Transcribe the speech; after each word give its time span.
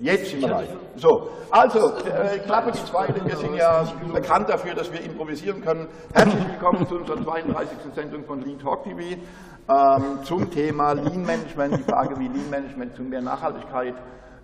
Jetzt 0.00 0.30
sind 0.30 0.42
wir 0.42 0.48
live. 0.48 0.68
So, 0.94 1.28
also, 1.50 1.92
äh, 2.06 2.38
Klappe 2.38 2.70
die 2.70 2.84
zweite. 2.84 3.24
Wir 3.24 3.36
sind 3.36 3.56
ja 3.56 3.84
bekannt 4.12 4.48
dafür, 4.48 4.74
dass 4.74 4.92
wir 4.92 5.02
improvisieren 5.02 5.60
können. 5.60 5.88
Herzlich 6.12 6.48
willkommen 6.48 6.86
zu 6.86 6.98
unserer 6.98 7.20
32. 7.20 7.78
Sendung 7.96 8.24
von 8.24 8.40
Lean 8.42 8.60
Talk 8.60 8.84
TV 8.84 9.20
ähm, 9.68 10.18
zum 10.22 10.48
Thema 10.52 10.92
Lean 10.92 11.24
Management, 11.24 11.78
die 11.78 11.82
Frage, 11.82 12.16
wie 12.20 12.28
Lean 12.28 12.48
Management 12.48 12.94
zu 12.94 13.02
mehr 13.02 13.22
Nachhaltigkeit 13.22 13.94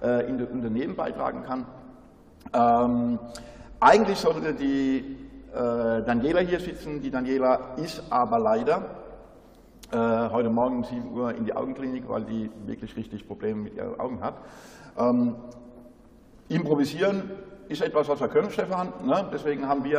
äh, 0.03 0.29
in 0.29 0.39
den 0.39 0.49
Unternehmen 0.49 0.97
beitragen 0.97 1.45
kann. 1.45 1.67
Ähm, 2.53 3.21
eigentlich 3.79 4.19
sollte 4.19 4.55
die 4.55 5.19
äh, 5.53 6.03
Daniela 6.03 6.41
hier 6.41 6.59
sitzen. 6.59 7.01
Die 7.01 7.13
Daniela 7.13 7.77
ist 7.77 8.03
aber 8.11 8.41
leider 8.41 8.87
äh, 9.93 9.97
heute 10.33 10.51
Morgen 10.51 10.79
um 10.79 10.85
7 10.85 11.13
Uhr 11.13 11.33
in 11.33 11.45
die 11.45 11.55
Augenklinik, 11.55 12.09
weil 12.09 12.25
die 12.25 12.51
wirklich 12.67 12.97
richtig 12.97 13.29
Probleme 13.29 13.63
mit 13.63 13.77
ihren 13.77 14.01
Augen 14.01 14.21
hat. 14.21 14.35
Ähm, 14.99 15.37
improvisieren 16.49 17.31
ist 17.69 17.83
etwas, 17.83 18.09
was 18.09 18.21
wir 18.21 18.29
können, 18.29 18.51
Stefan. 18.51 18.93
Ne? 19.05 19.25
Deswegen 19.33 19.67
haben 19.67 19.85
wir 19.85 19.99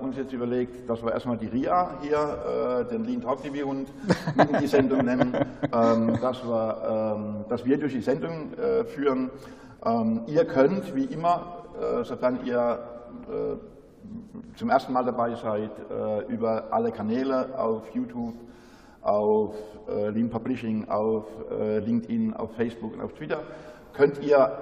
äh, 0.00 0.04
uns 0.04 0.16
jetzt 0.16 0.32
überlegt, 0.32 0.88
dass 0.88 1.02
wir 1.02 1.12
erstmal 1.12 1.36
die 1.36 1.46
RIA 1.46 1.98
hier, 2.00 2.86
äh, 2.88 2.90
den 2.90 3.04
Lean 3.04 3.20
Talk 3.20 3.42
TV 3.42 3.66
Hund, 3.66 3.88
in 4.52 4.58
die 4.60 4.66
Sendung 4.66 5.04
nennen, 5.04 5.34
ähm, 5.72 6.18
dass, 6.20 6.44
wir, 6.44 7.16
ähm, 7.16 7.44
dass 7.48 7.64
wir 7.64 7.78
durch 7.78 7.92
die 7.92 8.00
Sendung 8.00 8.54
äh, 8.54 8.84
führen. 8.84 9.30
Ähm, 9.84 10.22
ihr 10.26 10.44
könnt, 10.44 10.94
wie 10.94 11.04
immer, 11.04 11.64
äh, 11.80 12.04
sofern 12.04 12.40
ihr 12.44 12.78
äh, 13.28 14.56
zum 14.56 14.70
ersten 14.70 14.92
Mal 14.92 15.04
dabei 15.04 15.34
seid, 15.34 15.70
äh, 15.90 16.32
über 16.32 16.68
alle 16.70 16.92
Kanäle 16.92 17.58
auf 17.58 17.82
YouTube, 17.94 18.34
auf 19.02 19.54
Lean 19.86 20.30
Publishing, 20.30 20.88
auf 20.88 21.26
LinkedIn, 21.50 22.32
auf 22.32 22.54
Facebook 22.54 22.94
und 22.94 23.02
auf 23.02 23.12
Twitter 23.12 23.42
könnt 23.94 24.22
ihr 24.22 24.58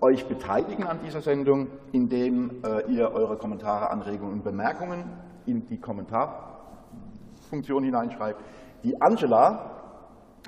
euch 0.00 0.26
beteiligen 0.26 0.86
an 0.86 1.00
dieser 1.04 1.20
Sendung, 1.20 1.68
indem 1.92 2.62
äh, 2.64 2.90
ihr 2.90 3.12
eure 3.12 3.36
Kommentare, 3.36 3.90
Anregungen 3.90 4.34
und 4.34 4.44
Bemerkungen 4.44 5.04
in 5.46 5.66
die 5.66 5.80
Kommentarfunktion 5.80 7.84
hineinschreibt. 7.84 8.40
Die 8.84 9.00
Angela, 9.00 9.70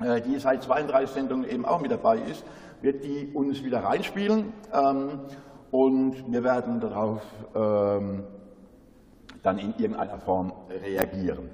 äh, 0.01 0.21
die 0.21 0.39
seit 0.39 0.63
32 0.63 1.09
Sendungen 1.09 1.49
eben 1.49 1.65
auch 1.65 1.81
mit 1.81 1.91
dabei 1.91 2.19
ist, 2.19 2.45
wird 2.81 3.03
die 3.03 3.31
uns 3.33 3.63
wieder 3.63 3.83
reinspielen 3.83 4.53
ähm, 4.73 5.19
und 5.71 6.31
wir 6.31 6.43
werden 6.43 6.79
darauf 6.79 7.21
ähm, 7.55 8.23
dann 9.43 9.57
in 9.57 9.73
irgendeiner 9.77 10.19
Form 10.19 10.53
reagieren. 10.69 11.49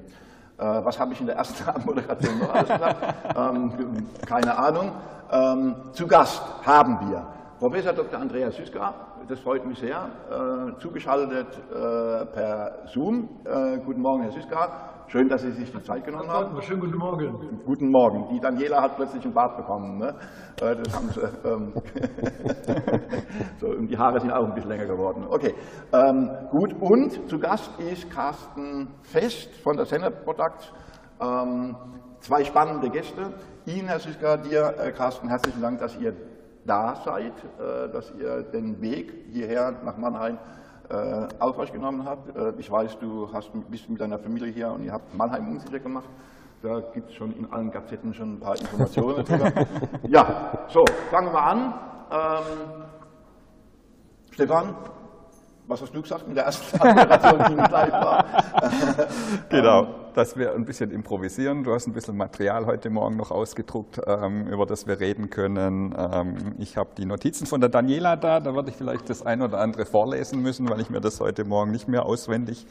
Äh, 0.57 0.63
was 0.63 0.99
habe 0.99 1.13
ich 1.13 1.19
in 1.19 1.27
der 1.27 1.35
ersten 1.35 1.63
Moderation 1.85 2.39
noch 2.39 2.53
alles 2.53 2.69
gesagt? 2.69 3.15
Ähm, 3.35 4.07
keine 4.25 4.57
Ahnung. 4.57 4.91
Ähm, 5.31 5.75
zu 5.93 6.05
Gast 6.07 6.43
haben 6.65 7.09
wir 7.09 7.27
Professor 7.57 7.93
Dr. 7.93 8.19
Andreas 8.19 8.55
Süska, 8.55 8.93
das 9.27 9.39
freut 9.39 9.65
mich 9.65 9.79
sehr, 9.79 10.09
äh, 10.29 10.77
zugeschaltet 10.79 11.47
äh, 11.71 12.25
per 12.25 12.85
Zoom. 12.87 13.29
Äh, 13.45 13.79
guten 13.83 14.01
Morgen, 14.01 14.23
Herr 14.23 14.31
Süska. 14.31 14.91
Schön, 15.07 15.29
dass 15.29 15.41
Sie 15.41 15.51
sich 15.51 15.71
die 15.71 15.81
Zeit 15.81 16.03
genommen 16.03 16.29
haben. 16.29 16.61
Schönen 16.61 16.81
guten 16.81 16.97
Morgen. 16.97 17.61
Guten 17.65 17.89
Morgen. 17.89 18.27
Die 18.33 18.39
Daniela 18.39 18.81
hat 18.81 18.97
plötzlich 18.97 19.23
einen 19.23 19.33
Bart 19.33 19.55
bekommen. 19.57 19.97
Ne? 19.99 20.15
Äh, 20.61 20.75
das 20.75 20.95
haben 20.95 21.09
sie, 21.09 21.21
ähm, 21.47 21.73
so, 23.59 23.67
und 23.67 23.87
die 23.87 23.97
Haare 23.97 24.19
sind 24.19 24.31
auch 24.31 24.45
ein 24.45 24.53
bisschen 24.53 24.69
länger 24.69 24.87
geworden. 24.87 25.25
Okay, 25.29 25.55
ähm, 25.93 26.29
gut. 26.51 26.73
Und 26.81 27.29
zu 27.29 27.39
Gast 27.39 27.79
ist 27.79 28.11
Carsten 28.11 28.89
Fest 29.01 29.55
von 29.63 29.77
der 29.77 29.85
Senate 29.85 30.17
Products. 30.23 30.71
Ähm, 31.21 31.75
zwei 32.19 32.43
spannende 32.43 32.89
Gäste. 32.89 33.33
Ihnen, 33.67 33.87
Herr 33.87 33.99
Süska, 33.99 34.37
dir, 34.37 34.75
äh, 34.77 34.91
Carsten, 34.91 35.27
herzlichen 35.27 35.59
Dank, 35.59 35.79
dass 35.79 35.95
ihr 35.97 36.13
da 36.65 37.01
seid, 37.03 37.33
äh, 37.33 37.89
dass 37.91 38.11
ihr 38.11 38.43
den 38.43 38.79
Weg 38.79 39.11
hierher 39.31 39.73
nach 39.83 39.97
Mannheim 39.97 40.37
äh, 40.87 41.27
auf 41.39 41.57
euch 41.57 41.73
genommen 41.73 42.05
habt. 42.05 42.35
Äh, 42.35 42.53
ich 42.59 42.69
weiß, 42.69 42.99
du 42.99 43.27
hast, 43.33 43.49
bist 43.71 43.89
mit 43.89 43.99
deiner 43.99 44.19
Familie 44.19 44.51
hier 44.51 44.69
und 44.71 44.83
ihr 44.83 44.93
habt 44.93 45.15
Mannheim 45.15 45.49
unsicher 45.49 45.79
gemacht. 45.79 46.07
Da 46.61 46.79
gibt 46.93 47.09
es 47.09 47.15
schon 47.15 47.35
in 47.35 47.51
allen 47.51 47.71
Gazetten 47.71 48.13
schon 48.13 48.35
ein 48.35 48.39
paar 48.39 48.55
Informationen 48.55 49.25
darüber. 49.25 49.51
ja, 50.09 50.51
so, 50.67 50.85
fangen 51.09 51.33
wir 51.33 51.41
an. 51.41 51.73
Ähm, 52.11 52.83
Stefan, 54.29 54.75
was 55.65 55.81
hast 55.81 55.95
du 55.95 56.03
gesagt 56.03 56.27
mit 56.27 56.37
der 56.37 56.45
ersten 56.45 56.77
Moderation, 56.77 57.43
die 57.49 57.55
live 57.55 57.91
war? 57.91 58.25
genau, 59.49 59.87
dass 60.15 60.37
wir 60.37 60.53
ein 60.53 60.65
bisschen 60.65 60.91
improvisieren. 60.91 61.63
Du 61.63 61.73
hast 61.73 61.87
ein 61.87 61.93
bisschen 61.93 62.15
Material 62.15 62.65
heute 62.65 62.89
Morgen 62.89 63.17
noch 63.17 63.31
ausgedruckt, 63.31 63.99
ähm, 64.07 64.47
über 64.47 64.65
das 64.65 64.87
wir 64.87 64.99
reden 64.99 65.29
können. 65.29 65.93
Ähm, 65.97 66.55
ich 66.57 66.77
habe 66.77 66.91
die 66.97 67.05
Notizen 67.05 67.45
von 67.45 67.59
der 67.59 67.69
Daniela 67.69 68.15
da, 68.15 68.39
da 68.39 68.55
werde 68.55 68.69
ich 68.69 68.77
vielleicht 68.77 69.09
das 69.09 69.25
ein 69.25 69.41
oder 69.41 69.59
andere 69.59 69.85
vorlesen 69.85 70.41
müssen, 70.41 70.69
weil 70.69 70.79
ich 70.79 70.89
mir 70.89 71.01
das 71.01 71.19
heute 71.19 71.43
Morgen 71.43 71.71
nicht 71.71 71.87
mehr 71.87 72.05
auswendig 72.05 72.65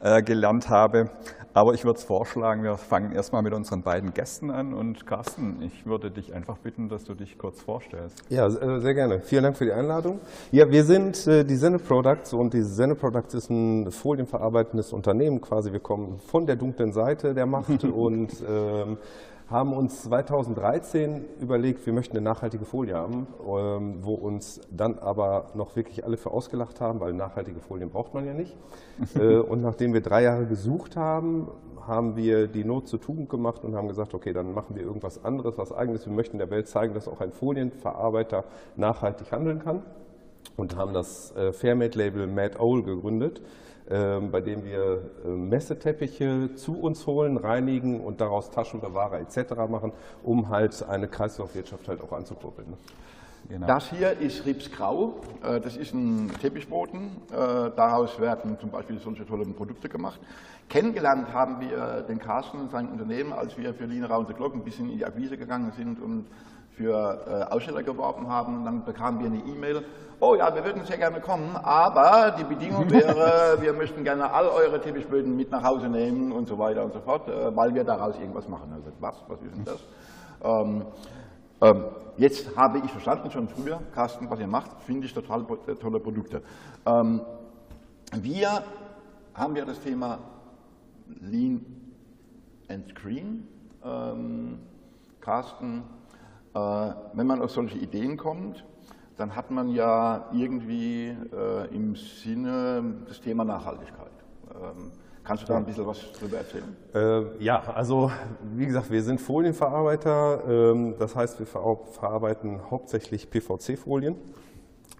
äh, 0.00 0.22
gelernt 0.22 0.68
habe. 0.68 1.10
Aber 1.56 1.72
ich 1.72 1.84
würde 1.84 1.98
es 1.98 2.04
vorschlagen, 2.04 2.64
wir 2.64 2.76
fangen 2.76 3.12
erstmal 3.12 3.42
mit 3.42 3.52
unseren 3.52 3.82
beiden 3.82 4.12
Gästen 4.12 4.50
an. 4.50 4.74
Und 4.74 5.06
Carsten, 5.06 5.62
ich 5.62 5.86
würde 5.86 6.10
dich 6.10 6.34
einfach 6.34 6.58
bitten, 6.58 6.88
dass 6.88 7.04
du 7.04 7.14
dich 7.14 7.38
kurz 7.38 7.60
vorstellst. 7.62 8.24
Ja, 8.28 8.48
äh, 8.48 8.80
sehr 8.80 8.94
gerne. 8.94 9.20
Vielen 9.20 9.44
Dank 9.44 9.56
für 9.56 9.64
die 9.64 9.72
Einladung. 9.72 10.18
Ja, 10.50 10.68
wir 10.68 10.82
sind 10.82 11.28
äh, 11.28 11.44
die 11.44 11.54
Senne 11.54 11.78
Products 11.78 12.32
und 12.32 12.54
die 12.54 12.62
Senne 12.62 12.96
Products 12.96 13.34
ist 13.34 13.50
ein 13.50 13.88
folienverarbeitendes 13.92 14.92
Unternehmen 14.92 15.40
quasi. 15.40 15.70
Wir 15.70 15.78
kommen 15.78 16.18
von 16.18 16.44
der 16.44 16.56
dunklen 16.56 16.92
Seite 16.92 17.34
der 17.34 17.46
Macht 17.46 17.84
und 17.84 18.32
ähm, 18.48 18.98
haben 19.50 19.74
uns 19.74 20.02
2013 20.04 21.24
überlegt, 21.40 21.84
wir 21.84 21.92
möchten 21.92 22.16
eine 22.16 22.24
nachhaltige 22.24 22.64
Folie 22.64 22.94
haben, 22.94 23.26
ähm, 23.46 23.98
wo 24.00 24.14
uns 24.14 24.60
dann 24.70 24.98
aber 24.98 25.48
noch 25.54 25.76
wirklich 25.76 26.04
alle 26.04 26.16
für 26.16 26.30
ausgelacht 26.30 26.80
haben, 26.80 27.00
weil 27.00 27.12
nachhaltige 27.12 27.60
Folien 27.60 27.90
braucht 27.90 28.14
man 28.14 28.26
ja 28.26 28.34
nicht. 28.34 28.56
Äh, 29.16 29.38
und 29.38 29.60
nachdem 29.60 29.92
wir 29.92 30.00
drei 30.00 30.22
Jahre 30.22 30.46
gesucht 30.46 30.96
haben, 30.96 31.48
haben 31.86 32.16
wir 32.16 32.46
die 32.46 32.64
Not 32.64 32.88
zur 32.88 33.00
Tugend 33.00 33.28
gemacht 33.28 33.64
und 33.64 33.74
haben 33.74 33.88
gesagt, 33.88 34.14
okay, 34.14 34.32
dann 34.32 34.54
machen 34.54 34.76
wir 34.76 34.82
irgendwas 34.82 35.24
anderes, 35.24 35.58
was 35.58 35.72
eigenes. 35.72 36.06
Wir 36.06 36.12
möchten 36.12 36.38
der 36.38 36.50
Welt 36.50 36.68
zeigen, 36.68 36.94
dass 36.94 37.08
auch 37.08 37.20
ein 37.20 37.32
Folienverarbeiter 37.32 38.44
nachhaltig 38.76 39.30
handeln 39.30 39.58
kann 39.58 39.82
und 40.56 40.76
haben 40.76 40.94
das 40.94 41.34
äh, 41.36 41.52
Fairmade-Label 41.52 42.26
Mad 42.26 42.58
Owl 42.58 42.82
gegründet 42.82 43.42
bei 43.86 44.40
dem 44.40 44.64
wir 44.64 45.10
äh, 45.24 45.28
Messeteppiche 45.28 46.54
zu 46.54 46.80
uns 46.80 47.06
holen, 47.06 47.36
reinigen 47.36 48.00
und 48.00 48.20
daraus 48.20 48.50
Taschenbewahrer 48.50 49.20
etc. 49.20 49.54
machen, 49.68 49.92
um 50.22 50.48
halt 50.48 50.82
eine 50.88 51.06
Kreislaufwirtschaft 51.06 51.86
halt 51.88 52.02
auch 52.02 52.12
anzukurbeln. 52.12 52.70
Ne? 52.70 52.76
Genau. 53.48 53.66
Das 53.66 53.90
hier 53.90 54.18
ist 54.20 54.46
Ripsgrau, 54.46 55.16
äh, 55.42 55.60
das 55.60 55.76
ist 55.76 55.92
ein 55.92 56.30
Teppichboden, 56.40 57.10
äh, 57.30 57.34
daraus 57.76 58.18
werden 58.18 58.58
zum 58.58 58.70
Beispiel 58.70 58.98
solche 58.98 59.26
tollen 59.26 59.54
Produkte 59.54 59.90
gemacht. 59.90 60.18
Kennengelernt 60.70 61.30
haben 61.34 61.60
wir 61.60 62.04
den 62.08 62.18
Carsten 62.18 62.58
und 62.58 62.70
sein 62.70 62.88
Unternehmen, 62.88 63.34
als 63.34 63.58
wir 63.58 63.74
für 63.74 63.84
Lean 63.84 64.10
Around 64.10 64.28
the 64.28 64.34
Clock 64.34 64.54
ein 64.54 64.64
bisschen 64.64 64.88
in 64.88 64.96
die 64.96 65.04
Akquise 65.04 65.36
gegangen 65.36 65.72
sind 65.76 66.00
und 66.00 66.24
für 66.76 67.48
Aussteller 67.50 67.82
geworben 67.82 68.28
haben. 68.28 68.64
Dann 68.64 68.84
bekamen 68.84 69.20
wir 69.20 69.26
eine 69.26 69.38
E-Mail, 69.38 69.84
oh 70.20 70.34
ja, 70.34 70.54
wir 70.54 70.64
würden 70.64 70.84
sehr 70.84 70.96
gerne 70.96 71.20
kommen, 71.20 71.56
aber 71.56 72.34
die 72.38 72.44
Bedingung 72.44 72.90
wäre, 72.90 73.58
wir 73.60 73.72
möchten 73.72 74.04
gerne 74.04 74.32
all 74.32 74.48
eure 74.48 74.80
Teppichböden 74.80 75.36
mit 75.36 75.50
nach 75.50 75.62
Hause 75.62 75.88
nehmen 75.88 76.32
und 76.32 76.48
so 76.48 76.58
weiter 76.58 76.84
und 76.84 76.92
so 76.92 77.00
fort, 77.00 77.28
äh, 77.28 77.54
weil 77.54 77.74
wir 77.74 77.84
daraus 77.84 78.18
irgendwas 78.18 78.48
machen. 78.48 78.72
Also 78.72 78.90
was, 79.00 79.14
was 79.28 79.42
ist 79.42 79.54
denn 79.54 79.64
das? 79.64 79.80
Ähm, 80.42 80.86
ähm, 81.60 81.84
jetzt 82.16 82.56
habe 82.56 82.78
ich 82.78 82.90
verstanden 82.90 83.30
schon 83.30 83.48
früher, 83.48 83.80
Carsten, 83.94 84.30
was 84.30 84.40
ihr 84.40 84.46
macht, 84.46 84.70
finde 84.82 85.06
ich 85.06 85.14
total 85.14 85.44
äh, 85.66 85.74
tolle 85.74 86.00
Produkte. 86.00 86.42
Ähm, 86.86 87.20
wir 88.14 88.62
haben 89.34 89.56
ja 89.56 89.64
das 89.64 89.80
Thema 89.80 90.18
Lean 91.20 91.64
and 92.68 92.88
Screen. 92.88 93.48
Ähm, 93.84 94.58
Carsten, 95.20 95.78
äh, 95.78 96.03
wenn 96.54 97.26
man 97.26 97.42
auf 97.42 97.50
solche 97.50 97.78
Ideen 97.78 98.16
kommt, 98.16 98.64
dann 99.16 99.36
hat 99.36 99.50
man 99.50 99.68
ja 99.68 100.28
irgendwie 100.32 101.08
äh, 101.32 101.74
im 101.74 101.94
Sinne 101.96 102.96
das 103.06 103.20
Thema 103.20 103.44
Nachhaltigkeit. 103.44 104.10
Ähm, 104.50 104.90
kannst 105.22 105.44
du 105.44 105.46
da 105.46 105.56
ein 105.56 105.64
bisschen 105.64 105.86
was 105.86 106.00
darüber 106.18 106.38
erzählen? 106.38 106.76
Äh, 106.94 107.42
ja, 107.42 107.62
also 107.62 108.10
wie 108.54 108.66
gesagt, 108.66 108.90
wir 108.90 109.02
sind 109.02 109.20
Folienverarbeiter. 109.20 110.42
Ähm, 110.48 110.94
das 110.98 111.14
heißt, 111.14 111.38
wir 111.38 111.46
verarbeiten 111.46 112.70
hauptsächlich 112.70 113.30
PVC-Folien, 113.30 114.16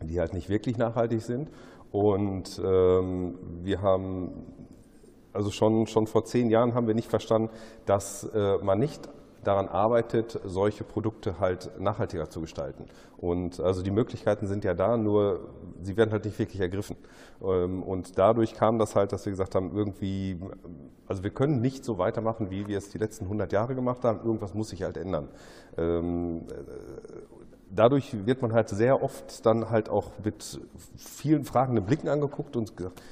die 0.03 0.21
halt 0.21 0.33
nicht 0.33 0.49
wirklich 0.49 0.79
nachhaltig 0.79 1.23
sind. 1.23 1.51
Und 1.91 2.61
ähm, 2.65 3.39
wir 3.62 3.83
haben, 3.83 4.31
also 5.33 5.51
schon, 5.51 5.87
schon 5.87 6.06
vor 6.06 6.25
zehn 6.25 6.51
Jahren 6.51 6.75
haben 6.75 6.87
wir 6.87 6.95
nicht 6.95 7.11
verstanden, 7.11 7.51
dass 7.87 8.25
äh, 8.25 8.59
man 8.59 8.79
nicht 8.79 9.09
daran 9.44 9.69
arbeitet, 9.69 10.41
solche 10.44 10.85
Produkte 10.85 11.38
halt 11.38 11.70
nachhaltiger 11.79 12.29
zu 12.31 12.41
gestalten. 12.41 12.87
Und 13.17 13.61
also 13.61 13.82
die 13.82 13.91
Möglichkeiten 13.91 14.46
sind 14.46 14.64
ja 14.64 14.75
da, 14.75 14.96
nur 14.96 15.49
sie 15.82 15.96
werden 15.96 16.11
halt 16.11 16.25
nicht 16.25 16.38
wirklich 16.38 16.61
ergriffen. 16.61 16.96
Ähm, 17.43 17.82
und 17.82 18.19
dadurch 18.19 18.55
kam 18.55 18.79
das 18.79 18.96
halt, 18.96 19.12
dass 19.12 19.25
wir 19.26 19.31
gesagt 19.31 19.55
haben, 19.55 19.76
irgendwie, 19.76 20.38
also 21.06 21.23
wir 21.23 21.31
können 21.31 21.61
nicht 21.61 21.85
so 21.85 21.99
weitermachen, 21.99 22.50
wie 22.50 22.67
wir 22.67 22.79
es 22.79 22.91
die 22.91 22.99
letzten 22.99 23.25
100 23.25 23.52
Jahre 23.52 23.75
gemacht 23.75 24.05
haben. 24.05 24.20
Irgendwas 24.25 24.55
muss 24.55 24.70
sich 24.70 24.82
halt 24.82 24.96
ändern. 24.96 25.29
Ähm, 25.76 26.46
dadurch 27.70 28.26
wird 28.26 28.43
man 28.43 28.52
halt 28.52 28.69
sehr 28.69 29.02
oft 29.02 29.44
dann 29.46 29.70
halt 29.70 29.88
auch 29.88 30.11
mit 30.23 30.61
vielen 30.96 31.44
fragenden 31.44 31.85
Blicken 31.85 32.08
angeguckt 32.08 32.56
und 32.56 32.76
gesagt, 32.76 33.02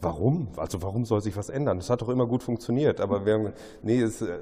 warum? 0.00 0.48
Also 0.56 0.82
warum 0.82 1.04
soll 1.04 1.20
sich 1.20 1.36
was 1.36 1.48
ändern? 1.48 1.78
Das 1.78 1.90
hat 1.90 2.02
doch 2.02 2.08
immer 2.08 2.26
gut 2.26 2.42
funktioniert. 2.42 3.00
Aber 3.00 3.26
wir 3.26 3.34
haben, 3.34 3.52
nee, 3.82 4.00
es, 4.00 4.22
äh, 4.22 4.38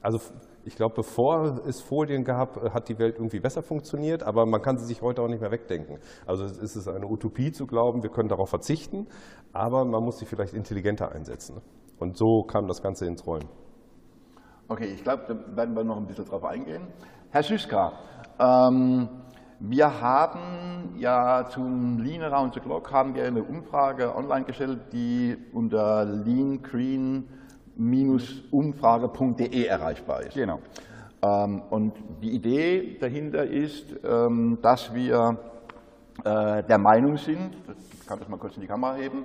also 0.00 0.20
ich 0.68 0.76
glaube, 0.76 0.96
bevor 0.96 1.62
es 1.66 1.80
Folien 1.80 2.24
gab, 2.24 2.74
hat 2.74 2.90
die 2.90 2.98
Welt 2.98 3.16
irgendwie 3.16 3.40
besser 3.40 3.62
funktioniert, 3.62 4.22
aber 4.22 4.44
man 4.44 4.60
kann 4.60 4.76
sie 4.76 4.84
sich 4.84 5.00
heute 5.00 5.22
auch 5.22 5.28
nicht 5.28 5.40
mehr 5.40 5.50
wegdenken. 5.50 5.98
Also 6.26 6.44
es 6.44 6.76
ist 6.76 6.86
eine 6.86 7.06
Utopie 7.06 7.52
zu 7.52 7.66
glauben, 7.66 8.02
wir 8.02 8.10
können 8.10 8.28
darauf 8.28 8.50
verzichten, 8.50 9.06
aber 9.54 9.86
man 9.86 10.04
muss 10.04 10.18
sie 10.18 10.26
vielleicht 10.26 10.52
intelligenter 10.52 11.10
einsetzen. 11.10 11.62
Und 11.98 12.18
so 12.18 12.42
kam 12.42 12.68
das 12.68 12.82
Ganze 12.82 13.06
ins 13.06 13.26
Rollen. 13.26 13.48
Okay, 14.68 14.92
ich 14.94 15.02
glaube, 15.02 15.22
da 15.26 15.56
werden 15.56 15.74
wir 15.74 15.84
noch 15.84 15.96
ein 15.96 16.06
bisschen 16.06 16.26
drauf 16.26 16.44
eingehen. 16.44 16.82
Herr 17.30 17.42
Süska, 17.42 17.94
ähm, 18.38 19.08
wir 19.60 20.02
haben 20.02 20.96
ja 20.98 21.48
zum 21.48 21.98
Lean 21.98 22.22
Around 22.22 22.52
the 22.52 22.60
Clock 22.60 22.92
haben 22.92 23.14
wir 23.14 23.24
eine 23.24 23.42
Umfrage 23.42 24.14
online 24.14 24.44
gestellt, 24.44 24.92
die 24.92 25.34
unter 25.54 26.04
leangreen-umfrage.de 27.78 29.64
erreichbar 29.64 30.22
ist. 30.22 30.34
Genau. 30.34 30.60
Ähm, 31.22 31.62
und 31.70 31.94
die 32.22 32.30
Idee 32.30 32.98
dahinter 33.00 33.44
ist, 33.44 33.94
ähm, 34.04 34.58
dass 34.62 34.94
wir 34.94 35.38
äh, 36.24 36.62
der 36.64 36.78
Meinung 36.78 37.16
sind, 37.16 37.56
ich 38.00 38.06
kann 38.06 38.18
das 38.18 38.28
mal 38.28 38.38
kurz 38.38 38.56
in 38.56 38.62
die 38.62 38.68
Kamera 38.68 38.94
heben, 38.94 39.24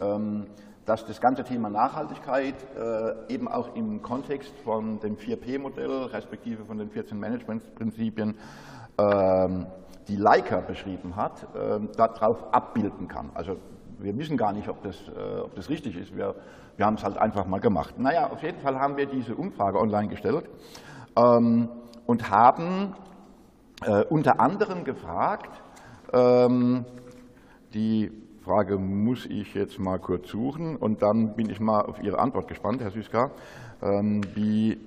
ähm, 0.00 0.46
dass 0.84 1.06
das 1.06 1.20
ganze 1.20 1.44
Thema 1.44 1.70
Nachhaltigkeit 1.70 2.54
äh, 2.76 3.32
eben 3.32 3.48
auch 3.48 3.74
im 3.74 4.02
Kontext 4.02 4.52
von 4.64 5.00
dem 5.00 5.16
4P-Modell, 5.16 6.04
respektive 6.12 6.64
von 6.64 6.76
den 6.76 6.90
14 6.90 7.18
Managementprinzipien, 7.18 8.36
ähm, 8.98 9.66
die 10.08 10.16
Leica 10.16 10.60
beschrieben 10.60 11.16
hat, 11.16 11.46
äh, 11.54 11.80
darauf 11.96 12.52
abbilden 12.52 13.08
kann. 13.08 13.30
Also 13.32 13.56
wir 13.98 14.16
wissen 14.18 14.36
gar 14.36 14.52
nicht, 14.52 14.68
ob 14.68 14.82
das, 14.82 14.96
äh, 15.08 15.40
ob 15.40 15.54
das 15.54 15.70
richtig 15.70 15.96
ist. 15.96 16.14
Wir, 16.14 16.34
wir 16.76 16.86
haben 16.86 16.94
es 16.96 17.04
halt 17.04 17.16
einfach 17.16 17.46
mal 17.46 17.60
gemacht. 17.60 17.98
Naja, 17.98 18.30
auf 18.30 18.42
jeden 18.42 18.60
Fall 18.60 18.78
haben 18.78 18.96
wir 18.96 19.06
diese 19.06 19.34
Umfrage 19.34 19.78
online 19.78 20.08
gestellt 20.08 20.48
ähm, 21.16 21.68
und 22.06 22.30
haben 22.30 22.94
äh, 23.84 24.02
unter 24.04 24.40
anderem 24.40 24.84
gefragt, 24.84 25.50
ähm, 26.12 26.84
die 27.72 28.10
Frage 28.44 28.76
muss 28.78 29.26
ich 29.26 29.54
jetzt 29.54 29.78
mal 29.78 29.98
kurz 29.98 30.28
suchen 30.28 30.76
und 30.76 31.02
dann 31.02 31.34
bin 31.34 31.48
ich 31.48 31.60
mal 31.60 31.80
auf 31.80 32.02
Ihre 32.02 32.18
Antwort 32.18 32.46
gespannt, 32.46 32.82
Herr 32.82 32.90
Süska, 32.90 33.30
ähm, 33.82 34.20
wie, 34.34 34.78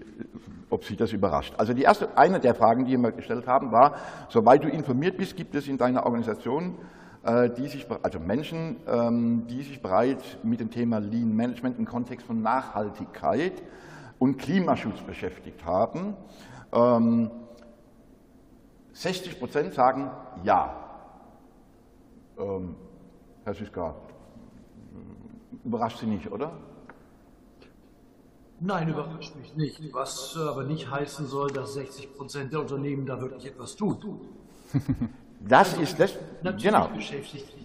ob 0.70 0.84
Sie 0.84 0.96
das 0.96 1.12
überrascht. 1.12 1.56
Also 1.58 1.74
die 1.74 1.82
erste, 1.82 2.16
eine 2.18 2.40
der 2.40 2.54
Fragen, 2.54 2.86
die 2.86 2.96
wir 2.98 3.12
gestellt 3.12 3.48
haben, 3.48 3.72
war, 3.72 3.96
soweit 4.30 4.64
du 4.64 4.70
informiert 4.70 5.18
bist, 5.18 5.36
gibt 5.36 5.56
es 5.56 5.68
in 5.68 5.78
deiner 5.78 6.06
Organisation 6.06 6.76
die 7.26 7.68
sich, 7.68 7.86
also 8.04 8.20
Menschen, 8.20 8.78
ähm, 8.88 9.48
die 9.48 9.62
sich 9.64 9.82
bereits 9.82 10.24
mit 10.44 10.60
dem 10.60 10.72
Thema 10.72 11.00
Lean 11.00 11.36
Management 11.36 11.78
im 11.78 11.86
Kontext 11.86 12.26
von 12.26 12.42
Nachhaltigkeit 12.42 13.62
und 14.20 14.38
Klimaschutz 14.38 15.02
beschäftigt 15.02 15.66
haben. 15.66 16.16
60 18.94 19.34
ähm, 19.34 19.40
Prozent 19.40 19.74
sagen 19.74 20.10
ja. 20.44 20.84
Herr 23.44 23.54
Süska, 23.54 23.96
überrascht 25.64 26.00
Sie 26.00 26.06
nicht, 26.06 26.32
oder? 26.32 26.52
Nein, 28.60 28.90
überrascht 28.90 29.36
mich 29.36 29.56
nicht. 29.56 29.94
Was 29.94 30.36
aber 30.38 30.64
nicht 30.64 30.90
heißen 30.90 31.28
soll, 31.28 31.50
dass 31.52 31.74
60 31.74 32.16
Prozent 32.16 32.54
der 32.54 32.62
Unternehmen 32.62 33.06
da 33.06 33.22
wirklich 33.22 33.46
etwas 33.46 33.76
tun. 33.76 34.22
Das 35.40 35.72
also, 35.72 35.82
ist 35.82 36.00
das. 36.00 36.14
Natürlich 36.42 36.64
genau. 36.64 36.88
beschäftigt 36.90 37.58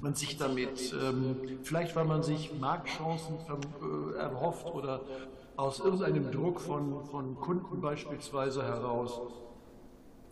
man 0.00 0.14
sich 0.14 0.36
damit. 0.36 0.92
Ähm, 0.92 1.36
vielleicht, 1.62 1.94
weil 1.94 2.04
man 2.04 2.22
sich 2.22 2.52
Marktchancen 2.58 3.36
äh, 3.36 4.18
erhofft 4.18 4.66
oder 4.66 5.00
aus 5.56 5.78
irgendeinem 5.78 6.30
Druck 6.32 6.60
von, 6.60 7.04
von 7.04 7.36
Kunden 7.36 7.80
beispielsweise 7.80 8.64
heraus 8.64 9.20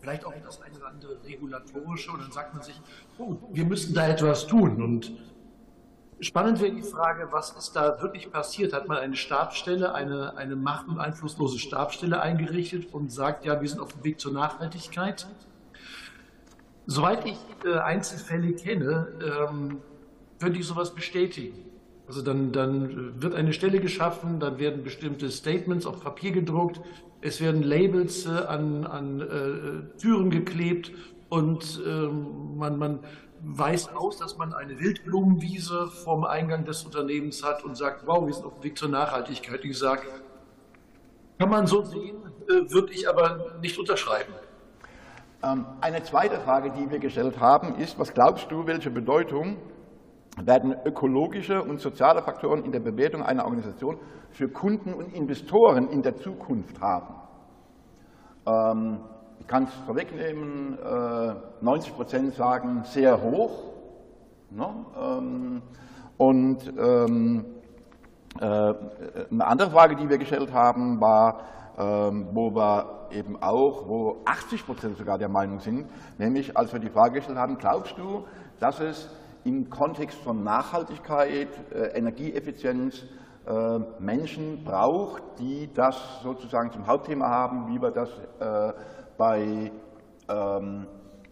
vielleicht 0.00 0.24
auch 0.24 0.32
das 0.42 0.62
eine 0.62 0.76
oder 0.76 0.88
andere 0.88 1.24
regulatorische 1.24 2.10
und 2.10 2.22
dann 2.22 2.32
sagt 2.32 2.54
man 2.54 2.62
sich, 2.62 2.80
oh, 3.18 3.36
wir 3.52 3.64
müssen 3.64 3.94
da 3.94 4.08
etwas 4.08 4.46
tun. 4.46 4.82
Und 4.82 5.12
spannend 6.20 6.60
wäre 6.60 6.72
die 6.72 6.82
Frage, 6.82 7.28
was 7.30 7.52
ist 7.52 7.76
da 7.76 8.00
wirklich 8.00 8.30
passiert? 8.32 8.72
Hat 8.72 8.88
man 8.88 8.98
eine 8.98 9.16
Stabstelle, 9.16 9.94
eine, 9.94 10.36
eine 10.36 10.56
macht- 10.56 10.88
und 10.88 10.98
einflusslose 10.98 11.58
Stabstelle 11.58 12.20
eingerichtet 12.20 12.92
und 12.92 13.12
sagt, 13.12 13.44
ja, 13.44 13.60
wir 13.60 13.68
sind 13.68 13.80
auf 13.80 13.92
dem 13.92 14.04
Weg 14.04 14.20
zur 14.20 14.32
Nachhaltigkeit? 14.32 15.26
Soweit 16.90 17.24
ich 17.24 17.38
Einzelfälle 17.84 18.52
kenne, 18.52 19.06
ähm, 19.22 19.78
würde 20.40 20.58
ich 20.58 20.66
sowas 20.66 20.92
bestätigen. 20.92 21.54
Also 22.08 22.20
dann, 22.20 22.50
dann 22.50 23.22
wird 23.22 23.36
eine 23.36 23.52
Stelle 23.52 23.78
geschaffen, 23.78 24.40
dann 24.40 24.58
werden 24.58 24.82
bestimmte 24.82 25.30
Statements 25.30 25.86
auf 25.86 26.02
Papier 26.02 26.32
gedruckt, 26.32 26.80
es 27.20 27.40
werden 27.40 27.62
Labels 27.62 28.26
äh, 28.26 28.30
an, 28.30 28.84
an 28.86 29.20
äh, 29.20 29.98
Türen 30.00 30.30
geklebt 30.30 30.90
und 31.28 31.80
ähm, 31.86 32.56
man, 32.56 32.76
man 32.76 32.98
weist 33.40 33.94
aus, 33.94 34.16
dass 34.16 34.36
man 34.36 34.52
eine 34.52 34.80
Wildblumenwiese 34.80 35.86
vorm 35.86 36.24
Eingang 36.24 36.64
des 36.64 36.82
Unternehmens 36.82 37.44
hat 37.44 37.62
und 37.62 37.76
sagt, 37.76 38.04
wow, 38.04 38.26
wir 38.26 38.34
sind 38.34 38.46
auf 38.46 38.54
dem 38.54 38.64
Weg 38.64 38.76
zur 38.76 38.88
Nachhaltigkeit. 38.88 39.64
Ich 39.64 39.78
sage, 39.78 40.08
kann 41.38 41.50
man 41.50 41.68
so 41.68 41.84
sehen, 41.84 42.16
äh, 42.48 42.68
würde 42.68 42.92
ich 42.92 43.08
aber 43.08 43.58
nicht 43.62 43.78
unterschreiben. 43.78 44.32
Ähm, 45.42 45.64
eine 45.80 46.02
zweite 46.02 46.38
Frage, 46.40 46.70
die 46.70 46.90
wir 46.90 46.98
gestellt 46.98 47.40
haben, 47.40 47.76
ist, 47.76 47.98
was 47.98 48.12
glaubst 48.12 48.50
du, 48.50 48.66
welche 48.66 48.90
Bedeutung 48.90 49.56
werden 50.36 50.74
ökologische 50.84 51.62
und 51.62 51.80
soziale 51.80 52.22
Faktoren 52.22 52.64
in 52.64 52.72
der 52.72 52.80
Bewertung 52.80 53.22
einer 53.22 53.44
Organisation 53.44 53.98
für 54.30 54.48
Kunden 54.48 54.92
und 54.92 55.14
Investoren 55.14 55.88
in 55.88 56.02
der 56.02 56.16
Zukunft 56.16 56.80
haben. 56.80 57.14
Ähm, 58.46 59.00
ich 59.40 59.46
kann 59.46 59.64
es 59.64 59.74
vorwegnehmen, 59.86 60.78
90 61.62 61.90
äh, 61.90 61.94
Prozent 61.94 62.34
sagen 62.34 62.82
sehr 62.84 63.22
hoch. 63.22 63.72
Ne? 64.50 64.66
Ähm, 65.00 65.62
und 66.18 66.72
ähm, 66.78 67.46
äh, 68.38 68.44
eine 68.44 69.46
andere 69.46 69.70
Frage, 69.70 69.96
die 69.96 70.08
wir 70.08 70.18
gestellt 70.18 70.52
haben, 70.52 71.00
war, 71.00 71.40
wo 71.80 72.54
wir 72.54 73.08
eben 73.12 73.42
auch, 73.42 73.88
wo 73.88 74.22
80 74.26 74.66
Prozent 74.66 74.96
sogar 74.98 75.18
der 75.18 75.28
Meinung 75.28 75.60
sind, 75.60 75.86
nämlich 76.18 76.56
als 76.56 76.72
wir 76.72 76.80
die 76.80 76.90
Frage 76.90 77.14
gestellt 77.14 77.38
haben, 77.38 77.56
glaubst 77.56 77.96
du, 77.96 78.24
dass 78.58 78.80
es 78.80 79.08
im 79.44 79.70
Kontext 79.70 80.18
von 80.18 80.42
Nachhaltigkeit, 80.42 81.48
äh, 81.72 81.98
Energieeffizienz 81.98 83.04
äh, 83.46 83.78
Menschen 83.98 84.64
braucht, 84.64 85.22
die 85.38 85.72
das 85.72 86.20
sozusagen 86.22 86.70
zum 86.70 86.86
Hauptthema 86.86 87.28
haben, 87.28 87.68
wie 87.68 87.80
wir 87.80 87.90
das 87.90 88.10
äh, 88.38 88.72
bei 89.16 89.72
ähm, 90.28 90.86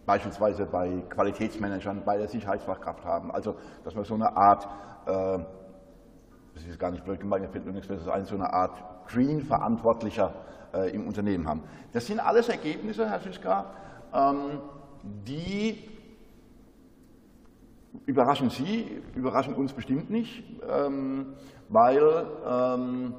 beispielsweise 0.06 0.64
bei 0.64 1.02
Qualitätsmanagern, 1.11 2.02
bei 2.04 2.16
der 2.16 2.28
Sicherheitsfachkraft 2.28 3.04
haben. 3.04 3.30
Also, 3.30 3.56
dass 3.84 3.94
wir 3.94 4.04
so 4.04 4.14
eine 4.14 4.34
Art, 4.34 4.66
das 5.04 6.64
ist 6.66 6.78
gar 6.80 6.90
nicht 6.90 7.04
blöd 7.04 7.20
gemeint, 7.20 7.42
mir 7.42 7.50
fällt 7.50 7.66
mir 7.66 7.72
nichts 7.72 7.88
Besseres 7.88 8.08
ein, 8.08 8.25
so 8.25 8.34
eine 8.34 8.50
Art 8.50 8.72
Green-Verantwortlicher 9.08 10.32
äh, 10.74 10.90
im 10.94 11.06
Unternehmen 11.06 11.48
haben. 11.48 11.62
Das 11.92 12.06
sind 12.06 12.20
alles 12.20 12.48
Ergebnisse, 12.48 13.08
Herr 13.08 13.20
Süska, 13.20 13.66
ähm, 14.14 14.60
die 15.26 15.88
überraschen 18.06 18.50
Sie, 18.50 19.00
überraschen 19.14 19.54
uns 19.54 19.72
bestimmt 19.72 20.10
nicht, 20.10 20.44
ähm, 20.68 21.34
weil 21.68 22.26
ähm, 22.46 23.14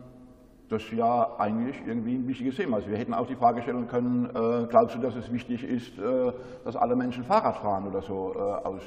das 0.70 0.84
ja 0.92 1.36
eigentlich 1.40 1.76
irgendwie 1.86 2.16
ein 2.16 2.28
wichtiges 2.28 2.56
Thema 2.56 2.78
ist. 2.78 2.88
Wir 2.88 2.98
hätten 2.98 3.14
auch 3.14 3.26
die 3.26 3.36
Frage 3.36 3.62
stellen 3.64 3.88
können, 3.88 4.26
äh, 4.28 4.68
glaubst 4.68 4.96
du, 4.96 5.00
dass 5.00 5.16
es 5.16 5.32
wichtig 5.32 5.64
ist, 5.64 5.98
äh, 5.98 6.32
dass 6.64 6.76
alle 6.76 6.96
Menschen 6.96 7.24
Fahrrad 7.24 7.58
fahren 7.58 7.88
oder 7.88 8.02
so, 8.02 8.34
äh, 8.36 8.40
aus, 8.40 8.82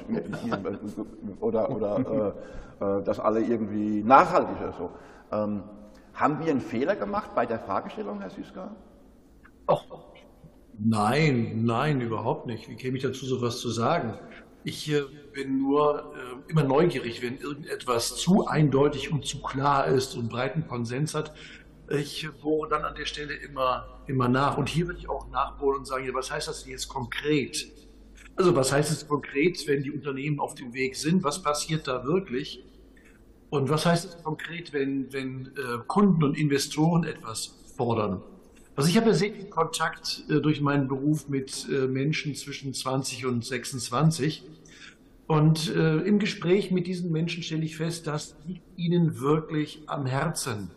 oder, 1.39 1.69
oder 1.69 2.35
dass 3.05 3.19
alle 3.19 3.41
irgendwie 3.41 4.03
nachhaltig 4.03 4.57
oder 4.59 4.73
so. 4.73 4.89
Ähm, 5.31 5.63
haben 6.13 6.39
wir 6.39 6.51
einen 6.51 6.61
Fehler 6.61 6.95
gemacht 6.95 7.31
bei 7.35 7.45
der 7.45 7.59
Fragestellung, 7.59 8.21
Herr 8.21 8.29
Süska? 8.29 8.75
Ach, 9.67 9.83
nein, 10.77 11.65
nein, 11.65 12.01
überhaupt 12.01 12.45
nicht. 12.45 12.69
Wie 12.69 12.75
käme 12.75 12.97
ich 12.97 13.03
dazu, 13.03 13.25
sowas 13.25 13.59
zu 13.59 13.69
sagen? 13.69 14.17
Ich 14.63 14.89
äh, 14.91 15.03
bin 15.33 15.59
nur 15.59 16.13
äh, 16.15 16.51
immer 16.51 16.63
neugierig, 16.63 17.21
wenn 17.21 17.37
irgendetwas 17.37 18.15
zu 18.15 18.47
eindeutig 18.47 19.11
und 19.11 19.25
zu 19.25 19.41
klar 19.41 19.87
ist 19.87 20.15
und 20.15 20.29
breiten 20.29 20.67
Konsens 20.67 21.13
hat. 21.15 21.33
Ich 21.89 22.27
bohre 22.41 22.69
dann 22.69 22.85
an 22.85 22.95
der 22.95 23.05
Stelle 23.05 23.33
immer, 23.33 24.01
immer 24.07 24.29
nach. 24.29 24.57
Und 24.57 24.69
hier 24.69 24.87
würde 24.87 24.99
ich 24.99 25.09
auch 25.09 25.29
nachbohren 25.29 25.79
und 25.79 25.85
sagen, 25.85 26.05
ja, 26.05 26.13
was 26.13 26.31
heißt 26.31 26.47
das 26.47 26.65
jetzt 26.65 26.87
konkret? 26.87 27.67
Also 28.35 28.55
was 28.55 28.71
heißt 28.71 28.91
es 28.91 29.07
konkret, 29.07 29.67
wenn 29.67 29.83
die 29.83 29.91
Unternehmen 29.91 30.39
auf 30.39 30.55
dem 30.55 30.73
Weg 30.73 30.95
sind? 30.95 31.23
Was 31.23 31.41
passiert 31.43 31.87
da 31.87 32.05
wirklich? 32.05 32.63
Und 33.53 33.69
was 33.69 33.85
heißt 33.85 34.05
es 34.05 34.23
konkret, 34.23 34.73
wenn, 34.73 35.13
wenn 35.13 35.45
äh, 35.45 35.77
Kunden 35.85 36.23
und 36.23 36.35
Investoren 36.35 37.03
etwas 37.03 37.55
fordern? 37.77 38.23
Also 38.75 38.89
ich 38.89 38.97
habe 38.97 39.09
ja 39.09 39.13
sehr 39.13 39.31
viel 39.31 39.45
Kontakt 39.45 40.23
äh, 40.27 40.41
durch 40.41 40.59
meinen 40.59 40.87
Beruf 40.87 41.29
mit 41.29 41.67
äh, 41.69 41.85
Menschen 41.85 42.33
zwischen 42.33 42.73
20 42.73 43.27
und 43.27 43.45
26. 43.45 44.43
Und 45.27 45.69
im 45.69 46.19
Gespräch 46.19 46.69
mit 46.69 46.85
diesen 46.85 47.11
Menschen 47.11 47.43
stelle 47.43 47.63
ich 47.63 47.77
fest, 47.77 48.07
das 48.07 48.35
liegt 48.45 48.61
ihnen 48.77 49.21
wirklich 49.21 49.81
am 49.87 50.05
Herzen. 50.05 50.69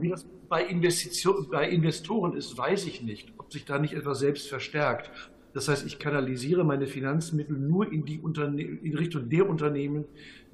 Wie 0.00 0.08
das 0.08 0.26
bei, 0.48 0.64
Investition, 0.64 1.46
bei 1.48 1.68
Investoren 1.70 2.36
ist, 2.36 2.58
weiß 2.58 2.86
ich 2.86 3.02
nicht, 3.02 3.32
ob 3.38 3.52
sich 3.52 3.64
da 3.64 3.78
nicht 3.78 3.94
etwas 3.94 4.18
selbst 4.18 4.48
verstärkt. 4.48 5.12
Das 5.54 5.68
heißt, 5.68 5.86
ich 5.86 5.98
kanalisiere 5.98 6.64
meine 6.64 6.86
Finanzmittel 6.86 7.56
nur 7.56 7.90
in, 7.90 8.04
die 8.04 8.18
Unterne 8.18 8.60
in 8.60 8.96
Richtung 8.96 9.28
der 9.28 9.48
Unternehmen, 9.48 10.04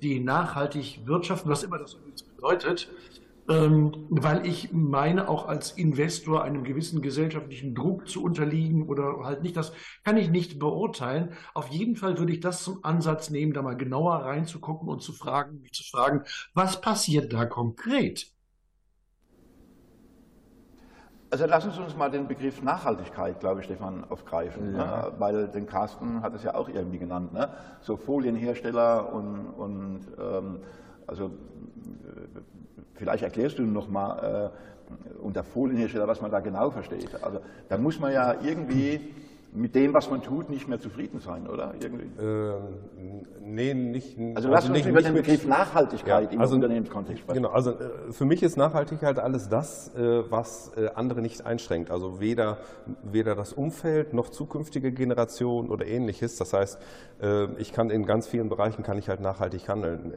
die 0.03 0.21
nachhaltig 0.21 1.01
wirtschaften, 1.05 1.51
was 1.51 1.63
immer 1.63 1.79
das 1.79 1.97
bedeutet, 2.37 2.91
ähm, 3.49 4.07
weil 4.09 4.47
ich 4.47 4.73
meine, 4.73 5.29
auch 5.29 5.47
als 5.49 5.73
Investor 5.73 6.43
einem 6.43 6.65
gewissen 6.65 7.03
gesellschaftlichen 7.03 7.75
Druck 7.75 8.09
zu 8.09 8.23
unterliegen 8.23 8.89
oder 8.89 9.19
halt 9.23 9.43
nicht, 9.43 9.57
das 9.57 9.73
kann 10.03 10.17
ich 10.17 10.31
nicht 10.31 10.59
beurteilen. 10.59 11.35
Auf 11.53 11.69
jeden 11.69 11.97
Fall 11.97 12.19
würde 12.19 12.33
ich 12.33 12.41
das 12.41 12.65
zum 12.65 12.83
Ansatz 12.85 13.31
nehmen, 13.31 13.53
da 13.53 13.63
mal 13.63 13.77
genauer 13.77 14.17
reinzugucken 14.17 14.89
und 14.89 15.03
zu 15.03 15.13
fragen, 15.13 15.61
mich 15.61 15.73
zu 15.73 15.85
fragen, 15.85 16.23
was 16.55 16.81
passiert 16.81 17.33
da 17.33 17.45
konkret? 17.45 18.34
Also 21.35 21.47
lassen 21.47 21.73
Sie 21.73 21.83
uns 21.83 21.97
mal 21.97 22.13
den 22.13 22.29
Begriff 22.29 22.63
Nachhaltigkeit, 22.63 23.41
glaube 23.41 23.59
ich, 23.59 23.67
Stefan, 23.67 24.05
aufgreifen, 24.09 24.77
ja. 24.77 25.09
ne? 25.09 25.13
weil 25.19 25.49
den 25.49 25.67
Carsten 25.67 26.23
hat 26.23 26.33
es 26.33 26.45
ja 26.45 26.55
auch 26.55 26.69
irgendwie 26.69 26.99
genannt, 26.99 27.33
ne? 27.33 27.49
so 27.81 27.97
Folienhersteller 27.97 29.13
und, 29.13 29.49
und 29.49 30.01
ähm, 30.17 30.61
also 31.09 31.33
vielleicht 32.95 33.25
erklärst 33.25 33.59
du 33.59 33.65
noch 33.65 33.89
mal 33.89 34.53
äh, 34.53 35.19
unter 35.19 35.43
Folienhersteller, 35.43 36.07
was 36.07 36.21
man 36.21 36.31
da 36.31 36.39
genau 36.39 36.71
versteht. 36.71 37.11
Also 37.21 37.41
da 37.69 37.79
muss 37.79 37.99
man 37.99 38.13
ja 38.13 38.37
irgendwie 38.41 39.13
mit 39.55 39.77
dem, 39.77 39.95
was 39.95 40.11
man 40.11 40.21
tut, 40.21 40.51
nicht 40.51 40.67
mehr 40.69 40.81
zufrieden 40.81 41.21
sein, 41.21 41.47
oder? 41.47 41.75
Irgendwie? 41.81 42.11
Ähm, 42.21 43.25
nee, 43.41 43.73
nicht. 43.73 44.19
Also 44.35 44.49
lass 44.49 44.65
also 44.65 44.69
uns 44.69 44.79
nicht, 44.79 44.89
über 44.89 45.01
den 45.01 45.15
Begriff 45.15 45.47
Nachhaltigkeit 45.47 46.31
ja, 46.31 46.35
im 46.35 46.41
also, 46.41 46.57
Unternehmenskontext 46.57 47.23
sprechen. 47.23 47.43
Genau, 47.43 47.55
also 47.55 47.71
äh, 47.71 48.11
für 48.11 48.25
mich 48.25 48.43
ist 48.43 48.57
Nachhaltigkeit 48.57 49.21
alles 49.21 49.49
das, 49.49 49.95
äh, 49.95 50.29
was 50.29 50.73
äh, 50.77 50.89
andere 50.97 51.23
nicht 51.23 51.47
einschränkt. 51.47 51.93
Also 51.93 52.19
weder, 52.19 52.59
weder 53.05 53.37
das 53.37 53.53
Umfeld 53.53 54.13
noch 54.13 54.29
zukünftige 54.29 54.91
Generationen 54.91 55.71
oder 55.71 55.87
ähnliches. 55.87 56.37
Das 56.37 56.53
heißt, 56.53 56.79
ich 57.59 57.73
kann 57.73 57.91
in 57.91 58.07
ganz 58.07 58.27
vielen 58.27 58.49
Bereichen 58.49 58.83
kann 58.83 58.99
ich 58.99 59.09
halt 59.09 59.21
nachhaltig 59.21 59.69
handeln, 59.69 60.13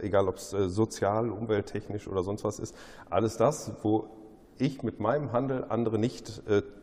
egal 0.00 0.28
ob 0.28 0.36
es 0.36 0.50
sozial, 0.50 1.30
umwelttechnisch 1.30 2.08
oder 2.08 2.22
sonst 2.22 2.44
was 2.44 2.58
ist. 2.58 2.74
Alles 3.08 3.36
das, 3.36 3.72
wo 3.82 4.08
ich 4.58 4.82
mit 4.82 4.98
meinem 4.98 5.32
Handel 5.32 5.64
andere 5.68 5.98
nicht 5.98 6.42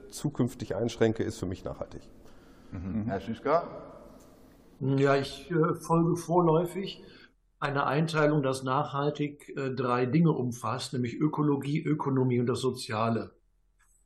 zukünftig 0.09 0.75
einschränke, 0.75 1.23
ist 1.23 1.39
für 1.39 1.45
mich 1.45 1.63
nachhaltig. 1.63 2.01
Mhm. 2.71 3.05
Herr 3.05 3.21
Süßka? 3.21 3.67
Ja, 4.79 5.15
ich 5.15 5.49
äh, 5.51 5.73
folge 5.75 6.15
vorläufig 6.15 7.03
einer 7.59 7.87
Einteilung, 7.87 8.43
dass 8.43 8.63
nachhaltig 8.63 9.49
äh, 9.57 9.71
drei 9.71 10.05
Dinge 10.05 10.31
umfasst, 10.31 10.93
nämlich 10.93 11.15
Ökologie, 11.15 11.81
Ökonomie 11.81 12.39
und 12.39 12.45
das 12.45 12.61
Soziale. 12.61 13.31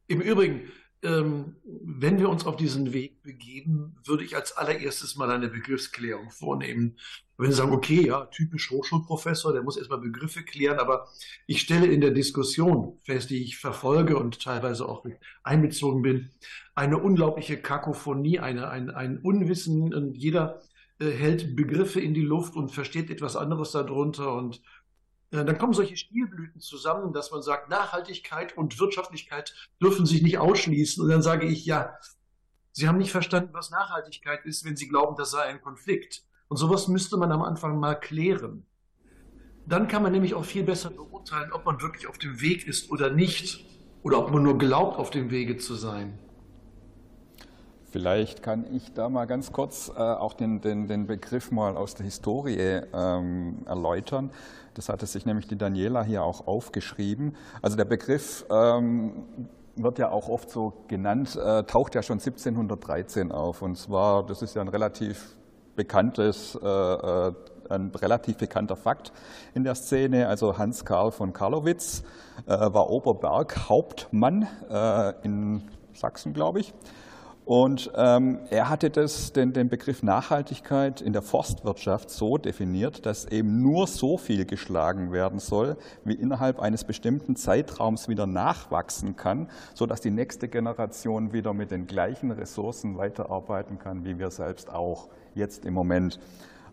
Im 0.07 0.21
Übrigen, 0.21 0.71
ähm, 1.03 1.57
wenn 1.63 2.19
wir 2.19 2.29
uns 2.29 2.45
auf 2.45 2.55
diesen 2.55 2.93
Weg 2.93 3.21
begeben, 3.23 3.97
würde 4.05 4.23
ich 4.23 4.35
als 4.35 4.55
allererstes 4.55 5.15
mal 5.15 5.29
eine 5.29 5.49
Begriffsklärung 5.49 6.29
vornehmen. 6.29 6.97
Wenn 7.41 7.51
Sie 7.51 7.57
sagen, 7.57 7.73
okay, 7.73 8.05
ja, 8.05 8.25
typisch 8.27 8.69
Hochschulprofessor, 8.69 9.51
der 9.51 9.63
muss 9.63 9.75
erstmal 9.75 9.99
Begriffe 9.99 10.43
klären, 10.43 10.77
aber 10.77 11.07
ich 11.47 11.61
stelle 11.61 11.87
in 11.87 11.99
der 11.99 12.11
Diskussion 12.11 12.99
fest, 13.03 13.31
die 13.31 13.43
ich 13.43 13.57
verfolge 13.57 14.17
und 14.17 14.43
teilweise 14.43 14.87
auch 14.87 15.03
einbezogen 15.43 16.03
bin, 16.03 16.29
eine 16.75 16.99
unglaubliche 16.99 17.57
Kakophonie, 17.57 18.39
eine, 18.39 18.69
ein, 18.69 18.91
ein 18.91 19.17
Unwissen 19.17 19.93
und 19.93 20.13
jeder 20.13 20.61
äh, 20.99 21.09
hält 21.09 21.55
Begriffe 21.55 21.99
in 21.99 22.13
die 22.13 22.21
Luft 22.21 22.55
und 22.55 22.69
versteht 22.69 23.09
etwas 23.09 23.35
anderes 23.35 23.71
darunter 23.71 24.35
und 24.35 24.61
äh, 25.31 25.43
dann 25.43 25.57
kommen 25.57 25.73
solche 25.73 25.97
Stilblüten 25.97 26.61
zusammen, 26.61 27.11
dass 27.11 27.31
man 27.31 27.41
sagt, 27.41 27.69
Nachhaltigkeit 27.69 28.55
und 28.55 28.79
Wirtschaftlichkeit 28.79 29.55
dürfen 29.81 30.05
sich 30.05 30.21
nicht 30.21 30.37
ausschließen. 30.37 31.03
Und 31.03 31.09
dann 31.09 31.23
sage 31.23 31.47
ich, 31.47 31.65
ja, 31.65 31.97
Sie 32.73 32.87
haben 32.87 32.99
nicht 32.99 33.11
verstanden, 33.11 33.49
was 33.53 33.71
Nachhaltigkeit 33.71 34.45
ist, 34.45 34.63
wenn 34.63 34.75
Sie 34.77 34.87
glauben, 34.87 35.15
das 35.17 35.31
sei 35.31 35.41
ein 35.41 35.61
Konflikt. 35.61 36.23
Und 36.51 36.57
sowas 36.57 36.89
müsste 36.89 37.15
man 37.15 37.31
am 37.31 37.43
Anfang 37.43 37.79
mal 37.79 37.95
klären. 37.95 38.65
Dann 39.65 39.87
kann 39.87 40.03
man 40.03 40.11
nämlich 40.11 40.33
auch 40.33 40.43
viel 40.43 40.63
besser 40.63 40.89
beurteilen, 40.89 41.53
ob 41.53 41.63
man 41.63 41.81
wirklich 41.81 42.07
auf 42.07 42.17
dem 42.17 42.41
Weg 42.41 42.67
ist 42.67 42.91
oder 42.91 43.09
nicht. 43.09 43.65
Oder 44.03 44.19
ob 44.19 44.31
man 44.33 44.43
nur 44.43 44.57
glaubt, 44.57 44.99
auf 44.99 45.11
dem 45.11 45.31
Wege 45.31 45.55
zu 45.55 45.75
sein. 45.75 46.19
Vielleicht 47.89 48.43
kann 48.43 48.65
ich 48.75 48.91
da 48.91 49.07
mal 49.07 49.27
ganz 49.27 49.53
kurz 49.53 49.93
äh, 49.95 50.01
auch 50.01 50.33
den, 50.33 50.59
den, 50.59 50.89
den, 50.89 51.07
Begriff 51.07 51.51
mal 51.51 51.77
aus 51.77 51.95
der 51.95 52.03
Historie 52.03 52.81
ähm, 52.91 53.59
erläutern. 53.65 54.29
Das 54.73 54.89
hatte 54.89 55.05
sich 55.05 55.25
nämlich 55.25 55.47
die 55.47 55.57
Daniela 55.57 56.03
hier 56.03 56.21
auch 56.21 56.47
aufgeschrieben. 56.47 57.37
Also 57.61 57.77
der 57.77 57.85
Begriff 57.85 58.45
ähm, 58.51 59.23
wird 59.77 59.99
ja 59.99 60.09
auch 60.09 60.27
oft 60.27 60.49
so 60.49 60.83
genannt, 60.89 61.37
äh, 61.41 61.63
taucht 61.63 61.95
ja 61.95 62.03
schon 62.03 62.19
1713 62.19 63.31
auf. 63.31 63.61
Und 63.61 63.77
zwar, 63.77 64.25
das 64.25 64.41
ist 64.41 64.53
ja 64.53 64.61
ein 64.61 64.67
relativ 64.67 65.37
bekanntes, 65.75 66.57
äh, 66.61 66.67
äh, 66.67 67.33
ein 67.69 67.91
relativ 67.95 68.37
bekannter 68.37 68.75
Fakt 68.75 69.13
in 69.53 69.63
der 69.63 69.75
Szene. 69.75 70.27
Also 70.27 70.57
Hans 70.57 70.85
Karl 70.85 71.11
von 71.11 71.33
Karlowitz 71.33 72.03
äh, 72.45 72.51
war 72.51 72.89
Oberberghauptmann 72.89 74.47
äh, 74.69 75.13
in 75.23 75.63
Sachsen, 75.93 76.33
glaube 76.33 76.59
ich. 76.59 76.73
Und 77.43 77.91
ähm, 77.95 78.39
er 78.51 78.69
hatte 78.69 78.91
das, 78.91 79.33
den, 79.33 79.51
den 79.51 79.67
Begriff 79.67 80.03
Nachhaltigkeit 80.03 81.01
in 81.01 81.11
der 81.11 81.23
Forstwirtschaft 81.23 82.11
so 82.11 82.37
definiert, 82.37 83.05
dass 83.05 83.25
eben 83.25 83.61
nur 83.61 83.87
so 83.87 84.17
viel 84.17 84.45
geschlagen 84.45 85.11
werden 85.11 85.39
soll, 85.39 85.75
wie 86.05 86.13
innerhalb 86.13 86.59
eines 86.59 86.83
bestimmten 86.83 87.35
Zeitraums 87.35 88.07
wieder 88.07 88.27
nachwachsen 88.27 89.15
kann, 89.15 89.49
sodass 89.73 90.01
die 90.01 90.11
nächste 90.11 90.47
Generation 90.47 91.33
wieder 91.33 91.53
mit 91.53 91.71
den 91.71 91.87
gleichen 91.87 92.31
Ressourcen 92.31 92.97
weiterarbeiten 92.97 93.79
kann, 93.79 94.05
wie 94.05 94.19
wir 94.19 94.29
selbst 94.29 94.71
auch 94.71 95.09
jetzt 95.33 95.65
im 95.65 95.73
Moment. 95.73 96.19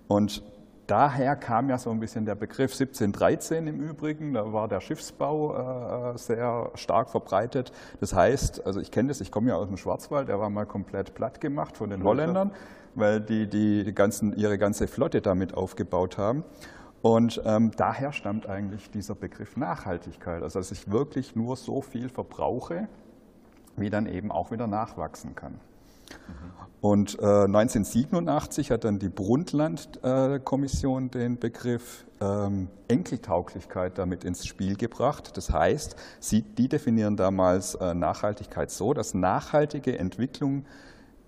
Und 0.07 0.43
daher 0.89 1.37
kam 1.37 1.69
ja 1.71 1.79
so 1.79 1.91
ein 1.91 2.01
bisschen 2.01 2.25
der 2.25 2.35
Begriff 2.35 2.73
1713 2.73 3.67
im 3.69 3.81
Übrigen, 3.81 4.35
da 4.35 4.53
war 4.53 4.67
der 4.67 4.81
Schiffsbau 4.81 6.15
äh, 6.15 6.19
sehr 6.19 6.71
stark 6.75 7.11
verbreitet. 7.11 7.73
Das 8.01 8.15
heißt, 8.15 8.67
also 8.67 8.81
ich 8.81 8.91
kenne 8.91 9.09
das, 9.09 9.21
ich 9.21 9.31
komme 9.31 9.51
ja 9.51 9.57
aus 9.57 9.69
dem 9.69 9.77
Schwarzwald, 9.77 10.29
der 10.29 10.41
war 10.41 10.51
mal 10.51 10.67
komplett 10.67 11.15
platt 11.15 11.41
gemacht 11.41 11.77
von 11.77 11.91
den 11.91 12.03
Holländern, 12.03 12.53
weil 12.95 13.21
die, 13.21 13.47
die 13.49 13.93
ganzen, 13.95 14.35
ihre 14.37 14.59
ganze 14.59 14.89
Flotte 14.89 15.21
damit 15.21 15.55
aufgebaut 15.55 16.19
haben. 16.19 16.43
Und 17.01 17.41
ähm, 17.45 17.71
daher 17.77 18.13
stammt 18.13 18.49
eigentlich 18.49 18.91
dieser 18.91 19.15
Begriff 19.15 19.57
Nachhaltigkeit, 19.57 20.43
also 20.43 20.59
dass 20.59 20.73
ich 20.73 20.91
wirklich 20.91 21.37
nur 21.37 21.57
so 21.57 21.81
viel 21.81 22.09
verbrauche, 22.09 22.89
wie 23.77 23.91
dann 23.91 24.07
eben 24.07 24.33
auch 24.33 24.51
wieder 24.51 24.67
nachwachsen 24.67 25.37
kann. 25.37 25.61
Und 26.81 27.19
äh, 27.19 27.25
1987 27.25 28.71
hat 28.71 28.85
dann 28.85 29.01
die 29.01 29.09
Brundtland-Kommission 29.09 31.07
äh, 31.07 31.11
den 31.11 31.39
Begriff 31.39 32.05
ähm, 32.21 32.69
Enkeltauglichkeit 32.87 33.99
damit 33.99 34.23
ins 34.25 34.47
Spiel 34.47 34.77
gebracht. 34.77 35.37
Das 35.37 35.51
heißt, 35.51 35.97
sie, 36.21 36.43
die 36.43 36.69
definieren 36.69 37.17
damals 37.17 37.75
äh, 37.75 37.95
Nachhaltigkeit 37.95 38.71
so, 38.71 38.95
dass 38.95 39.13
nachhaltige 39.15 39.99
Entwicklung 39.99 40.67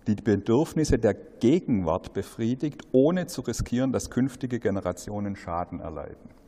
die 0.06 0.14
Bedürfnisse 0.14 0.99
der 0.99 1.14
Gegenwart 1.14 2.12
befriedigt, 2.12 2.82
ohne 2.92 3.26
zu 3.26 3.40
riskieren, 3.42 3.92
dass 3.92 4.10
künftige 4.10 4.60
Generationen 4.60 5.34
Schaden 5.37 5.80
erleiden. 5.80 6.39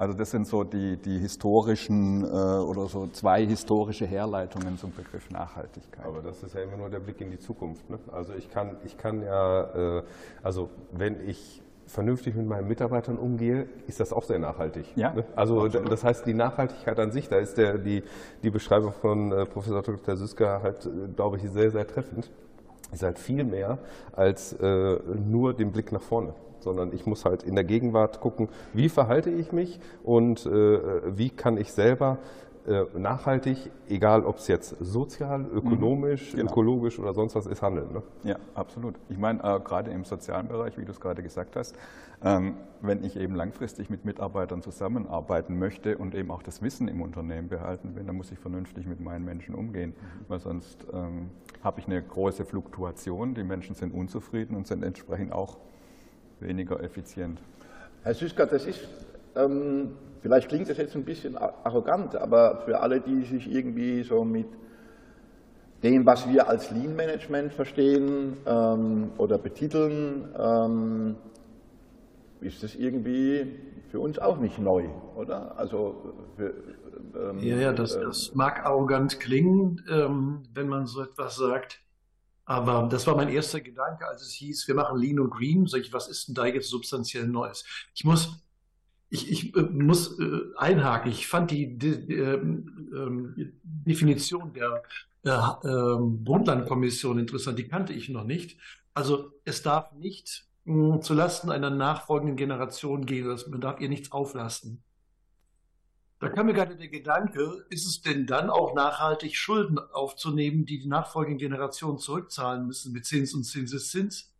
Also 0.00 0.14
das 0.14 0.30
sind 0.30 0.46
so 0.46 0.64
die, 0.64 0.96
die 0.96 1.18
historischen 1.18 2.24
äh, 2.24 2.26
oder 2.26 2.86
so 2.86 3.06
zwei 3.08 3.44
historische 3.44 4.06
Herleitungen 4.06 4.78
zum 4.78 4.92
Begriff 4.92 5.28
Nachhaltigkeit. 5.28 6.06
Aber 6.06 6.22
das 6.22 6.42
ist 6.42 6.54
ja 6.54 6.62
immer 6.62 6.78
nur 6.78 6.88
der 6.88 7.00
Blick 7.00 7.20
in 7.20 7.30
die 7.30 7.38
Zukunft. 7.38 7.90
Ne? 7.90 7.98
Also 8.10 8.32
ich 8.32 8.48
kann, 8.48 8.78
ich 8.86 8.96
kann 8.96 9.22
ja, 9.22 9.98
äh, 9.98 10.02
also 10.42 10.70
wenn 10.92 11.28
ich 11.28 11.60
vernünftig 11.84 12.34
mit 12.34 12.46
meinen 12.46 12.66
Mitarbeitern 12.66 13.18
umgehe, 13.18 13.68
ist 13.88 14.00
das 14.00 14.14
auch 14.14 14.22
sehr 14.22 14.38
nachhaltig. 14.38 14.86
Ja, 14.96 15.12
ne? 15.12 15.24
Also 15.36 15.66
absolut. 15.66 15.92
das 15.92 16.02
heißt, 16.02 16.24
die 16.24 16.32
Nachhaltigkeit 16.32 16.98
an 16.98 17.12
sich, 17.12 17.28
da 17.28 17.36
ist 17.36 17.58
der, 17.58 17.76
die, 17.76 18.02
die 18.42 18.48
Beschreibung 18.48 18.94
von 18.94 19.30
äh, 19.32 19.44
Professor 19.44 19.82
Dr. 19.82 20.16
Süsker 20.16 20.62
halt, 20.62 20.86
äh, 20.86 21.08
glaube 21.14 21.36
ich, 21.36 21.42
sehr, 21.50 21.70
sehr 21.70 21.86
treffend. 21.86 22.30
Ist 22.90 23.02
halt 23.02 23.18
viel 23.18 23.44
mehr 23.44 23.76
als 24.12 24.54
äh, 24.54 24.98
nur 25.14 25.52
den 25.52 25.72
Blick 25.72 25.92
nach 25.92 26.00
vorne 26.00 26.32
sondern 26.62 26.92
ich 26.92 27.06
muss 27.06 27.24
halt 27.24 27.42
in 27.42 27.54
der 27.54 27.64
Gegenwart 27.64 28.20
gucken, 28.20 28.48
wie 28.72 28.88
verhalte 28.88 29.30
ich 29.30 29.52
mich 29.52 29.80
und 30.02 30.46
äh, 30.46 31.16
wie 31.16 31.30
kann 31.30 31.56
ich 31.56 31.72
selber 31.72 32.18
äh, 32.66 32.84
nachhaltig, 32.98 33.70
egal 33.88 34.24
ob 34.24 34.36
es 34.36 34.46
jetzt 34.46 34.76
sozial, 34.80 35.46
ökonomisch, 35.46 36.32
genau. 36.32 36.50
ökologisch 36.50 36.98
oder 36.98 37.14
sonst 37.14 37.34
was 37.34 37.46
ist, 37.46 37.62
handeln. 37.62 37.90
Ne? 37.92 38.02
Ja, 38.22 38.36
absolut. 38.54 38.96
Ich 39.08 39.16
meine, 39.16 39.42
äh, 39.42 39.60
gerade 39.60 39.90
im 39.90 40.04
sozialen 40.04 40.46
Bereich, 40.46 40.76
wie 40.76 40.84
du 40.84 40.92
es 40.92 41.00
gerade 41.00 41.22
gesagt 41.22 41.56
hast, 41.56 41.74
ähm, 42.22 42.56
wenn 42.82 43.02
ich 43.02 43.16
eben 43.16 43.34
langfristig 43.34 43.88
mit 43.88 44.04
Mitarbeitern 44.04 44.60
zusammenarbeiten 44.60 45.58
möchte 45.58 45.96
und 45.96 46.14
eben 46.14 46.30
auch 46.30 46.42
das 46.42 46.60
Wissen 46.60 46.86
im 46.88 47.00
Unternehmen 47.00 47.48
behalten 47.48 47.94
will, 47.94 48.04
dann 48.04 48.16
muss 48.16 48.30
ich 48.30 48.38
vernünftig 48.38 48.86
mit 48.86 49.00
meinen 49.00 49.24
Menschen 49.24 49.54
umgehen, 49.54 49.94
mhm. 49.96 50.24
weil 50.28 50.40
sonst 50.40 50.86
ähm, 50.92 51.30
habe 51.64 51.80
ich 51.80 51.86
eine 51.86 52.02
große 52.02 52.44
Fluktuation, 52.44 53.34
die 53.34 53.42
Menschen 53.42 53.74
sind 53.74 53.94
unzufrieden 53.94 54.54
und 54.54 54.66
sind 54.66 54.82
entsprechend 54.82 55.32
auch 55.32 55.56
weniger 56.40 56.82
effizient. 56.82 57.40
Herr 58.02 58.14
Süßka, 58.14 58.46
das 58.46 58.66
ist 58.66 58.88
ähm, 59.36 59.92
vielleicht 60.22 60.48
klingt 60.48 60.68
das 60.68 60.78
jetzt 60.78 60.94
ein 60.94 61.04
bisschen 61.04 61.36
arrogant, 61.36 62.16
aber 62.16 62.62
für 62.64 62.80
alle, 62.80 63.00
die 63.00 63.22
sich 63.22 63.50
irgendwie 63.50 64.02
so 64.02 64.24
mit 64.24 64.46
dem, 65.82 66.04
was 66.04 66.28
wir 66.28 66.48
als 66.48 66.70
Lean 66.70 66.94
Management 66.94 67.52
verstehen 67.54 68.36
ähm, 68.46 69.12
oder 69.16 69.38
betiteln, 69.38 70.28
ähm, 70.38 71.16
ist 72.40 72.62
das 72.62 72.74
irgendwie 72.74 73.58
für 73.90 74.00
uns 74.00 74.18
auch 74.18 74.38
nicht 74.38 74.58
neu, 74.58 74.88
oder? 75.16 75.58
Also 75.58 76.14
für, 76.36 76.52
ähm, 77.14 77.38
ja, 77.40 77.56
ja, 77.56 77.72
das, 77.72 77.96
äh, 77.96 78.02
das, 78.02 78.34
mag 78.34 78.64
arrogant 78.64 79.20
klingen, 79.20 79.82
ähm, 79.90 80.42
wenn 80.54 80.68
man 80.68 80.86
so 80.86 81.02
etwas 81.02 81.36
sagt. 81.36 81.80
Aber 82.50 82.88
das 82.90 83.06
war 83.06 83.14
mein 83.14 83.28
erster 83.28 83.60
Gedanke, 83.60 84.08
als 84.08 84.22
es 84.22 84.32
hieß, 84.32 84.66
wir 84.66 84.74
machen 84.74 84.98
Lean 84.98 85.20
und 85.20 85.30
Green. 85.30 85.68
Sag 85.68 85.82
ich, 85.82 85.92
was 85.92 86.08
ist 86.08 86.26
denn 86.26 86.34
da 86.34 86.46
jetzt 86.46 86.68
substanziell 86.68 87.28
Neues? 87.28 87.64
Ich 87.94 88.04
muss 88.04 88.42
ich, 89.08 89.30
ich 89.30 89.54
äh, 89.54 89.62
muss 89.62 90.18
äh, 90.18 90.40
einhaken. 90.56 91.12
Ich 91.12 91.28
fand 91.28 91.52
die, 91.52 91.78
die 91.78 92.12
äh, 92.12 92.40
Definition 93.62 94.52
der 94.52 94.82
ähm, 95.62 96.24
Brundtland-Kommission 96.24 97.20
interessant. 97.20 97.56
Die 97.56 97.68
kannte 97.68 97.92
ich 97.92 98.08
noch 98.08 98.24
nicht. 98.24 98.58
Also 98.94 99.30
es 99.44 99.62
darf 99.62 99.92
nicht 99.92 100.44
mh, 100.64 101.02
zulasten 101.02 101.52
einer 101.52 101.70
nachfolgenden 101.70 102.34
Generation 102.34 103.06
gehen. 103.06 103.28
Man 103.48 103.60
darf 103.60 103.78
ihr 103.78 103.88
nichts 103.88 104.10
auflasten. 104.10 104.82
Da 106.20 106.28
kam 106.28 106.46
mir 106.46 106.52
gerade 106.52 106.76
der 106.76 106.88
Gedanke, 106.88 107.64
ist 107.70 107.86
es 107.86 108.02
denn 108.02 108.26
dann 108.26 108.50
auch 108.50 108.74
nachhaltig, 108.74 109.36
Schulden 109.36 109.78
aufzunehmen, 109.78 110.66
die 110.66 110.78
die 110.78 110.88
nachfolgenden 110.88 111.38
Generationen 111.38 111.98
zurückzahlen 111.98 112.66
müssen 112.66 112.92
mit 112.92 113.06
Zins 113.06 113.34
und 113.34 113.44
Zinseszins? 113.44 114.30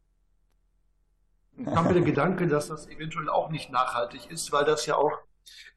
kam 1.65 1.87
mir 1.87 1.95
der 1.95 2.03
Gedanke, 2.03 2.47
dass 2.47 2.69
das 2.69 2.87
eventuell 2.89 3.29
auch 3.29 3.51
nicht 3.51 3.71
nachhaltig 3.71 4.31
ist, 4.31 4.53
weil 4.53 4.65
das 4.65 4.87
ja 4.87 4.97
auch 4.97 5.13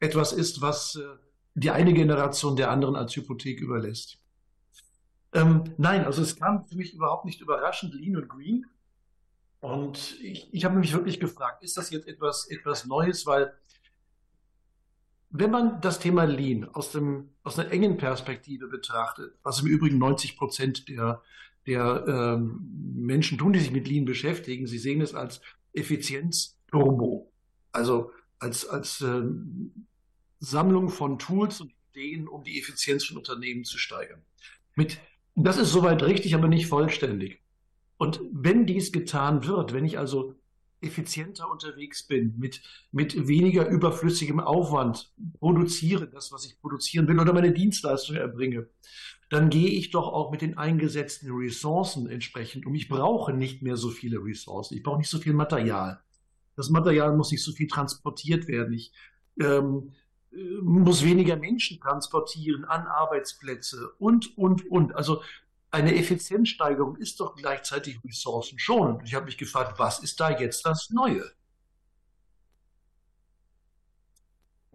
etwas 0.00 0.32
ist, 0.32 0.60
was 0.60 0.96
äh, 0.96 1.02
die 1.54 1.70
eine 1.70 1.92
Generation 1.92 2.56
der 2.56 2.70
anderen 2.70 2.96
als 2.96 3.14
Hypothek 3.16 3.60
überlässt. 3.60 4.18
Ähm, 5.32 5.64
nein, 5.78 6.04
also 6.04 6.22
es 6.22 6.36
kam 6.36 6.66
für 6.66 6.76
mich 6.76 6.94
überhaupt 6.94 7.24
nicht 7.24 7.40
überraschend 7.40 7.94
Lean 7.94 8.16
und 8.16 8.28
Green. 8.28 8.66
Und 9.60 10.20
ich, 10.20 10.52
ich 10.52 10.64
habe 10.64 10.78
mich 10.78 10.92
wirklich 10.92 11.20
gefragt, 11.20 11.62
ist 11.62 11.76
das 11.76 11.90
jetzt 11.90 12.06
etwas, 12.06 12.46
etwas 12.48 12.86
Neues? 12.86 13.26
Weil 13.26 13.54
wenn 15.36 15.50
man 15.50 15.80
das 15.80 15.98
Thema 15.98 16.24
Lean 16.24 16.64
aus, 16.74 16.92
dem, 16.92 17.30
aus 17.42 17.58
einer 17.58 17.72
engen 17.72 17.96
Perspektive 17.96 18.68
betrachtet, 18.68 19.34
was 19.42 19.60
im 19.60 19.66
Übrigen 19.66 19.98
90 19.98 20.36
Prozent 20.36 20.88
der, 20.88 21.22
der 21.66 22.04
ähm, 22.06 22.94
Menschen 22.94 23.36
tun, 23.36 23.52
die 23.52 23.58
sich 23.58 23.72
mit 23.72 23.88
Lean 23.88 24.04
beschäftigen, 24.04 24.68
sie 24.68 24.78
sehen 24.78 25.00
es 25.00 25.12
als 25.12 25.40
Effizienz-Turbo. 25.72 27.32
Also 27.72 28.12
als, 28.38 28.64
als 28.68 29.00
äh, 29.00 29.22
Sammlung 30.38 30.88
von 30.88 31.18
Tools 31.18 31.60
und 31.60 31.72
Ideen, 31.90 32.28
um 32.28 32.44
die 32.44 32.60
Effizienz 32.60 33.04
von 33.04 33.16
Unternehmen 33.16 33.64
zu 33.64 33.76
steigern. 33.76 34.22
Mit, 34.76 35.00
das 35.34 35.58
ist 35.58 35.72
soweit 35.72 36.04
richtig, 36.04 36.36
aber 36.36 36.46
nicht 36.46 36.68
vollständig. 36.68 37.42
Und 37.96 38.20
wenn 38.30 38.66
dies 38.66 38.92
getan 38.92 39.44
wird, 39.44 39.72
wenn 39.72 39.84
ich 39.84 39.98
also 39.98 40.36
effizienter 40.84 41.50
unterwegs 41.50 42.06
bin, 42.06 42.34
mit, 42.38 42.62
mit 42.92 43.26
weniger 43.26 43.68
überflüssigem 43.68 44.40
Aufwand 44.40 45.12
produziere, 45.38 46.06
das, 46.08 46.32
was 46.32 46.46
ich 46.46 46.60
produzieren 46.60 47.08
will, 47.08 47.18
oder 47.18 47.32
meine 47.32 47.52
Dienstleistung 47.52 48.16
erbringe, 48.16 48.68
dann 49.30 49.50
gehe 49.50 49.70
ich 49.70 49.90
doch 49.90 50.08
auch 50.08 50.30
mit 50.30 50.42
den 50.42 50.58
eingesetzten 50.58 51.30
Ressourcen 51.32 52.08
entsprechend 52.08 52.66
um. 52.66 52.74
Ich 52.74 52.88
brauche 52.88 53.32
nicht 53.32 53.62
mehr 53.62 53.76
so 53.76 53.88
viele 53.88 54.18
Ressourcen. 54.18 54.76
Ich 54.76 54.82
brauche 54.82 54.98
nicht 54.98 55.10
so 55.10 55.18
viel 55.18 55.32
Material. 55.32 56.00
Das 56.56 56.70
Material 56.70 57.16
muss 57.16 57.32
nicht 57.32 57.42
so 57.42 57.52
viel 57.52 57.66
transportiert 57.66 58.46
werden. 58.46 58.74
Ich 58.74 58.92
ähm, 59.40 59.92
muss 60.62 61.04
weniger 61.04 61.36
Menschen 61.36 61.80
transportieren 61.80 62.64
an 62.64 62.86
Arbeitsplätze 62.86 63.92
und, 63.98 64.36
und, 64.36 64.70
und. 64.70 64.94
Also 64.94 65.22
eine 65.74 65.96
Effizienzsteigerung 65.96 66.96
ist 66.96 67.18
doch 67.18 67.34
gleichzeitig 67.34 67.98
Ressourcen 68.04 68.58
schon. 68.60 68.96
Und 68.96 69.04
ich 69.04 69.14
habe 69.14 69.26
mich 69.26 69.36
gefragt, 69.36 69.78
was 69.78 69.98
ist 69.98 70.20
da 70.20 70.30
jetzt 70.30 70.64
das 70.64 70.90
Neue? 70.90 71.24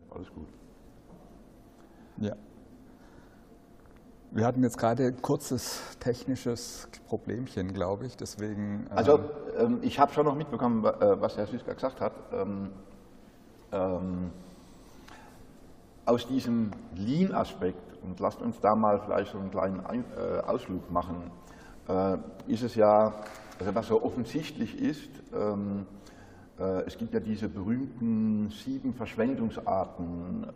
Alles 0.10 0.30
gut. 0.30 0.48
Ja. 2.18 2.36
Wir 4.32 4.46
hatten 4.46 4.62
jetzt 4.62 4.78
gerade 4.78 5.08
ein 5.08 5.22
kurzes 5.22 5.82
technisches 6.02 6.90
Problemchen, 7.08 7.74
glaube 7.74 8.06
ich. 8.06 8.18
Deswegen. 8.18 8.86
Ähm 8.92 8.98
also 8.98 9.22
ähm, 9.58 9.80
ich 9.82 10.00
habe 10.00 10.12
schon 10.14 10.26
noch 10.26 10.36
mitbekommen, 10.36 10.84
äh, 10.84 11.22
was 11.22 11.38
Herr 11.38 11.48
Süßka 11.48 11.74
gesagt 11.74 12.02
hat. 12.02 12.14
Ähm, 12.34 12.72
ähm, 13.72 14.32
aus 16.06 16.28
diesem 16.28 16.72
Lean-Aspekt, 16.96 17.89
und 18.04 18.20
lasst 18.20 18.42
uns 18.42 18.60
da 18.60 18.76
mal 18.76 19.00
vielleicht 19.00 19.32
so 19.32 19.38
einen 19.38 19.52
kleinen 19.52 19.86
Ein 19.86 20.04
äh, 20.18 20.40
Ausflug 20.42 20.92
machen, 20.92 21.32
äh, 21.88 22.18
ist 22.48 22.64
es 22.64 22.76
ja, 22.76 23.14
also 23.60 23.76
was 23.76 23.88
so 23.88 24.04
offensichtlich 24.04 24.80
ist, 24.80 25.10
ähm, 25.34 25.86
äh, 26.60 26.82
es 26.86 26.98
gibt 26.98 27.14
ja 27.14 27.20
diese 27.20 27.50
berühmten 27.50 28.50
sieben 28.50 28.94
Verschwendungsarten 28.94 30.48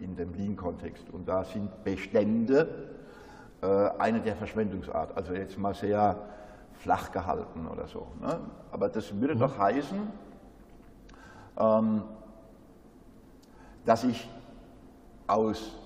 in 0.00 0.16
dem 0.16 0.32
Lean-Kontext 0.34 1.10
und 1.12 1.28
da 1.28 1.44
sind 1.44 1.84
Bestände 1.84 2.68
eine 3.60 4.20
der 4.20 4.36
Verschwendungsarten, 4.36 5.16
also 5.16 5.32
jetzt 5.32 5.58
mal 5.58 5.74
sehr 5.74 6.16
flach 6.74 7.10
gehalten 7.10 7.66
oder 7.66 7.88
so. 7.88 8.06
Ne? 8.20 8.38
Aber 8.70 8.88
das 8.88 9.20
würde 9.20 9.34
mhm. 9.34 9.40
doch 9.40 9.58
heißen, 9.58 9.98
ähm, 11.58 12.02
dass 13.84 14.04
ich 14.04 14.28
aus 15.28 15.76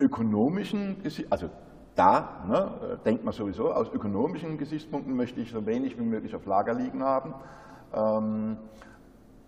ökonomischen, 0.00 0.96
also 1.30 1.50
da 1.94 2.44
ne, 2.46 2.98
denkt 3.04 3.24
man 3.24 3.32
sowieso, 3.32 3.72
aus 3.72 3.92
ökonomischen 3.92 4.58
Gesichtspunkten 4.58 5.14
möchte 5.14 5.40
ich 5.40 5.50
so 5.50 5.64
wenig 5.66 5.98
wie 5.98 6.04
möglich 6.04 6.34
auf 6.34 6.46
Lager 6.46 6.74
liegen 6.74 7.02
haben, 7.02 7.34
ähm, 7.94 8.56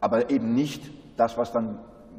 aber 0.01 0.31
eben 0.31 0.55
nicht 0.55 0.91
das, 1.17 1.37
was 1.37 1.53
dann 1.53 1.79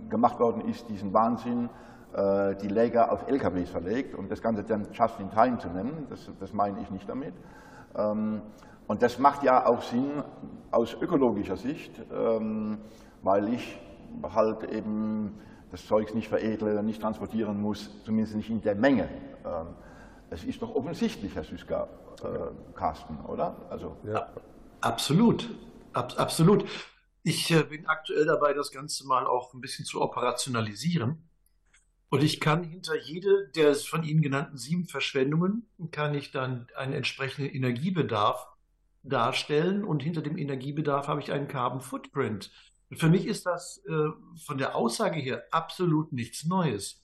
gemacht 0.09 0.39
worden 0.39 0.67
ist, 0.67 0.89
diesen 0.89 1.13
Wahnsinn, 1.13 1.69
äh, 2.13 2.55
die 2.55 2.67
Lager 2.67 3.11
auf 3.11 3.27
LKWs 3.27 3.69
verlegt 3.69 4.15
und 4.15 4.31
das 4.31 4.41
Ganze 4.41 4.63
dann 4.63 4.87
just 4.93 5.19
in 5.19 5.29
time 5.31 5.57
zu 5.57 5.69
nennen, 5.69 6.07
das, 6.09 6.29
das 6.39 6.53
meine 6.53 6.79
ich 6.81 6.89
nicht 6.91 7.09
damit. 7.09 7.33
Ähm, 7.95 8.41
und 8.87 9.01
das 9.01 9.19
macht 9.19 9.43
ja 9.43 9.65
auch 9.65 9.81
Sinn 9.83 10.23
aus 10.71 10.95
ökologischer 10.99 11.57
Sicht, 11.57 11.91
ähm, 12.11 12.79
weil 13.21 13.53
ich 13.53 13.79
halt 14.33 14.63
eben 14.63 15.35
das 15.71 15.85
Zeugs 15.85 16.13
nicht 16.13 16.27
veredle, 16.27 16.81
nicht 16.83 17.01
transportieren 17.01 17.61
muss, 17.61 17.89
zumindest 18.03 18.35
nicht 18.35 18.49
in 18.49 18.61
der 18.61 18.75
Menge. 18.75 19.09
Ähm, 19.45 19.67
es 20.29 20.43
ist 20.43 20.61
doch 20.61 20.75
offensichtlich, 20.75 21.35
Herr 21.35 21.43
Süßka, 21.43 21.87
äh, 22.23 22.75
Carsten, 22.75 23.17
oder? 23.25 23.55
Also, 23.69 23.97
ja. 24.03 24.29
Absolut, 24.81 25.49
Ab, 25.93 26.13
absolut. 26.17 26.65
Ich 27.23 27.51
äh, 27.51 27.63
bin 27.63 27.85
aktuell 27.87 28.25
dabei, 28.25 28.53
das 28.53 28.71
Ganze 28.71 29.05
mal 29.07 29.25
auch 29.25 29.53
ein 29.53 29.61
bisschen 29.61 29.85
zu 29.85 30.01
operationalisieren. 30.01 31.29
Und 32.09 32.23
ich 32.23 32.39
kann 32.39 32.63
hinter 32.63 32.97
jede 32.97 33.49
der 33.49 33.75
von 33.75 34.03
Ihnen 34.03 34.21
genannten 34.21 34.57
sieben 34.57 34.85
Verschwendungen, 34.85 35.67
kann 35.91 36.15
ich 36.15 36.31
dann 36.31 36.67
einen 36.75 36.93
entsprechenden 36.93 37.53
Energiebedarf 37.53 38.47
darstellen. 39.03 39.83
Und 39.83 40.01
hinter 40.01 40.21
dem 40.21 40.37
Energiebedarf 40.37 41.07
habe 41.07 41.21
ich 41.21 41.31
einen 41.31 41.47
Carbon 41.47 41.81
Footprint. 41.81 42.51
Für 42.91 43.09
mich 43.09 43.25
ist 43.25 43.45
das 43.45 43.83
äh, 43.85 44.09
von 44.45 44.57
der 44.57 44.75
Aussage 44.75 45.19
her 45.19 45.43
absolut 45.51 46.11
nichts 46.11 46.45
Neues. 46.45 47.03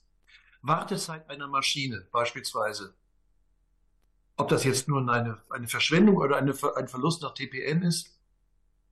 Wartezeit 0.62 1.30
einer 1.30 1.46
Maschine 1.46 2.08
beispielsweise 2.10 2.94
ob 4.36 4.48
das 4.48 4.64
jetzt 4.64 4.88
nur 4.88 5.00
eine, 5.08 5.38
eine 5.50 5.68
Verschwendung 5.68 6.16
oder 6.16 6.36
eine, 6.36 6.54
ein 6.76 6.88
Verlust 6.88 7.22
nach 7.22 7.34
TPM 7.34 7.82
ist, 7.82 8.18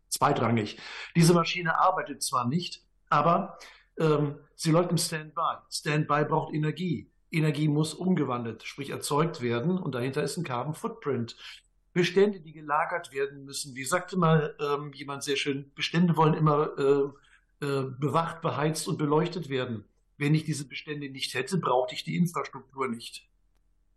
zweitrangig. 0.08 0.78
Diese 1.16 1.34
Maschine 1.34 1.78
arbeitet 1.78 2.22
zwar 2.22 2.46
nicht, 2.46 2.82
aber 3.10 3.58
ähm, 3.98 4.38
sie 4.54 4.70
läuft 4.70 4.90
im 4.90 4.98
Standby. 4.98 5.58
Standby 5.70 6.24
braucht 6.24 6.54
Energie. 6.54 7.10
Energie 7.30 7.68
muss 7.68 7.94
umgewandelt, 7.94 8.62
sprich 8.62 8.90
erzeugt 8.90 9.40
werden 9.40 9.78
und 9.78 9.94
dahinter 9.94 10.22
ist 10.22 10.36
ein 10.36 10.44
Carbon 10.44 10.74
Footprint. 10.74 11.36
Bestände, 11.94 12.40
die 12.40 12.52
gelagert 12.52 13.12
werden 13.12 13.44
müssen. 13.44 13.74
Wie 13.76 13.84
sagte 13.84 14.18
mal 14.18 14.54
ähm, 14.60 14.92
jemand 14.92 15.22
sehr 15.22 15.36
schön, 15.36 15.72
Bestände 15.74 16.16
wollen 16.16 16.34
immer 16.34 16.76
äh, 16.76 17.64
äh, 17.64 17.84
bewacht, 17.98 18.42
beheizt 18.42 18.88
und 18.88 18.98
beleuchtet 18.98 19.48
werden. 19.48 19.84
Wenn 20.18 20.34
ich 20.34 20.44
diese 20.44 20.66
Bestände 20.66 21.08
nicht 21.08 21.34
hätte, 21.34 21.56
brauchte 21.56 21.94
ich 21.94 22.04
die 22.04 22.16
Infrastruktur 22.16 22.88
nicht. 22.88 23.28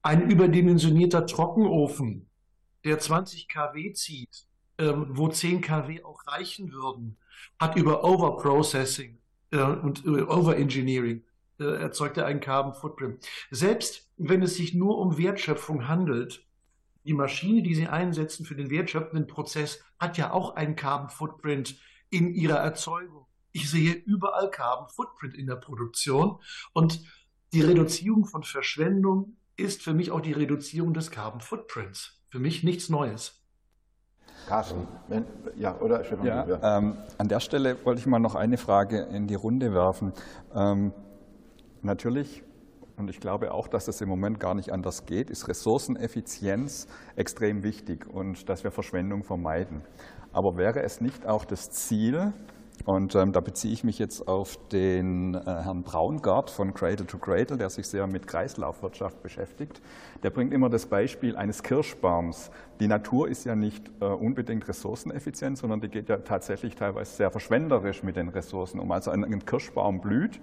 Ein 0.04 0.30
überdimensionierter 0.30 1.26
Trockenofen, 1.26 2.30
der 2.86 3.00
20 3.00 3.48
kW 3.48 3.92
zieht, 3.94 4.46
ähm, 4.78 5.08
wo 5.10 5.28
10 5.28 5.62
kW 5.62 6.04
auch 6.04 6.26
reichen 6.28 6.72
würden, 6.72 7.18
hat 7.60 7.76
über 7.76 8.04
Overprocessing 8.04 9.18
äh, 9.52 9.58
und 9.58 10.06
äh, 10.06 10.22
Overengineering 10.22 11.24
äh, 11.60 11.64
erzeugt 11.64 12.18
er 12.18 12.28
einen 12.28 12.42
Carbon 12.42 12.76
Footprint. 12.76 13.28
Selbst 13.50 14.08
wenn 14.18 14.44
es 14.44 14.56
sich 14.56 14.76
nur 14.76 15.00
um 15.00 15.18
Wertschöpfung 15.18 15.88
handelt, 15.88 16.47
die 17.08 17.13
Maschine, 17.13 17.62
die 17.62 17.74
Sie 17.74 17.88
einsetzen 17.88 18.46
für 18.46 18.56
den 18.56 18.70
wertschöpfenden 18.70 19.28
Prozess, 19.28 19.82
hat 19.98 20.17
ja 20.17 20.32
auch 20.32 20.56
einen 20.56 20.76
Carbon 20.76 21.10
Footprint 21.10 21.80
in 22.10 22.34
ihrer 22.34 22.58
Erzeugung. 22.58 23.26
Ich 23.54 23.72
sehe 23.72 23.93
überall 23.93 24.52
Carbon 24.52 24.89
Footprint 24.89 25.34
in 25.34 25.48
der 25.48 25.56
Produktion 25.56 26.39
und 26.74 27.02
die 27.54 27.62
Reduzierung 27.62 28.26
von 28.26 28.43
Verschwendung 28.43 29.38
ist 29.56 29.82
für 29.82 29.93
mich 29.93 30.12
auch 30.12 30.20
die 30.20 30.34
Reduzierung 30.34 30.93
des 30.93 31.10
Carbon 31.10 31.39
Footprints. 31.39 32.22
Für 32.30 32.39
mich 32.39 32.63
nichts 32.63 32.89
Neues. 32.89 33.41
Carsten, 34.48 34.88
wenn, 35.08 35.26
ja, 35.56 35.78
oder 35.80 36.04
Stefan? 36.04 36.26
Ja, 36.26 36.78
ähm, 36.78 36.98
an 37.17 37.28
der 37.28 37.39
Stelle 37.39 37.84
wollte 37.86 38.02
ich 38.02 38.06
mal 38.06 38.20
noch 38.20 38.36
eine 38.36 38.58
Frage 38.58 39.00
in 39.00 39.28
die 39.28 39.36
Runde 39.36 39.74
werfen. 39.74 40.13
Ähm, 40.54 40.93
natürlich 41.82 42.43
und 42.98 43.10
ich 43.10 43.20
glaube 43.20 43.54
auch, 43.54 43.68
dass 43.68 43.88
es 43.88 44.02
im 44.02 44.10
Moment 44.10 44.40
gar 44.40 44.56
nicht 44.56 44.72
anders 44.72 45.06
geht, 45.06 45.30
ist 45.30 45.48
Ressourceneffizienz 45.48 46.88
extrem 47.16 47.64
wichtig 47.64 48.08
und 48.08 48.50
dass 48.50 48.64
wir 48.64 48.72
Verschwendung 48.72 49.24
vermeiden. 49.24 49.82
Aber 50.34 50.58
wäre 50.58 50.82
es 50.82 51.00
nicht 51.00 51.26
auch 51.26 51.46
das 51.46 51.72
Ziel, 51.72 52.34
und 52.86 53.16
ähm, 53.16 53.34
da 53.34 53.40
beziehe 53.40 53.74
ich 53.74 53.84
mich 53.84 54.00
jetzt 54.00 54.28
auf 54.28 54.58
den 54.70 55.34
äh, 55.34 55.40
Herrn 55.44 55.84
Braungart 55.84 56.50
von 56.50 56.74
Cradle 56.74 57.08
to 57.08 57.18
Cradle, 57.18 57.58
der 57.58 57.70
sich 57.70 57.88
sehr 57.88 58.08
mit 58.08 58.28
Kreislaufwirtschaft 58.28 59.22
beschäftigt. 59.24 59.82
Der 60.24 60.30
bringt 60.30 60.54
immer 60.54 60.70
das 60.70 60.86
Beispiel 60.86 61.36
eines 61.36 61.64
Kirschbaums. 61.64 62.52
Die 62.80 62.88
Natur 62.88 63.30
ist 63.30 63.46
ja 63.46 63.56
nicht 63.56 63.90
äh, 64.00 64.06
unbedingt 64.06 64.68
ressourceneffizient, 64.68 65.58
sondern 65.58 65.82
die 65.82 65.90
geht 65.90 66.08
ja 66.08 66.18
tatsächlich 66.18 66.76
teilweise 66.76 67.16
sehr 67.16 67.32
verschwenderisch 67.32 68.04
mit 68.04 68.16
den 68.16 68.30
Ressourcen 68.30 68.80
um. 68.80 68.92
Also 68.92 69.12
ein, 69.12 69.26
ein 69.26 69.44
Kirschbaum 69.44 70.00
blüht 70.00 70.40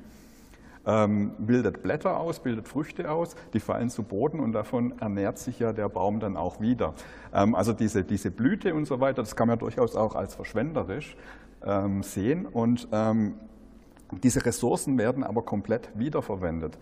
ähm, 0.87 1.33
bildet 1.39 1.83
Blätter 1.83 2.19
aus, 2.19 2.41
bildet 2.41 2.69
Früchte 2.69 3.11
aus, 3.11 3.37
die 3.53 3.61
fallen 3.61 3.91
zu 3.91 4.03
Boden 4.03 4.41
und 4.41 4.53
davon 4.53 4.95
ernährt 5.01 5.39
sich 5.39 5.59
ja 5.59 5.73
der 5.73 5.89
Baum 5.89 6.21
dann 6.21 6.37
auch 6.37 6.61
wieder. 6.61 6.95
Ähm, 7.33 7.55
also 7.55 7.73
diese, 7.73 8.05
diese 8.05 8.31
Blüte 8.31 8.75
und 8.75 8.85
so 8.87 9.01
weiter, 9.01 9.23
das 9.23 9.37
kann 9.37 9.49
man 9.49 9.59
durchaus 9.59 9.97
auch 9.97 10.15
als 10.15 10.35
verschwenderisch 10.35 11.17
ähm, 11.65 12.03
sehen 12.03 12.45
und 12.47 12.89
ähm, 12.93 13.35
diese 14.23 14.45
Ressourcen 14.45 14.99
werden 14.99 15.25
aber 15.25 15.41
komplett 15.43 15.89
wiederverwendet. 15.95 16.79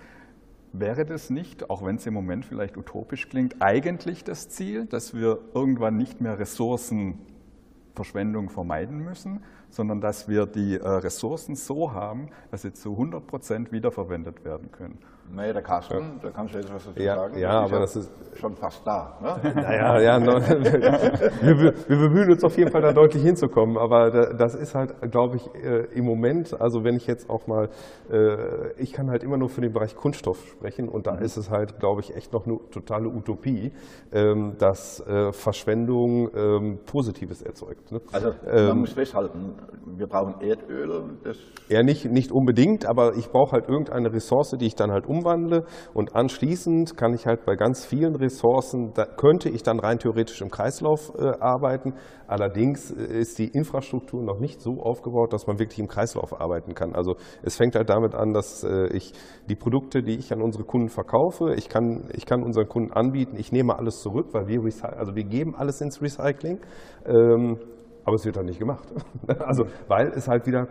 Wäre 0.73 1.05
das 1.05 1.31
nicht, 1.31 1.71
auch 1.71 1.85
wenn 1.85 1.97
es 1.97 2.07
im 2.07 2.15
Moment 2.15 2.47
vielleicht 2.47 2.79
utopisch 2.79 3.29
klingt, 3.29 3.57
eigentlich 3.61 4.25
das 4.25 4.49
Ziel, 4.49 4.87
dass 4.87 5.15
wir 5.15 5.39
irgendwann 5.55 5.99
nicht 5.99 6.21
mehr 6.21 6.37
Ressourcenverschwendung 6.39 8.49
vermeiden 8.49 8.99
müssen, 8.99 9.43
sondern 9.73 10.01
dass 10.01 10.29
wir 10.29 10.47
die 10.47 10.77
äh, 10.77 10.87
Ressourcen 10.87 11.57
so 11.57 11.93
haben, 11.93 12.29
dass 12.51 12.63
sie 12.63 12.73
zu 12.73 12.93
100 12.93 13.27
Prozent 13.27 13.73
wiederverwendet 13.73 14.45
werden 14.45 14.71
können. 14.71 14.99
Nee, 15.35 15.53
der 15.53 15.63
Carsten, 15.63 15.95
ja. 15.95 16.11
da 16.23 16.31
kannst 16.31 16.55
du 16.55 16.59
jetzt 16.59 16.73
was 16.73 16.85
dazu 16.85 17.01
ja, 17.01 17.17
sagen. 17.17 17.39
Ja, 17.39 17.61
aber 17.61 17.81
das 17.81 17.97
ist 17.97 18.13
schon 18.35 18.55
fast 18.55 18.87
da. 18.87 19.19
Ne? 19.21 19.55
Naja, 19.63 20.01
ja, 20.01 20.19
no, 20.19 20.33
wir, 20.41 21.75
wir, 21.89 21.97
bemühen 21.97 22.33
uns 22.33 22.45
auf 22.45 22.57
jeden 22.59 22.71
Fall 22.71 22.83
da 22.83 22.93
deutlich 22.93 23.23
hinzukommen, 23.23 23.79
aber 23.79 24.11
das 24.35 24.55
ist 24.55 24.75
halt, 24.75 24.95
glaube 25.11 25.37
ich, 25.37 25.55
äh, 25.55 25.85
im 25.95 26.05
Moment, 26.05 26.61
also 26.61 26.85
wenn 26.85 26.97
ich 26.97 27.07
jetzt 27.07 27.31
auch 27.31 27.47
mal, 27.47 27.69
äh, 28.11 28.73
ich 28.77 28.93
kann 28.93 29.11
halt 29.11 29.23
immer 29.23 29.39
nur 29.39 29.49
für 29.49 29.61
den 29.61 29.73
Bereich 29.73 29.97
Kunststoff 29.97 30.39
sprechen 30.49 30.89
und 30.89 31.07
da 31.07 31.15
mhm. 31.15 31.23
ist 31.23 31.37
es 31.37 31.51
halt, 31.51 31.79
glaube 31.79 32.01
ich, 32.01 32.15
echt 32.15 32.33
noch 32.33 32.47
eine 32.47 32.59
totale 32.71 33.09
Utopie, 33.09 33.73
ähm, 34.13 34.57
dass 34.59 35.01
äh, 35.07 35.33
Verschwendung 35.33 36.29
ähm, 36.35 36.79
Positives 36.85 37.43
erzeugt. 37.43 37.91
Ne? 37.91 38.01
Also 38.13 38.33
man 38.45 38.71
ähm, 38.71 38.79
muss 38.81 38.93
festhalten, 38.93 39.55
wir 39.97 40.07
brauchen 40.07 40.41
Erdöl. 40.41 41.19
Das 41.25 41.37
ja, 41.69 41.83
nicht, 41.83 42.05
nicht 42.05 42.33
unbedingt, 42.33 42.87
aber 42.87 43.17
ich 43.17 43.31
brauche 43.31 43.53
halt 43.53 43.69
irgendeine 43.69 44.13
Ressource, 44.13 44.51
die 44.59 44.67
ich 44.67 44.75
dann 44.75 44.91
halt 44.91 45.07
umwandle 45.13 45.65
und 45.95 46.17
anschließend 46.17 46.97
kann 46.97 47.13
ich 47.13 47.27
halt 47.27 47.45
bei 47.45 47.55
ganz 47.55 47.85
vielen 47.85 48.17
Ressourcen, 48.17 48.93
könnte 49.17 49.51
ich 49.51 49.63
dann 49.63 49.79
rein 49.79 49.99
theoretisch 49.99 50.41
im 50.41 50.51
Kreislauf 50.51 51.13
äh, 51.19 51.33
arbeiten. 51.41 51.95
Allerdings 52.27 52.91
äh, 52.91 53.21
ist 53.21 53.39
die 53.39 53.49
Infrastruktur 53.49 54.23
noch 54.23 54.41
nicht 54.41 54.61
so 54.61 54.81
aufgebaut, 54.83 55.33
dass 55.33 55.47
man 55.47 55.59
wirklich 55.59 55.79
im 55.79 55.89
Kreislauf 55.89 56.41
arbeiten 56.41 56.75
kann. 56.75 56.95
Also 56.95 57.17
es 57.43 57.57
fängt 57.57 57.75
halt 57.75 57.91
damit 57.91 58.15
an, 58.15 58.33
dass 58.33 58.65
äh, 58.65 58.87
ich 58.89 59.13
die 59.49 59.57
Produkte, 59.57 60.03
die 60.03 60.17
ich 60.17 60.33
an 60.33 60.41
unsere 60.41 60.65
Kunden 60.65 60.89
verkaufe, 60.89 61.55
ich 61.55 61.69
kann, 61.69 62.09
ich 62.15 62.25
kann 62.25 62.43
unseren 62.43 62.69
Kunden 62.69 62.93
anbieten, 62.93 63.37
ich 63.37 63.53
nehme 63.53 63.77
alles 63.77 64.01
zurück, 64.01 64.29
weil 64.33 64.49
wir, 64.49 64.61
also 64.97 65.15
wir 65.15 65.25
geben 65.25 65.55
alles 65.55 65.81
ins 65.81 66.01
Recycling. 66.01 66.61
Ähm, 67.07 67.59
aber 68.05 68.17
es 68.17 68.25
wird 68.25 68.37
dann 68.37 68.47
nicht 68.47 68.59
gemacht. 68.59 68.89
Also, 69.39 69.65
weil 69.89 70.09
es 70.09 70.29
halt 70.29 70.47
wieder 70.47 70.69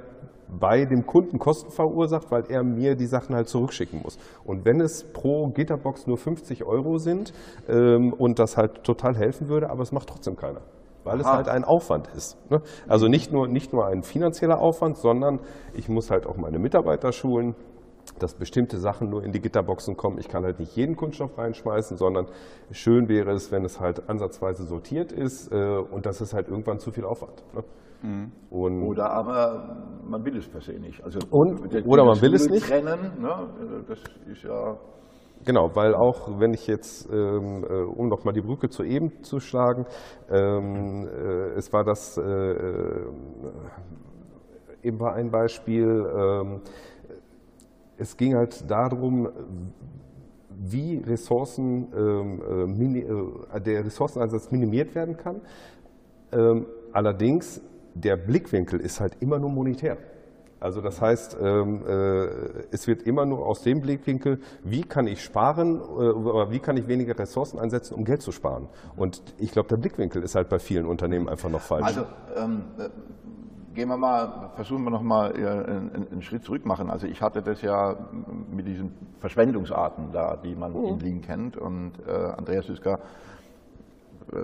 bei 0.59 0.85
dem 0.85 1.05
Kunden 1.05 1.39
Kosten 1.39 1.71
verursacht, 1.71 2.31
weil 2.31 2.43
er 2.49 2.63
mir 2.63 2.95
die 2.95 3.05
Sachen 3.05 3.35
halt 3.35 3.47
zurückschicken 3.47 4.01
muss. 4.01 4.17
Und 4.43 4.65
wenn 4.65 4.81
es 4.81 5.03
pro 5.03 5.47
Gitterbox 5.47 6.07
nur 6.07 6.17
50 6.17 6.63
Euro 6.65 6.97
sind 6.97 7.33
ähm, 7.69 8.13
und 8.13 8.39
das 8.39 8.57
halt 8.57 8.83
total 8.83 9.15
helfen 9.15 9.47
würde, 9.47 9.69
aber 9.69 9.83
es 9.83 9.91
macht 9.91 10.09
trotzdem 10.09 10.35
keiner. 10.35 10.61
Weil 11.03 11.15
Aha. 11.15 11.21
es 11.21 11.27
halt 11.27 11.49
ein 11.49 11.63
Aufwand 11.63 12.09
ist. 12.15 12.37
Ne? 12.51 12.61
Also 12.87 13.07
nicht 13.07 13.31
nur, 13.31 13.47
nicht 13.47 13.73
nur 13.73 13.87
ein 13.87 14.03
finanzieller 14.03 14.59
Aufwand, 14.59 14.97
sondern 14.97 15.39
ich 15.73 15.89
muss 15.89 16.11
halt 16.11 16.27
auch 16.27 16.37
meine 16.37 16.59
Mitarbeiter 16.59 17.11
schulen, 17.11 17.55
dass 18.21 18.35
bestimmte 18.35 18.77
Sachen 18.77 19.09
nur 19.09 19.23
in 19.23 19.31
die 19.31 19.39
Gitterboxen 19.39 19.95
kommen. 19.95 20.17
Ich 20.19 20.27
kann 20.27 20.43
halt 20.43 20.59
nicht 20.59 20.75
jeden 20.75 20.95
Kunststoff 20.95 21.37
reinschmeißen, 21.37 21.97
sondern 21.97 22.27
schön 22.71 23.07
wäre 23.09 23.31
es, 23.31 23.51
wenn 23.51 23.63
es 23.63 23.79
halt 23.79 24.09
ansatzweise 24.09 24.63
sortiert 24.63 25.11
ist 25.11 25.51
äh, 25.51 25.77
und 25.77 26.05
das 26.05 26.21
ist 26.21 26.33
halt 26.33 26.47
irgendwann 26.47 26.79
zu 26.79 26.91
viel 26.91 27.05
Aufwand. 27.05 27.43
Ne? 27.53 27.63
Mhm. 28.03 28.31
oder 28.49 29.11
aber 29.11 29.77
man 30.03 30.25
will 30.25 30.35
es 30.37 30.47
per 30.49 30.59
se 30.59 30.73
nicht. 30.73 31.03
Also 31.03 31.19
und, 31.29 31.61
oder 31.85 32.03
man 32.03 32.19
will 32.19 32.33
es 32.33 32.49
nicht. 32.49 32.67
Trennen, 32.67 33.21
ne? 33.21 33.83
Das 33.87 33.99
ist 34.27 34.43
ja 34.43 34.75
Genau, 35.45 35.75
weil 35.75 35.95
auch 35.95 36.39
wenn 36.39 36.53
ich 36.53 36.67
jetzt, 36.67 37.09
ähm, 37.11 37.65
äh, 37.67 37.83
um 37.83 38.09
nochmal 38.09 38.33
die 38.33 38.41
Brücke 38.41 38.69
zu 38.69 38.83
eben 38.83 39.23
zu 39.23 39.39
schlagen, 39.39 39.85
ähm, 40.29 41.07
äh, 41.07 41.57
es 41.57 41.73
war 41.73 41.83
das, 41.83 42.17
äh, 42.17 42.21
äh 42.21 43.05
eben 44.83 44.99
war 44.99 45.13
ein 45.13 45.29
Beispiel, 45.29 45.85
ähm, 45.85 46.61
es 48.01 48.17
ging 48.17 48.35
halt 48.35 48.69
darum, 48.69 49.29
wie 50.63 50.97
Ressourcen, 50.97 51.87
ähm, 51.95 52.75
äh, 52.95 53.57
äh, 53.57 53.61
der 53.61 53.85
Ressourceneinsatz 53.85 54.51
minimiert 54.51 54.95
werden 54.95 55.17
kann. 55.17 55.41
Ähm, 56.31 56.65
allerdings, 56.91 57.61
der 57.93 58.17
Blickwinkel 58.17 58.79
ist 58.79 58.99
halt 58.99 59.17
immer 59.19 59.37
nur 59.37 59.49
monetär. 59.49 59.97
Also 60.59 60.79
das 60.81 61.01
heißt, 61.01 61.37
ähm, 61.41 61.81
äh, 61.87 62.27
es 62.71 62.87
wird 62.87 63.01
immer 63.03 63.25
nur 63.25 63.45
aus 63.47 63.63
dem 63.63 63.81
Blickwinkel, 63.81 64.39
wie 64.63 64.83
kann 64.83 65.07
ich 65.07 65.23
sparen 65.23 65.81
oder 65.81 66.51
wie 66.51 66.59
kann 66.59 66.77
ich 66.77 66.87
weniger 66.87 67.17
Ressourcen 67.17 67.59
einsetzen, 67.59 67.95
um 67.95 68.05
Geld 68.05 68.21
zu 68.21 68.31
sparen. 68.31 68.67
Und 68.95 69.23
ich 69.39 69.51
glaube, 69.51 69.69
der 69.69 69.77
Blickwinkel 69.77 70.21
ist 70.21 70.35
halt 70.35 70.49
bei 70.49 70.59
vielen 70.59 70.85
Unternehmen 70.85 71.27
einfach 71.27 71.49
noch 71.49 71.61
falsch. 71.61 71.87
Also 71.87 72.05
ähm, 72.35 72.63
gehen 73.73 73.89
wir 73.89 73.97
mal, 73.97 74.51
versuchen 74.55 74.83
wir 74.83 74.91
noch 74.91 75.01
mal 75.01 75.33
einen, 75.33 76.21
Schritt 76.21 76.43
zurück 76.43 76.65
machen. 76.65 76.89
Also 76.89 77.07
ich 77.07 77.21
hatte 77.21 77.41
das 77.41 77.61
ja 77.61 77.95
mit 78.51 78.67
diesen 78.67 78.93
Verschwendungsarten 79.19 80.11
da, 80.11 80.37
die 80.37 80.55
man 80.55 80.73
mhm. 80.73 80.85
in 80.85 80.99
Lean 80.99 81.21
kennt 81.21 81.57
und 81.57 81.93
äh, 82.07 82.11
Andreas 82.11 82.65
Süsker 82.65 82.99
äh, 84.31 84.37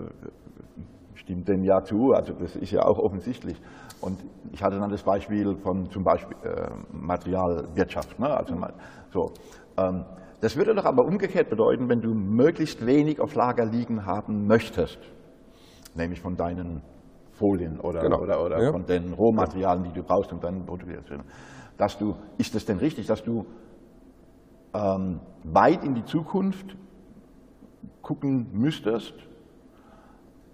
stimmt 1.15 1.47
dem 1.47 1.63
ja 1.63 1.83
zu, 1.83 2.13
also 2.13 2.33
das 2.33 2.55
ist 2.55 2.71
ja 2.71 2.85
auch 2.85 2.99
offensichtlich. 2.99 3.59
Und 3.99 4.19
ich 4.51 4.63
hatte 4.63 4.79
dann 4.79 4.91
das 4.91 5.03
Beispiel 5.03 5.55
von 5.57 5.89
zum 5.89 6.03
Beispiel 6.03 6.37
äh, 6.43 6.69
Materialwirtschaft. 6.91 8.19
Ne? 8.19 8.29
Also, 8.29 8.55
so, 9.11 9.31
ähm, 9.77 10.05
das 10.39 10.55
würde 10.55 10.75
doch 10.75 10.85
aber 10.85 11.03
umgekehrt 11.03 11.49
bedeuten, 11.49 11.89
wenn 11.89 12.01
du 12.01 12.13
möglichst 12.13 12.85
wenig 12.85 13.19
auf 13.19 13.33
Lager 13.33 13.65
liegen 13.65 14.05
haben 14.05 14.45
möchtest, 14.45 14.99
nämlich 15.95 16.21
von 16.21 16.37
deinen 16.37 16.81
Folien 17.38 17.80
oder, 17.80 18.02
genau. 18.02 18.21
oder, 18.21 18.43
oder 18.43 18.63
ja. 18.63 18.71
von 18.71 18.86
den 18.86 19.13
Rohmaterialien, 19.13 19.84
die 19.86 19.93
du 19.93 20.04
brauchst, 20.04 20.32
um 20.34 20.39
deine 20.39 20.60
Produkte 20.62 21.04
zu 21.04 21.15
dass 21.78 21.97
du, 21.97 22.15
ist 22.38 22.56
es 22.56 22.65
denn 22.65 22.78
richtig, 22.78 23.06
dass 23.06 23.23
du 23.23 23.45
ähm, 24.73 25.19
weit 25.43 25.84
in 25.84 25.93
die 25.93 26.06
Zukunft 26.06 26.76
gucken 28.02 28.50
müsstest? 28.52 29.13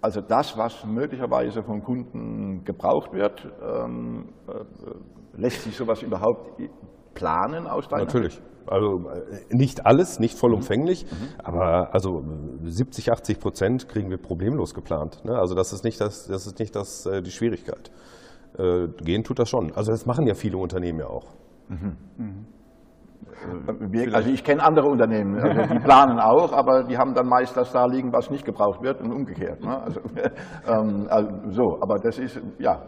Also 0.00 0.20
das, 0.20 0.58
was 0.58 0.84
möglicherweise 0.84 1.62
von 1.62 1.82
Kunden 1.82 2.62
gebraucht 2.64 3.14
wird, 3.14 3.50
ähm, 3.62 4.28
äh, 4.46 5.40
lässt 5.40 5.62
sich 5.62 5.74
sowas 5.74 6.02
überhaupt 6.02 6.60
planen 7.14 7.66
aus 7.66 7.88
deiner 7.88 8.04
Natürlich. 8.04 8.40
Also 8.66 9.08
äh, 9.10 9.54
nicht 9.54 9.86
alles, 9.86 10.18
nicht 10.20 10.38
vollumfänglich, 10.38 11.04
mhm. 11.04 11.28
aber 11.42 11.94
also 11.94 12.24
70, 12.62 13.12
80 13.12 13.40
Prozent 13.40 13.88
kriegen 13.88 14.10
wir 14.10 14.18
problemlos 14.18 14.74
geplant. 14.74 15.24
Ne? 15.24 15.36
Also 15.36 15.54
das 15.54 15.72
ist 15.72 15.84
nicht, 15.84 16.00
das, 16.00 16.26
das, 16.26 16.46
ist 16.46 16.58
nicht 16.58 16.74
das, 16.74 17.06
äh, 17.06 17.22
die 17.22 17.30
Schwierigkeit. 17.30 17.90
Äh, 18.58 18.88
gehen 19.02 19.24
tut 19.24 19.38
das 19.38 19.48
schon. 19.48 19.72
Also 19.74 19.90
das 19.92 20.06
machen 20.06 20.26
ja 20.26 20.34
viele 20.34 20.58
Unternehmen 20.58 21.00
ja 21.00 21.08
auch. 21.08 21.26
Mhm. 21.68 21.96
Mhm. 22.18 22.46
wir, 23.92 24.14
also 24.14 24.30
ich 24.30 24.44
kenne 24.44 24.62
andere 24.62 24.86
Unternehmen, 24.86 25.38
also 25.40 25.74
die 25.74 25.80
planen 25.80 26.18
auch, 26.18 26.52
aber 26.52 26.84
die 26.84 26.96
haben 26.96 27.14
dann 27.14 27.26
meist 27.26 27.56
das 27.56 27.72
da 27.72 27.86
liegen, 27.86 28.12
was 28.12 28.30
nicht 28.30 28.44
gebraucht 28.44 28.82
wird 28.82 29.00
und 29.00 29.12
umgekehrt. 29.12 29.62
Ne? 29.62 29.82
Also, 29.82 30.00
ähm, 30.68 31.06
also, 31.08 31.30
so, 31.48 31.78
aber 31.80 31.98
das 31.98 32.18
ist, 32.18 32.40
ja, 32.58 32.82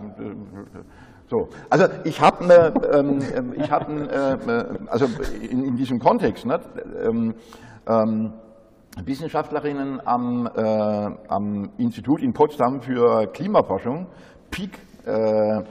so. 1.29 1.49
Also 1.71 1.87
ich 2.05 2.21
habe 2.21 2.47
ne, 2.47 2.73
ähm, 2.93 3.53
ich 3.57 3.71
hab, 3.71 3.89
äh, 3.89 4.65
also 4.87 5.07
in, 5.43 5.65
in, 5.65 5.77
diesem 5.77 5.99
Kontext, 5.99 6.47
ne, 6.47 6.61
ähm, 7.05 7.35
ähm, 7.87 8.33
Wissenschaftlerinnen 9.05 10.01
am, 10.07 10.47
äh, 10.47 10.61
am, 11.29 11.71
Institut 11.79 12.23
in 12.23 12.33
Potsdam 12.33 12.81
für 12.81 13.27
Klimaforschung, 13.27 14.07
PIK, 14.51 14.79
äh, 15.07 15.63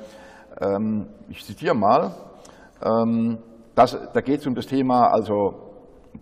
ähm, 0.62 1.08
ich 1.30 1.44
zitiere 1.44 1.76
mal, 1.76 2.12
ähm, 2.84 3.40
das, 3.74 3.98
da 4.14 4.22
geht 4.22 4.42
es 4.42 4.48
um 4.48 4.56
das 4.56 4.68
Thema 4.68 5.08
also 5.08 5.65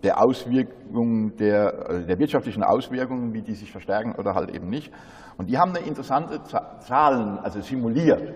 der 0.02 0.22
Auswirkungen, 0.22 1.36
der, 1.36 1.90
äh, 1.90 2.06
der 2.06 2.18
wirtschaftlichen 2.18 2.62
Auswirkungen, 2.62 3.32
wie 3.32 3.42
die 3.42 3.54
sich 3.54 3.70
verstärken 3.70 4.14
oder 4.16 4.34
halt 4.34 4.50
eben 4.54 4.68
nicht. 4.68 4.92
Und 5.36 5.48
die 5.50 5.58
haben 5.58 5.74
eine 5.74 5.86
interessante 5.86 6.42
Zahlen, 6.80 7.38
also 7.38 7.60
simuliert. 7.60 8.32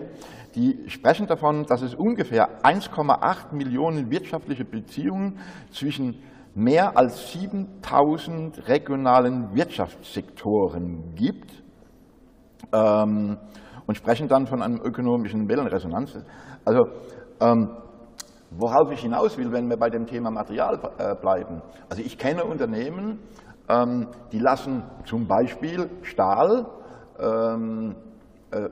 Die 0.55 0.89
sprechen 0.89 1.27
davon, 1.27 1.65
dass 1.65 1.81
es 1.81 1.93
ungefähr 1.93 2.63
1,8 2.63 3.53
Millionen 3.55 4.09
wirtschaftliche 4.09 4.65
Beziehungen 4.65 5.39
zwischen 5.71 6.21
mehr 6.55 6.97
als 6.97 7.31
7000 7.31 8.67
regionalen 8.67 9.55
Wirtschaftssektoren 9.55 11.13
gibt 11.15 11.63
ähm, 12.73 13.37
und 13.85 13.95
sprechen 13.95 14.27
dann 14.27 14.47
von 14.47 14.61
einem 14.61 14.81
ökonomischen 14.81 15.47
Wellenresonanz. 15.47 16.17
Also 16.65 16.87
ähm, 17.39 17.69
worauf 18.51 18.91
ich 18.91 19.01
hinaus 19.01 19.37
will, 19.37 19.51
wenn 19.51 19.69
wir 19.69 19.77
bei 19.77 19.89
dem 19.89 20.05
Thema 20.05 20.31
Material 20.31 20.79
äh, 20.97 21.15
bleiben. 21.15 21.61
Also 21.89 22.01
ich 22.01 22.17
kenne 22.17 22.43
Unternehmen, 22.43 23.19
ähm, 23.67 24.07
die 24.31 24.39
lassen 24.39 24.83
zum 25.05 25.27
Beispiel 25.27 25.89
Stahl 26.01 26.65
ähm, 27.19 27.95
äh, 28.51 28.67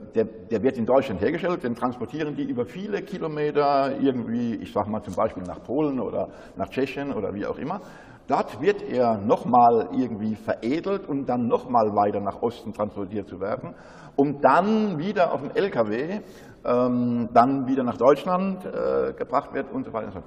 der, 0.50 0.62
wird 0.62 0.76
in 0.76 0.86
Deutschland 0.86 1.20
hergestellt, 1.20 1.62
den 1.62 1.76
transportieren 1.76 2.34
die 2.34 2.42
über 2.42 2.66
viele 2.66 3.00
Kilometer 3.02 3.96
irgendwie, 4.00 4.56
ich 4.56 4.72
sage 4.72 4.90
mal 4.90 5.02
zum 5.02 5.14
Beispiel 5.14 5.44
nach 5.44 5.62
Polen 5.62 6.00
oder 6.00 6.28
nach 6.56 6.68
Tschechien 6.68 7.12
oder 7.12 7.32
wie 7.32 7.46
auch 7.46 7.58
immer. 7.58 7.80
Dort 8.26 8.60
wird 8.60 8.82
er 8.82 9.18
nochmal 9.18 9.88
irgendwie 9.92 10.34
veredelt 10.34 11.08
und 11.08 11.26
dann 11.26 11.46
nochmal 11.46 11.94
weiter 11.94 12.20
nach 12.20 12.42
Osten 12.42 12.72
transportiert 12.72 13.28
zu 13.28 13.40
werden, 13.40 13.74
um 14.16 14.40
dann 14.40 14.98
wieder 14.98 15.32
auf 15.32 15.42
dem 15.42 15.52
LKW, 15.54 16.20
ähm, 16.68 17.30
dann 17.32 17.66
wieder 17.66 17.82
nach 17.82 17.96
Deutschland 17.96 18.64
äh, 18.64 19.14
gebracht 19.16 19.54
wird 19.54 19.72
und 19.72 19.84
so 19.84 19.92
weiter. 19.92 20.22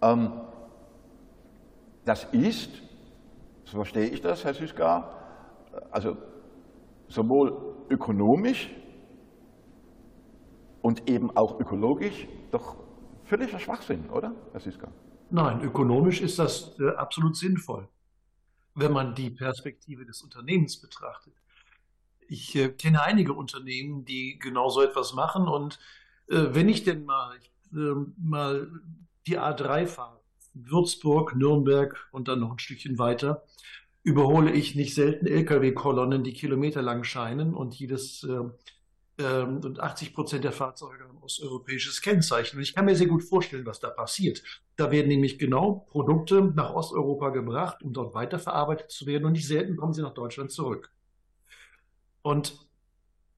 Ähm, 0.00 0.32
das 2.04 2.24
ist, 2.32 2.70
so 3.64 3.76
verstehe 3.78 4.06
ich 4.06 4.20
das, 4.20 4.44
Herr 4.44 4.54
Süska, 4.54 5.10
also 5.90 6.16
sowohl 7.08 7.74
ökonomisch 7.90 8.70
und 10.82 11.08
eben 11.08 11.36
auch 11.36 11.58
ökologisch 11.58 12.28
doch 12.52 12.76
völliger 13.24 13.58
Schwachsinn, 13.58 14.08
oder, 14.10 14.32
Herr 14.52 14.60
Siska? 14.60 14.88
Nein, 15.30 15.62
ökonomisch 15.62 16.20
ist 16.20 16.38
das 16.38 16.78
äh, 16.78 16.90
absolut 16.90 17.36
sinnvoll, 17.36 17.88
wenn 18.74 18.92
man 18.92 19.14
die 19.14 19.30
Perspektive 19.30 20.04
des 20.04 20.22
Unternehmens 20.22 20.80
betrachtet. 20.80 21.34
Ich 22.28 22.54
äh, 22.56 22.68
kenne 22.68 23.02
einige 23.02 23.32
Unternehmen, 23.32 24.04
die 24.04 24.38
genau 24.38 24.68
so 24.68 24.82
etwas 24.82 25.14
machen 25.14 25.48
und 25.48 25.78
äh, 26.28 26.46
wenn 26.50 26.68
ich 26.68 26.84
denn 26.84 27.04
mal, 27.04 27.38
ähm, 27.72 28.14
mal 28.18 28.70
die 29.26 29.38
A3 29.38 29.86
fahre, 29.86 30.20
Würzburg, 30.54 31.34
Nürnberg 31.34 32.08
und 32.12 32.28
dann 32.28 32.40
noch 32.40 32.52
ein 32.52 32.58
Stückchen 32.58 32.98
weiter, 32.98 33.44
überhole 34.02 34.52
ich 34.52 34.74
nicht 34.74 34.94
selten 34.94 35.26
Lkw-Kolonnen, 35.26 36.22
die 36.24 36.32
kilometerlang 36.32 37.04
scheinen 37.04 37.54
und 37.54 37.74
jedes 37.74 38.22
äh, 38.24 38.40
äh, 39.18 39.42
und 39.42 39.80
80 39.80 40.14
Prozent 40.14 40.44
der 40.44 40.52
Fahrzeuge 40.52 41.04
haben 41.04 41.18
osteuropäisches 41.22 42.00
Kennzeichen. 42.02 42.56
Und 42.56 42.62
ich 42.62 42.74
kann 42.74 42.84
mir 42.84 42.96
sehr 42.96 43.06
gut 43.06 43.24
vorstellen, 43.24 43.66
was 43.66 43.80
da 43.80 43.90
passiert. 43.90 44.42
Da 44.76 44.90
werden 44.90 45.08
nämlich 45.08 45.38
genau 45.38 45.86
Produkte 45.90 46.52
nach 46.54 46.74
Osteuropa 46.74 47.30
gebracht, 47.30 47.82
um 47.82 47.92
dort 47.92 48.14
weiterverarbeitet 48.14 48.90
zu 48.90 49.06
werden 49.06 49.24
und 49.24 49.32
nicht 49.32 49.46
selten 49.46 49.76
kommen 49.76 49.92
sie 49.92 50.02
nach 50.02 50.14
Deutschland 50.14 50.50
zurück. 50.50 50.90
Und 52.24 52.58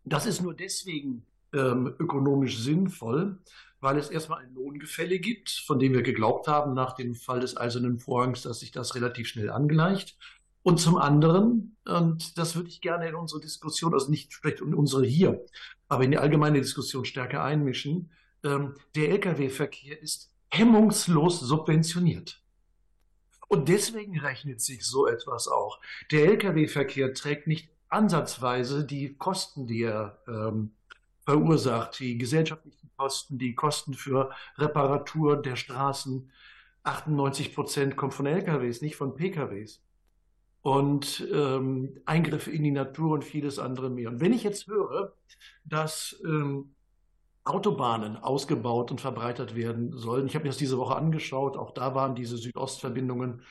das 0.04 0.26
ist 0.26 0.42
nur 0.42 0.54
deswegen 0.54 1.26
ähm, 1.52 1.92
ökonomisch 1.98 2.58
sinnvoll, 2.58 3.36
weil 3.80 3.98
es 3.98 4.10
erstmal 4.10 4.44
ein 4.44 4.54
Lohngefälle 4.54 5.18
gibt, 5.18 5.50
von 5.50 5.80
dem 5.80 5.92
wir 5.92 6.02
geglaubt 6.02 6.46
haben 6.46 6.72
nach 6.72 6.94
dem 6.94 7.16
Fall 7.16 7.40
des 7.40 7.56
Eisernen 7.56 7.98
Vorhangs, 7.98 8.42
dass 8.42 8.60
sich 8.60 8.70
das 8.70 8.94
relativ 8.94 9.26
schnell 9.26 9.50
angleicht. 9.50 10.16
Und 10.62 10.78
zum 10.78 10.96
anderen, 10.98 11.76
und 11.84 12.38
das 12.38 12.54
würde 12.54 12.68
ich 12.68 12.80
gerne 12.80 13.08
in 13.08 13.16
unsere 13.16 13.40
Diskussion, 13.40 13.92
also 13.92 14.08
nicht 14.08 14.32
vielleicht 14.32 14.60
in 14.60 14.72
unsere 14.72 15.04
hier, 15.04 15.44
aber 15.88 16.04
in 16.04 16.12
die 16.12 16.18
allgemeine 16.18 16.60
Diskussion 16.60 17.04
stärker 17.04 17.42
einmischen, 17.42 18.10
ähm, 18.44 18.74
der 18.94 19.10
Lkw-Verkehr 19.10 20.00
ist 20.00 20.30
hemmungslos 20.48 21.40
subventioniert. 21.40 22.40
Und 23.48 23.68
deswegen 23.68 24.18
rechnet 24.20 24.60
sich 24.60 24.84
so 24.84 25.08
etwas 25.08 25.48
auch. 25.48 25.80
Der 26.12 26.26
Lkw-Verkehr 26.26 27.14
trägt 27.14 27.48
nicht 27.48 27.68
ansatzweise 27.88 28.84
die 28.84 29.14
Kosten, 29.14 29.66
die 29.66 29.82
er 29.82 30.18
ähm, 30.28 30.72
verursacht, 31.24 31.98
die 31.98 32.18
gesellschaftlichen 32.18 32.90
Kosten, 32.96 33.38
die 33.38 33.54
Kosten 33.54 33.94
für 33.94 34.30
Reparatur 34.56 35.36
der 35.36 35.56
Straßen. 35.56 36.30
98 36.84 37.54
Prozent 37.54 37.96
kommt 37.96 38.14
von 38.14 38.26
LKWs, 38.26 38.80
nicht 38.80 38.96
von 38.96 39.16
PKWs 39.16 39.82
und 40.66 41.24
ähm, 41.32 42.00
Eingriffe 42.06 42.50
in 42.50 42.64
die 42.64 42.72
Natur 42.72 43.12
und 43.12 43.24
vieles 43.24 43.60
andere 43.60 43.88
mehr. 43.88 44.08
Und 44.08 44.20
wenn 44.20 44.32
ich 44.32 44.42
jetzt 44.42 44.66
höre, 44.66 45.12
dass 45.64 46.20
ähm, 46.24 46.74
Autobahnen 47.44 48.16
ausgebaut 48.16 48.90
und 48.90 49.00
verbreitert 49.00 49.54
werden 49.54 49.96
sollen, 49.96 50.26
ich 50.26 50.34
habe 50.34 50.42
mir 50.42 50.48
das 50.48 50.56
diese 50.56 50.78
Woche 50.78 50.96
angeschaut, 50.96 51.56
auch 51.56 51.72
da 51.72 51.94
waren 51.94 52.16
diese 52.16 52.36
Südostverbindungen 52.36 53.42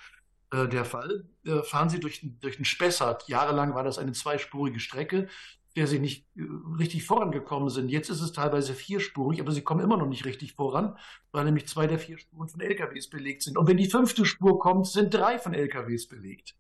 äh, 0.56 0.70
der 0.70 0.86
Fall, 0.86 1.26
äh, 1.46 1.62
fahren 1.64 1.90
Sie 1.90 2.00
durch, 2.00 2.22
durch 2.40 2.56
den 2.58 2.66
Spessart. 2.66 3.28
Jahrelang 3.28 3.74
war 3.76 3.84
das 3.84 3.98
eine 3.98 4.14
zweispurige 4.14 4.80
Strecke, 4.80 5.28
der 5.76 5.88
Sie 5.88 6.00
nicht 6.00 6.26
äh, 6.36 6.44
richtig 6.80 7.04
vorangekommen 7.04 7.70
sind. 7.70 7.90
Jetzt 7.90 8.10
ist 8.10 8.22
es 8.22 8.32
teilweise 8.32 8.74
vierspurig, 8.74 9.42
aber 9.42 9.52
Sie 9.52 9.62
kommen 9.62 9.82
immer 9.82 9.98
noch 9.98 10.08
nicht 10.08 10.26
richtig 10.26 10.54
voran, 10.54 10.98
weil 11.32 11.46
nämlich 11.46 11.68
zwei 11.68 11.88
der 11.88 12.00
vier 12.00 12.18
Spuren 12.18 12.48
von 12.48 12.62
LKWs 12.62 13.10
belegt 13.10 13.44
sind. 13.44 13.58
Und 13.58 13.68
wenn 13.68 13.78
die 13.78 13.90
fünfte 13.90 14.26
Spur 14.26 14.60
kommt, 14.60 14.88
sind 14.88 15.14
drei 15.14 15.38
von 15.40 15.54
LKWs 15.54 16.08
belegt. 16.08 16.56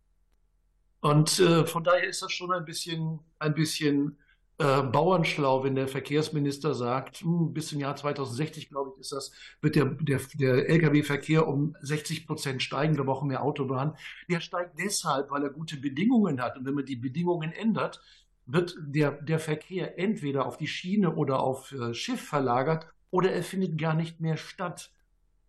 Und 1.01 1.39
äh, 1.39 1.65
von 1.65 1.83
daher 1.83 2.07
ist 2.07 2.21
das 2.21 2.31
schon 2.31 2.51
ein 2.51 2.65
bisschen, 2.65 3.19
ein 3.39 3.53
bisschen 3.53 4.17
äh, 4.57 4.83
bauernschlau, 4.83 5.63
wenn 5.63 5.75
der 5.75 5.87
Verkehrsminister 5.87 6.73
sagt, 6.73 7.17
hm, 7.17 7.53
bis 7.53 7.67
zum 7.67 7.79
Jahr 7.79 7.95
2060, 7.95 8.69
glaube 8.69 8.91
ich, 8.93 9.01
ist 9.01 9.11
das, 9.11 9.31
wird 9.61 9.75
der, 9.75 9.85
der, 9.85 10.21
der 10.35 10.69
Lkw-Verkehr 10.69 11.47
um 11.47 11.75
60 11.81 12.25
Prozent 12.25 12.63
steigen. 12.63 12.95
Wir 12.95 13.03
brauchen 13.03 13.27
mehr 13.27 13.43
Autobahnen. 13.43 13.95
Der 14.29 14.39
steigt 14.39 14.79
deshalb, 14.79 15.29
weil 15.29 15.43
er 15.43 15.49
gute 15.49 15.77
Bedingungen 15.77 16.41
hat. 16.41 16.57
Und 16.57 16.65
wenn 16.65 16.73
man 16.73 16.85
die 16.85 16.95
Bedingungen 16.95 17.51
ändert, 17.51 18.01
wird 18.45 18.77
der, 18.79 19.11
der 19.11 19.39
Verkehr 19.39 19.99
entweder 19.99 20.45
auf 20.45 20.57
die 20.57 20.67
Schiene 20.67 21.15
oder 21.15 21.39
auf 21.39 21.71
äh, 21.71 21.93
Schiff 21.93 22.21
verlagert 22.21 22.87
oder 23.09 23.31
er 23.31 23.43
findet 23.43 23.77
gar 23.77 23.95
nicht 23.95 24.19
mehr 24.19 24.37
statt, 24.37 24.91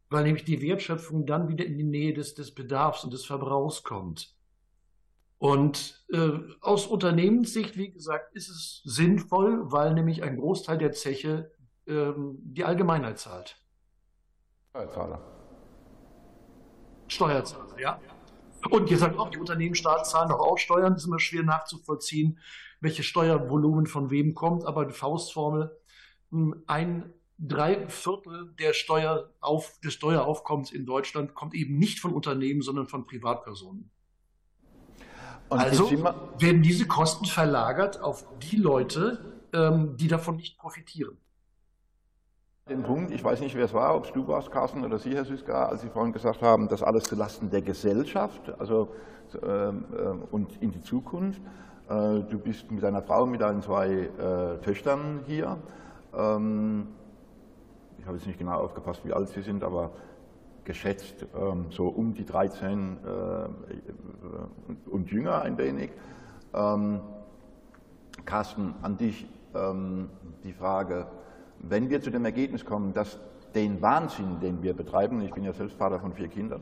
weil 0.08 0.24
nämlich 0.24 0.44
die 0.44 0.62
Wertschöpfung 0.62 1.26
dann 1.26 1.48
wieder 1.48 1.64
in 1.64 1.76
die 1.76 1.84
Nähe 1.84 2.14
des, 2.14 2.34
des 2.34 2.54
Bedarfs 2.54 3.04
und 3.04 3.12
des 3.12 3.24
Verbrauchs 3.24 3.82
kommt. 3.82 4.35
Und 5.38 6.04
äh, 6.12 6.30
aus 6.60 6.86
Unternehmenssicht, 6.86 7.76
wie 7.76 7.92
gesagt, 7.92 8.34
ist 8.34 8.48
es 8.48 8.80
sinnvoll, 8.84 9.70
weil 9.70 9.92
nämlich 9.92 10.22
ein 10.22 10.38
Großteil 10.38 10.78
der 10.78 10.92
Zeche 10.92 11.52
ähm, 11.86 12.38
die 12.40 12.64
Allgemeinheit 12.64 13.18
zahlt. 13.18 13.56
Steuerzahler. 14.70 15.20
Steuerzahler, 17.08 17.78
ja. 17.78 18.00
Und 18.70 18.90
ihr 18.90 18.98
sagt 18.98 19.18
auch, 19.18 19.30
die 19.30 19.38
Unternehmen 19.38 19.74
zahlen 19.74 20.28
doch 20.28 20.40
auch 20.40 20.58
Steuern. 20.58 20.94
Das 20.94 21.02
ist 21.02 21.08
immer 21.08 21.20
schwer 21.20 21.42
nachzuvollziehen, 21.42 22.38
welche 22.80 23.02
Steuervolumen 23.02 23.86
von 23.86 24.10
wem 24.10 24.34
kommt. 24.34 24.64
Aber 24.64 24.86
die 24.86 24.94
Faustformel, 24.94 25.78
hm, 26.30 26.64
ein 26.66 27.12
drei 27.38 27.88
Viertel 27.88 28.54
der 28.58 28.72
Steuerauf, 28.72 29.78
des 29.80 29.92
Steueraufkommens 29.92 30.72
in 30.72 30.86
Deutschland 30.86 31.34
kommt 31.34 31.54
eben 31.54 31.78
nicht 31.78 32.00
von 32.00 32.14
Unternehmen, 32.14 32.62
sondern 32.62 32.88
von 32.88 33.06
Privatpersonen. 33.06 33.90
Und 35.48 35.60
also 35.60 35.90
werden 36.38 36.62
diese 36.62 36.86
Kosten 36.86 37.24
verlagert 37.26 38.02
auf 38.02 38.26
die 38.50 38.56
Leute, 38.56 39.18
ähm, 39.52 39.96
die 39.96 40.08
davon 40.08 40.36
nicht 40.36 40.58
profitieren. 40.58 41.16
Den 42.68 42.82
Punkt, 42.82 43.12
ich 43.12 43.22
weiß 43.22 43.40
nicht, 43.40 43.54
wer 43.54 43.64
es 43.64 43.72
war, 43.72 43.94
ob 43.94 44.06
es 44.06 44.12
du 44.12 44.26
warst, 44.26 44.50
Carsten, 44.50 44.84
oder 44.84 44.98
Sie, 44.98 45.14
Herr 45.14 45.24
Süßka, 45.24 45.66
als 45.66 45.82
Sie 45.82 45.88
vorhin 45.88 46.12
gesagt 46.12 46.42
haben, 46.42 46.66
das 46.68 46.82
alles 46.82 47.04
zulasten 47.04 47.48
der 47.48 47.62
Gesellschaft 47.62 48.52
also, 48.58 48.88
ähm, 49.44 49.84
äh, 49.96 50.34
und 50.34 50.60
in 50.60 50.72
die 50.72 50.80
Zukunft. 50.80 51.40
Äh, 51.88 51.92
du 52.28 52.38
bist 52.38 52.70
mit 52.72 52.82
deiner 52.82 53.02
Frau, 53.02 53.24
mit 53.24 53.40
deinen 53.40 53.62
zwei 53.62 53.88
äh, 53.88 54.58
Töchtern 54.64 55.20
hier. 55.26 55.58
Ähm, 56.12 56.88
ich 57.98 58.06
habe 58.06 58.16
jetzt 58.16 58.26
nicht 58.26 58.38
genau 58.38 58.58
aufgepasst, 58.58 59.02
wie 59.04 59.12
alt 59.12 59.28
sie 59.28 59.42
sind, 59.42 59.62
aber 59.62 59.92
geschätzt 60.66 61.24
ähm, 61.34 61.66
so 61.70 61.88
um 61.88 62.12
die 62.12 62.26
13 62.26 62.98
äh, 63.02 64.90
und 64.90 65.10
jünger 65.10 65.40
ein 65.40 65.56
wenig. 65.56 65.90
Ähm, 66.52 67.00
Carsten, 68.26 68.74
an 68.82 68.98
dich 68.98 69.26
ähm, 69.54 70.10
die 70.44 70.52
Frage, 70.52 71.06
wenn 71.60 71.88
wir 71.88 72.02
zu 72.02 72.10
dem 72.10 72.26
Ergebnis 72.26 72.66
kommen, 72.66 72.92
dass 72.92 73.18
den 73.54 73.80
Wahnsinn, 73.80 74.40
den 74.40 74.62
wir 74.62 74.74
betreiben, 74.74 75.22
ich 75.22 75.32
bin 75.32 75.44
ja 75.44 75.54
selbst 75.54 75.78
Vater 75.78 75.98
von 75.98 76.12
vier 76.12 76.28
Kindern, 76.28 76.60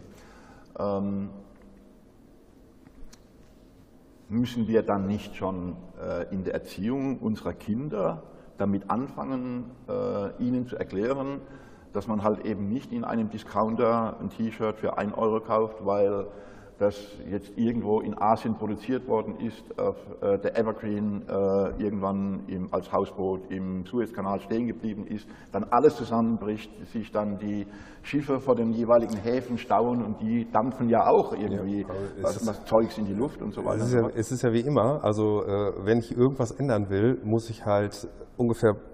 müssen 4.29 4.69
wir 4.69 4.83
dann 4.83 5.07
nicht 5.07 5.37
schon 5.37 5.77
äh, 6.01 6.33
in 6.33 6.45
der 6.45 6.55
Erziehung 6.55 7.19
unserer 7.19 7.53
Kinder 7.53 8.23
damit 8.59 8.91
anfangen, 8.91 9.71
äh, 9.89 10.43
ihnen 10.43 10.67
zu 10.67 10.77
erklären, 10.77 11.41
dass 11.95 12.09
man 12.09 12.23
halt 12.23 12.45
eben 12.45 12.69
nicht 12.69 12.93
in 12.93 13.05
einem 13.05 13.31
Discounter 13.31 14.19
ein 14.21 14.29
T-Shirt 14.29 14.77
für 14.77 14.99
1 14.99 15.17
Euro 15.17 15.41
kauft, 15.41 15.87
weil 15.87 16.27
das 16.79 16.97
jetzt 17.31 17.57
irgendwo 17.57 18.01
in 18.01 18.21
Asien 18.21 18.57
produziert 18.57 19.07
worden 19.07 19.39
ist, 19.39 19.63
auf 19.79 19.97
äh, 20.21 20.39
der 20.39 20.59
Evergreen 20.59 21.23
äh, 21.29 21.83
irgendwann 21.83 22.43
im, 22.49 22.69
als 22.73 22.93
Hausboot 22.93 23.49
im 23.51 23.87
Suezkanal 23.87 24.41
stehen 24.41 24.67
geblieben 24.67 25.07
ist, 25.07 25.29
dann 25.53 25.65
alles 25.71 25.95
zusammenbricht, 25.97 26.71
sich 26.89 27.13
dann 27.13 27.39
die 27.39 27.67
Schiffe 28.03 28.41
vor 28.41 28.57
den 28.57 28.73
jeweiligen 28.73 29.17
Häfen 29.17 29.57
stauen 29.57 30.05
und 30.05 30.21
die 30.21 30.51
dampfen 30.51 30.89
ja 30.89 31.07
auch 31.07 31.33
irgendwie 31.33 31.83
ja, 31.83 31.89
was, 32.23 32.45
was 32.47 32.65
Zeugs 32.65 32.99
in 32.99 33.07
die 33.07 33.15
Luft 33.15 33.41
und 33.41 33.55
so 33.55 33.65
weiter. 33.65 33.77
Es 33.77 33.87
ist 33.87 33.95
ja, 33.95 34.09
es 34.09 34.33
ist 34.33 34.43
ja 34.43 34.53
wie 34.53 34.61
immer, 34.61 35.03
also 35.05 35.45
äh, 35.45 35.73
wenn 35.85 35.99
ich 35.99 36.17
irgendwas 36.17 36.51
ändern 36.51 36.91
will, 36.91 37.21
muss 37.23 37.51
ich 37.51 37.65
halt 37.65 38.09
ungefähr 38.37 38.73
äh, 38.73 38.94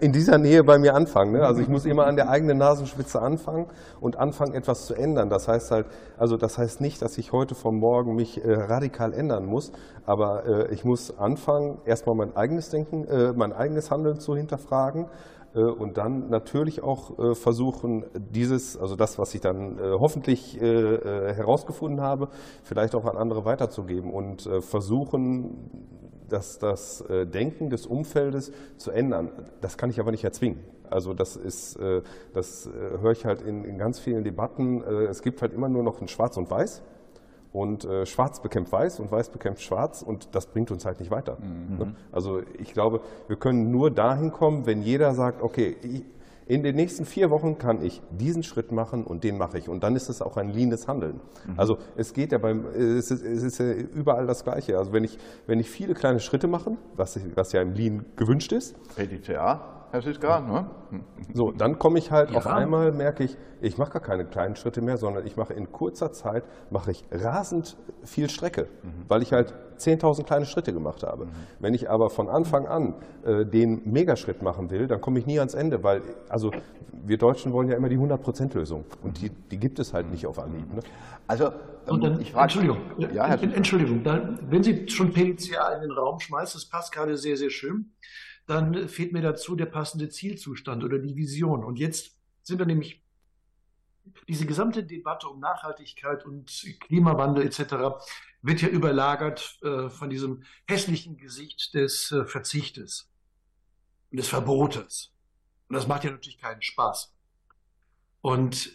in 0.00 0.12
dieser 0.12 0.38
Nähe 0.38 0.64
bei 0.64 0.78
mir 0.78 0.94
anfangen. 0.94 1.32
Ne? 1.32 1.42
Also 1.42 1.60
ich 1.60 1.68
muss 1.68 1.84
immer 1.84 2.06
an 2.06 2.16
der 2.16 2.28
eigenen 2.28 2.58
Nasenspitze 2.58 3.20
anfangen 3.20 3.66
und 4.00 4.16
anfangen, 4.16 4.54
etwas 4.54 4.86
zu 4.86 4.94
ändern. 4.94 5.28
Das 5.28 5.48
heißt 5.48 5.70
halt, 5.70 5.86
also 6.16 6.36
das 6.36 6.58
heißt 6.58 6.80
nicht, 6.80 7.02
dass 7.02 7.18
ich 7.18 7.32
heute 7.32 7.54
vom 7.54 7.78
Morgen 7.78 8.14
mich 8.14 8.42
äh, 8.44 8.52
radikal 8.52 9.12
ändern 9.12 9.46
muss, 9.46 9.72
aber 10.06 10.46
äh, 10.46 10.74
ich 10.74 10.84
muss 10.84 11.18
anfangen, 11.18 11.78
erstmal 11.84 12.16
mein 12.16 12.36
eigenes 12.36 12.70
Denken, 12.70 13.04
äh, 13.04 13.32
mein 13.32 13.52
eigenes 13.52 13.90
Handeln 13.90 14.20
zu 14.20 14.36
hinterfragen 14.36 15.06
äh, 15.54 15.60
und 15.60 15.98
dann 15.98 16.30
natürlich 16.30 16.82
auch 16.82 17.18
äh, 17.18 17.34
versuchen, 17.34 18.04
dieses, 18.14 18.78
also 18.78 18.96
das, 18.96 19.18
was 19.18 19.34
ich 19.34 19.40
dann 19.40 19.78
hoffentlich 19.80 20.58
herausgefunden 20.60 22.00
habe, 22.00 22.28
vielleicht 22.62 22.94
auch 22.94 23.04
an 23.04 23.16
andere 23.16 23.44
weiterzugeben 23.44 24.12
und 24.12 24.48
versuchen, 24.60 25.88
das, 26.28 26.58
das 26.58 27.00
äh, 27.02 27.26
Denken 27.26 27.70
des 27.70 27.86
Umfeldes 27.86 28.52
zu 28.76 28.90
ändern. 28.90 29.30
Das 29.60 29.76
kann 29.76 29.90
ich 29.90 30.00
aber 30.00 30.10
nicht 30.10 30.24
erzwingen. 30.24 30.60
Also 30.90 31.14
das 31.14 31.36
ist, 31.36 31.76
äh, 31.76 32.02
das 32.32 32.66
äh, 32.66 32.70
höre 33.00 33.12
ich 33.12 33.24
halt 33.24 33.42
in, 33.42 33.64
in 33.64 33.78
ganz 33.78 33.98
vielen 33.98 34.24
Debatten. 34.24 34.82
Es 34.82 35.22
gibt 35.22 35.42
halt 35.42 35.52
immer 35.52 35.68
nur 35.68 35.82
noch 35.82 36.00
ein 36.00 36.08
Schwarz 36.08 36.36
und 36.36 36.50
Weiß. 36.50 36.82
Und 37.50 37.88
Schwarz 38.04 38.42
bekämpft 38.42 38.72
Weiß 38.72 39.00
und 39.00 39.10
Weiß 39.10 39.30
bekämpft 39.30 39.62
Schwarz 39.62 40.02
und 40.02 40.34
das 40.34 40.46
bringt 40.48 40.70
uns 40.70 40.84
halt 40.84 41.00
nicht 41.00 41.10
weiter. 41.10 41.38
Mhm. 41.40 41.78
Ne? 41.78 41.96
Also 42.12 42.42
ich 42.58 42.74
glaube, 42.74 43.00
wir 43.26 43.36
können 43.36 43.70
nur 43.70 43.90
dahin 43.90 44.32
kommen, 44.32 44.66
wenn 44.66 44.82
jeder 44.82 45.14
sagt, 45.14 45.42
okay, 45.42 45.74
ich, 45.82 46.04
in 46.48 46.62
den 46.62 46.76
nächsten 46.76 47.04
vier 47.04 47.30
Wochen 47.30 47.58
kann 47.58 47.82
ich 47.82 48.02
diesen 48.10 48.42
Schritt 48.42 48.72
machen 48.72 49.04
und 49.04 49.22
den 49.22 49.36
mache 49.36 49.58
ich. 49.58 49.68
Und 49.68 49.82
dann 49.84 49.94
ist 49.94 50.08
es 50.08 50.22
auch 50.22 50.38
ein 50.38 50.48
leanes 50.48 50.88
Handeln. 50.88 51.20
Mhm. 51.46 51.54
Also 51.58 51.78
es 51.94 52.14
geht 52.14 52.32
ja 52.32 52.38
beim, 52.38 52.64
es 52.66 53.10
ist, 53.10 53.22
es 53.22 53.42
ist 53.42 53.58
ja 53.58 53.70
überall 53.72 54.26
das 54.26 54.44
Gleiche. 54.44 54.78
Also 54.78 54.92
wenn 54.92 55.04
ich, 55.04 55.18
wenn 55.46 55.60
ich 55.60 55.70
viele 55.70 55.94
kleine 55.94 56.20
Schritte 56.20 56.48
mache, 56.48 56.72
was, 56.96 57.20
was 57.34 57.52
ja 57.52 57.60
im 57.60 57.74
Lean 57.74 58.06
gewünscht 58.16 58.52
ist. 58.52 58.74
PDCA. 58.96 59.74
Herr 59.90 60.02
Siska, 60.02 60.40
ne? 60.40 60.66
So, 61.32 61.50
dann 61.50 61.78
komme 61.78 61.98
ich 61.98 62.10
halt 62.10 62.30
ja. 62.30 62.38
auf 62.38 62.46
einmal, 62.46 62.92
merke 62.92 63.24
ich, 63.24 63.36
ich 63.60 63.78
mache 63.78 63.92
gar 63.92 64.02
keine 64.02 64.26
kleinen 64.26 64.54
Schritte 64.56 64.82
mehr, 64.82 64.98
sondern 64.98 65.26
ich 65.26 65.36
mache 65.36 65.54
in 65.54 65.72
kurzer 65.72 66.12
Zeit, 66.12 66.44
mache 66.70 66.90
ich 66.90 67.04
rasend 67.10 67.76
viel 68.04 68.28
Strecke, 68.28 68.68
mhm. 68.82 69.04
weil 69.08 69.22
ich 69.22 69.32
halt 69.32 69.54
10.000 69.78 70.24
kleine 70.24 70.46
Schritte 70.46 70.72
gemacht 70.72 71.02
habe. 71.02 71.26
Mhm. 71.26 71.30
Wenn 71.60 71.74
ich 71.74 71.90
aber 71.90 72.10
von 72.10 72.28
Anfang 72.28 72.66
an 72.66 72.94
äh, 73.24 73.44
den 73.44 73.82
Megaschritt 73.90 74.42
machen 74.42 74.70
will, 74.70 74.86
dann 74.86 75.00
komme 75.00 75.18
ich 75.18 75.26
nie 75.26 75.38
ans 75.38 75.54
Ende, 75.54 75.82
weil, 75.82 76.02
also 76.28 76.50
wir 77.04 77.18
Deutschen 77.18 77.52
wollen 77.52 77.68
ja 77.68 77.76
immer 77.76 77.88
die 77.88 77.98
100%-Lösung 77.98 78.84
und 79.02 79.20
die, 79.20 79.30
die 79.30 79.58
gibt 79.58 79.78
es 79.78 79.94
halt 79.94 80.10
nicht 80.10 80.26
auf 80.26 80.38
Anhieb. 80.38 80.72
Ne? 80.74 80.80
Also, 81.26 81.52
und 81.86 82.02
dann, 82.02 82.20
ich 82.20 82.32
frage, 82.32 82.44
Entschuldigung, 82.44 82.78
ja, 83.14 83.26
Herr 83.26 83.42
Entschuldigung, 83.42 84.02
dann, 84.02 84.38
wenn 84.50 84.62
Sie 84.62 84.88
schon 84.88 85.12
PCA 85.12 85.74
in 85.74 85.82
den 85.82 85.90
Raum 85.90 86.20
schmeißen, 86.20 86.60
das 86.60 86.68
passt 86.68 86.92
gerade 86.92 87.16
sehr, 87.16 87.36
sehr 87.36 87.50
schön 87.50 87.92
dann 88.48 88.88
fehlt 88.88 89.12
mir 89.12 89.20
dazu 89.20 89.54
der 89.54 89.66
passende 89.66 90.08
Zielzustand 90.08 90.82
oder 90.82 90.98
die 90.98 91.16
Vision. 91.16 91.62
Und 91.62 91.78
jetzt 91.78 92.16
sind 92.42 92.58
wir 92.58 92.66
nämlich 92.66 93.04
diese 94.26 94.46
gesamte 94.46 94.84
Debatte 94.84 95.28
um 95.28 95.38
Nachhaltigkeit 95.38 96.24
und 96.24 96.50
Klimawandel 96.80 97.44
etc. 97.44 98.00
wird 98.42 98.62
ja 98.62 98.68
überlagert 98.68 99.58
äh, 99.62 99.88
von 99.88 100.10
diesem 100.10 100.44
hässlichen 100.66 101.16
Gesicht 101.16 101.74
des 101.74 102.12
äh, 102.12 102.24
Verzichtes 102.24 103.10
und 104.10 104.18
des 104.18 104.28
Verbotes. 104.28 105.12
Und 105.68 105.74
das 105.74 105.86
macht 105.86 106.04
ja 106.04 106.10
natürlich 106.10 106.40
keinen 106.40 106.62
Spaß. 106.62 107.14
Und 108.20 108.72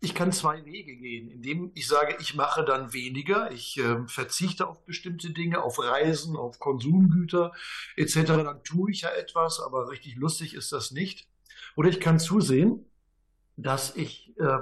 ich 0.00 0.14
kann 0.14 0.32
zwei 0.32 0.64
Wege 0.66 0.96
gehen, 0.96 1.30
indem 1.30 1.70
ich 1.74 1.88
sage, 1.88 2.16
ich 2.20 2.34
mache 2.34 2.64
dann 2.64 2.92
weniger, 2.92 3.50
ich 3.50 3.78
äh, 3.78 4.06
verzichte 4.06 4.66
auf 4.66 4.84
bestimmte 4.84 5.30
Dinge, 5.30 5.62
auf 5.62 5.78
Reisen, 5.78 6.36
auf 6.36 6.58
Konsumgüter 6.58 7.52
etc. 7.96 8.14
Dann 8.26 8.62
tue 8.64 8.90
ich 8.90 9.02
ja 9.02 9.10
etwas, 9.10 9.60
aber 9.60 9.88
richtig 9.90 10.16
lustig 10.16 10.54
ist 10.54 10.72
das 10.72 10.90
nicht. 10.90 11.26
Oder 11.76 11.88
ich 11.88 12.00
kann 12.00 12.20
zusehen, 12.20 12.84
dass 13.56 13.96
ich 13.96 14.36
äh, 14.38 14.58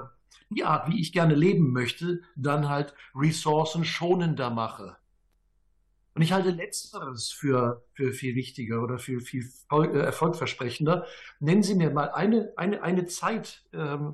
die 0.55 0.63
Art, 0.63 0.89
wie 0.89 0.99
ich 0.99 1.11
gerne 1.11 1.35
leben 1.35 1.71
möchte, 1.71 2.21
dann 2.35 2.69
halt 2.69 2.93
ressourcenschonender 3.15 4.49
mache. 4.49 4.97
Und 6.15 6.21
ich 6.21 6.31
halte 6.31 6.51
Letzteres 6.51 7.31
für, 7.31 7.83
für 7.93 8.13
viel 8.13 8.35
wichtiger 8.35 8.83
oder 8.83 8.99
für 8.99 9.19
viel 9.19 9.49
äh, 9.71 9.97
erfolgversprechender. 9.97 11.07
Nennen 11.39 11.63
Sie 11.63 11.73
mir 11.73 11.89
mal 11.89 12.11
eine, 12.11 12.53
eine, 12.55 12.83
eine 12.83 13.05
Zeit, 13.07 13.63
ähm, 13.73 14.13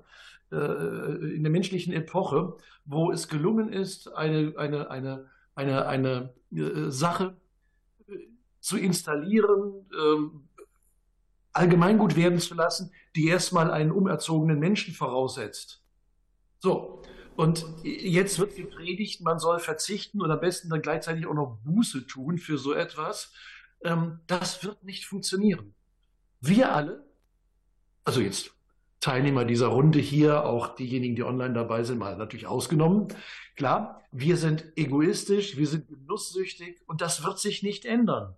äh, 0.52 1.36
in 1.36 1.44
der 1.44 1.52
menschlichen 1.52 1.94
Epoche, 1.94 2.56
wo 2.86 3.12
es 3.12 3.28
gelungen 3.28 3.72
ist, 3.72 4.14
eine, 4.16 4.54
eine, 4.58 4.90
eine, 4.90 5.30
eine, 5.56 5.86
eine 5.88 6.34
äh, 6.52 6.90
Sache 6.90 7.36
äh, 8.08 8.14
zu 8.60 8.78
installieren, 8.78 9.86
ähm, 9.94 10.48
allgemeingut 11.52 12.16
werden 12.16 12.40
zu 12.40 12.56
lassen, 12.56 12.92
die 13.16 13.28
erstmal 13.28 13.70
einen 13.72 13.92
umerzogenen 13.92 14.60
Menschen 14.60 14.94
voraussetzt. 14.94 15.84
So, 16.60 17.02
und 17.36 17.66
jetzt 17.84 18.38
wird 18.38 18.56
gepredigt, 18.56 19.22
man 19.22 19.40
soll 19.40 19.60
verzichten 19.60 20.22
und 20.22 20.30
am 20.30 20.42
besten 20.42 20.70
dann 20.70 20.82
gleichzeitig 20.82 21.26
auch 21.26 21.34
noch 21.34 21.58
Buße 21.64 22.06
tun 22.06 22.38
für 22.38 22.58
so 22.58 22.74
etwas. 22.74 23.32
Ähm, 23.82 24.20
das 24.28 24.64
wird 24.64 24.84
nicht 24.84 25.06
funktionieren. 25.06 25.74
Wir 26.42 26.74
alle, 26.74 27.06
also 28.04 28.20
jetzt 28.20 28.52
Teilnehmer 29.00 29.46
dieser 29.46 29.68
Runde 29.68 30.00
hier, 30.00 30.44
auch 30.44 30.76
diejenigen, 30.76 31.16
die 31.16 31.24
online 31.24 31.54
dabei 31.54 31.84
sind, 31.84 32.00
mal 32.00 32.18
natürlich 32.18 32.48
ausgenommen. 32.48 33.08
Klar, 33.56 34.02
wir 34.12 34.36
sind 34.36 34.66
egoistisch, 34.76 35.56
wir 35.56 35.68
sind 35.68 35.88
genusssüchtig 35.88 36.82
und 36.88 37.00
das 37.00 37.24
wird 37.24 37.40
sich 37.40 37.64
nicht 37.64 37.86
ändern. 37.86 38.36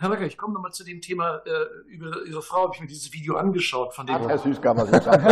Herr 0.00 0.08
Becker, 0.08 0.24
ich 0.24 0.38
komme 0.38 0.54
nochmal 0.54 0.72
zu 0.72 0.82
dem 0.82 1.02
Thema 1.02 1.42
äh, 1.44 1.90
über 1.92 2.24
Ihre 2.26 2.40
Frau. 2.40 2.62
Habe 2.62 2.72
ich 2.74 2.80
mir 2.80 2.86
dieses 2.86 3.12
Video 3.12 3.36
angeschaut 3.36 3.92
von 3.92 4.06
dem. 4.06 4.14
Hat 4.14 4.28
Herr 4.28 4.38
Süßkamp 4.38 4.80
was 4.80 4.90
gesagt. 4.90 5.22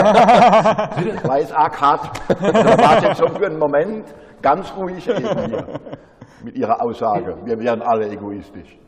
Weiß 1.27 1.53
Ackhardt, 1.53 2.21
da 2.29 2.79
war 2.79 3.03
jetzt 3.03 3.19
schon 3.19 3.35
für 3.35 3.47
einen 3.47 3.59
Moment 3.59 4.15
ganz 4.43 4.71
ruhig 4.77 5.09
eben 5.09 5.47
hier 5.47 5.81
mit 6.45 6.55
Ihrer 6.55 6.83
Aussage. 6.83 7.39
Wir 7.47 7.59
wären 7.59 7.81
alle 7.81 8.11
egoistisch. 8.11 8.79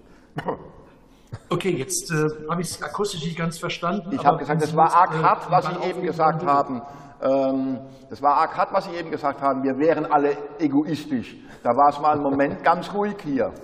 Okay, 1.48 1.70
jetzt 1.70 2.12
äh, 2.12 2.28
habe 2.50 2.60
ich 2.60 2.72
es 2.72 2.82
akustisch 2.82 3.24
nicht 3.24 3.38
ganz 3.38 3.58
verstanden. 3.58 4.10
Ich 4.12 4.22
habe 4.22 4.36
gesagt, 4.36 4.60
das 4.60 4.76
war 4.76 4.94
arg 4.94 5.14
hart, 5.22 5.50
was 5.50 5.64
Sie 5.64 5.88
eben 5.88 6.02
gesagt 6.02 6.44
haben. 6.44 6.82
Ähm, 7.22 7.78
das 8.10 8.20
war 8.20 8.34
arg 8.34 8.54
hart, 8.54 8.74
was 8.74 8.84
Sie 8.84 8.94
eben 8.96 9.10
gesagt 9.10 9.40
haben. 9.40 9.62
Wir 9.62 9.78
wären 9.78 10.04
alle 10.04 10.36
egoistisch. 10.58 11.36
Da 11.62 11.70
war 11.70 11.88
es 11.88 11.98
mal 11.98 12.12
einen 12.12 12.22
Moment 12.22 12.62
ganz 12.62 12.92
ruhig 12.92 13.16
hier. 13.22 13.54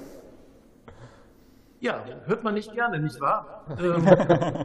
Ja, 1.81 2.05
hört 2.25 2.43
man 2.45 2.55
nicht 2.55 2.73
gerne, 2.73 2.99
nicht 2.99 3.21
wahr? 3.21 3.67
Ähm, 3.79 4.05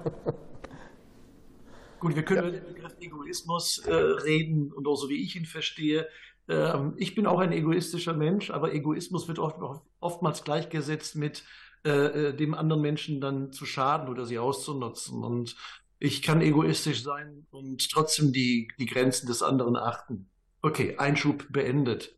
gut, 2.00 2.16
wir 2.16 2.24
können 2.24 2.44
ja. 2.44 2.50
über 2.50 2.58
den 2.58 2.74
Begriff 2.74 2.96
Egoismus 3.00 3.80
äh, 3.80 3.94
reden 3.94 4.72
und 4.72 4.88
auch 4.88 4.96
so 4.96 5.10
wie 5.10 5.22
ich 5.22 5.36
ihn 5.36 5.46
verstehe. 5.46 6.08
Ähm, 6.48 6.94
ich 6.98 7.16
bin 7.16 7.28
auch 7.28 7.40
ein 7.40 7.52
egoistischer 7.52 8.14
Mensch, 8.14 8.50
aber 8.52 8.74
Egoismus 8.74 9.28
wird 9.28 9.40
oft, 9.40 9.58
oftmals 10.00 10.44
gleichgesetzt 10.44 11.16
mit 11.16 11.44
äh, 11.84 11.90
äh, 11.90 12.34
dem 12.36 12.54
anderen 12.54 12.82
Menschen 12.82 13.22
dann 13.22 13.52
zu 13.52 13.66
schaden 13.66 14.08
oder 14.08 14.26
sie 14.26 14.38
auszunutzen. 14.38 15.24
Und 15.24 15.56
ich 16.00 16.22
kann 16.22 16.42
egoistisch 16.42 17.04
sein 17.04 17.48
und 17.52 17.90
trotzdem 17.92 18.32
die, 18.34 18.68
die 18.78 18.86
Grenzen 18.86 19.28
des 19.28 19.42
anderen 19.42 19.76
achten. 19.76 20.30
Okay, 20.62 20.98
Einschub 20.98 21.48
beendet. 21.50 22.16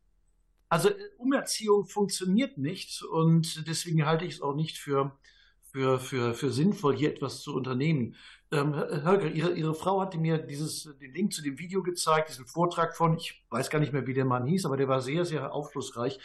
Also 0.73 0.89
äh, 0.89 0.95
Umerziehung 1.17 1.85
funktioniert 1.85 2.57
nicht 2.57 3.03
und 3.03 3.67
deswegen 3.67 4.07
halte 4.07 4.25
ich 4.25 4.35
es 4.35 4.41
auch 4.41 4.55
nicht 4.55 4.79
für, 4.79 5.15
für, 5.61 5.99
für, 5.99 6.33
für 6.33 6.49
sinnvoll, 6.49 6.97
hier 6.97 7.11
etwas 7.11 7.41
zu 7.41 7.53
unternehmen. 7.53 8.15
Ähm, 8.51 8.73
Holger, 9.05 9.27
Ihre, 9.27 9.53
Ihre 9.53 9.75
Frau 9.75 10.01
hatte 10.01 10.17
mir 10.17 10.39
dieses, 10.39 10.89
den 10.99 11.13
Link 11.13 11.31
zu 11.31 11.43
dem 11.43 11.59
Video 11.59 11.83
gezeigt, 11.83 12.29
diesen 12.29 12.47
Vortrag 12.47 12.97
von, 12.97 13.17
ich 13.17 13.45
weiß 13.51 13.69
gar 13.69 13.77
nicht 13.77 13.93
mehr, 13.93 14.07
wie 14.07 14.15
der 14.15 14.25
Mann 14.25 14.47
hieß, 14.47 14.65
aber 14.65 14.75
der 14.75 14.87
war 14.87 15.01
sehr, 15.01 15.25
sehr 15.25 15.53
aufschlussreich. 15.53 16.17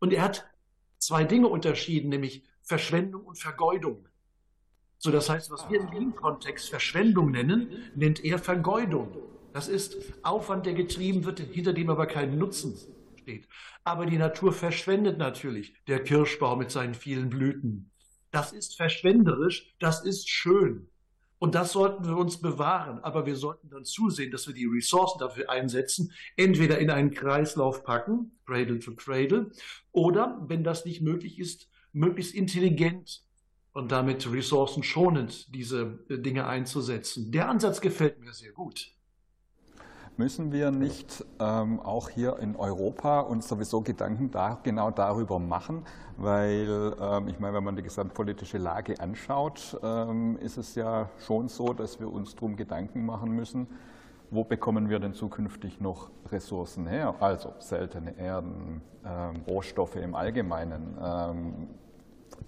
Und 0.00 0.12
er 0.12 0.22
hat 0.22 0.50
zwei 0.98 1.22
Dinge 1.22 1.46
unterschieden, 1.46 2.08
nämlich 2.08 2.42
Verschwendung 2.60 3.22
und 3.22 3.38
Vergeudung. 3.38 4.08
So, 4.98 5.12
das 5.12 5.30
heißt, 5.30 5.48
was 5.52 5.70
wir 5.70 5.80
im 5.80 5.92
Lean-Kontext 5.92 6.70
Verschwendung 6.70 7.30
nennen, 7.30 7.68
nennt 7.94 8.24
er 8.24 8.40
Vergeudung. 8.40 9.16
Das 9.52 9.68
ist 9.68 9.96
Aufwand, 10.24 10.66
der 10.66 10.74
getrieben 10.74 11.24
wird, 11.24 11.38
hinter 11.38 11.72
dem 11.72 11.88
aber 11.88 12.06
kein 12.06 12.36
Nutzen 12.36 12.76
steht. 13.22 13.48
Aber 13.84 14.06
die 14.06 14.18
Natur 14.18 14.52
verschwendet 14.52 15.18
natürlich. 15.18 15.74
Der 15.86 16.02
Kirschbaum 16.02 16.58
mit 16.58 16.70
seinen 16.70 16.94
vielen 16.94 17.30
Blüten. 17.30 17.90
Das 18.30 18.52
ist 18.52 18.76
verschwenderisch, 18.76 19.74
das 19.78 20.04
ist 20.04 20.28
schön. 20.28 20.88
Und 21.38 21.56
das 21.56 21.72
sollten 21.72 22.04
wir 22.06 22.16
uns 22.16 22.40
bewahren. 22.40 23.00
Aber 23.00 23.26
wir 23.26 23.34
sollten 23.34 23.68
dann 23.68 23.84
zusehen, 23.84 24.30
dass 24.30 24.46
wir 24.46 24.54
die 24.54 24.66
Ressourcen 24.66 25.18
dafür 25.18 25.50
einsetzen, 25.50 26.12
entweder 26.36 26.78
in 26.78 26.88
einen 26.88 27.10
Kreislauf 27.10 27.82
packen, 27.82 28.38
Cradle 28.46 28.78
to 28.78 28.94
Cradle, 28.94 29.50
oder, 29.90 30.40
wenn 30.46 30.62
das 30.62 30.84
nicht 30.84 31.02
möglich 31.02 31.40
ist, 31.40 31.68
möglichst 31.92 32.34
intelligent 32.34 33.24
und 33.72 33.90
damit 33.90 34.30
ressourcenschonend 34.30 35.52
diese 35.54 35.98
Dinge 36.08 36.46
einzusetzen. 36.46 37.32
Der 37.32 37.48
Ansatz 37.48 37.80
gefällt 37.80 38.20
mir 38.20 38.32
sehr 38.32 38.52
gut. 38.52 38.92
Müssen 40.18 40.52
wir 40.52 40.70
nicht 40.70 41.24
ähm, 41.40 41.80
auch 41.80 42.10
hier 42.10 42.38
in 42.38 42.54
Europa 42.54 43.20
uns 43.20 43.48
sowieso 43.48 43.80
Gedanken 43.80 44.30
da, 44.30 44.58
genau 44.62 44.90
darüber 44.90 45.38
machen? 45.38 45.84
Weil 46.18 46.94
ähm, 47.00 47.28
ich 47.28 47.40
meine, 47.40 47.54
wenn 47.56 47.64
man 47.64 47.76
die 47.76 47.82
gesamtpolitische 47.82 48.58
Lage 48.58 49.00
anschaut, 49.00 49.80
ähm, 49.82 50.36
ist 50.36 50.58
es 50.58 50.74
ja 50.74 51.08
schon 51.26 51.48
so, 51.48 51.72
dass 51.72 51.98
wir 51.98 52.12
uns 52.12 52.34
darum 52.34 52.56
Gedanken 52.56 53.06
machen 53.06 53.30
müssen, 53.30 53.66
wo 54.30 54.44
bekommen 54.44 54.90
wir 54.90 54.98
denn 54.98 55.14
zukünftig 55.14 55.80
noch 55.80 56.10
Ressourcen 56.30 56.86
her? 56.86 57.14
Also 57.20 57.54
seltene 57.58 58.18
Erden, 58.18 58.82
ähm, 59.06 59.42
Rohstoffe 59.48 59.96
im 59.96 60.14
Allgemeinen, 60.14 60.98
ähm, 61.02 61.68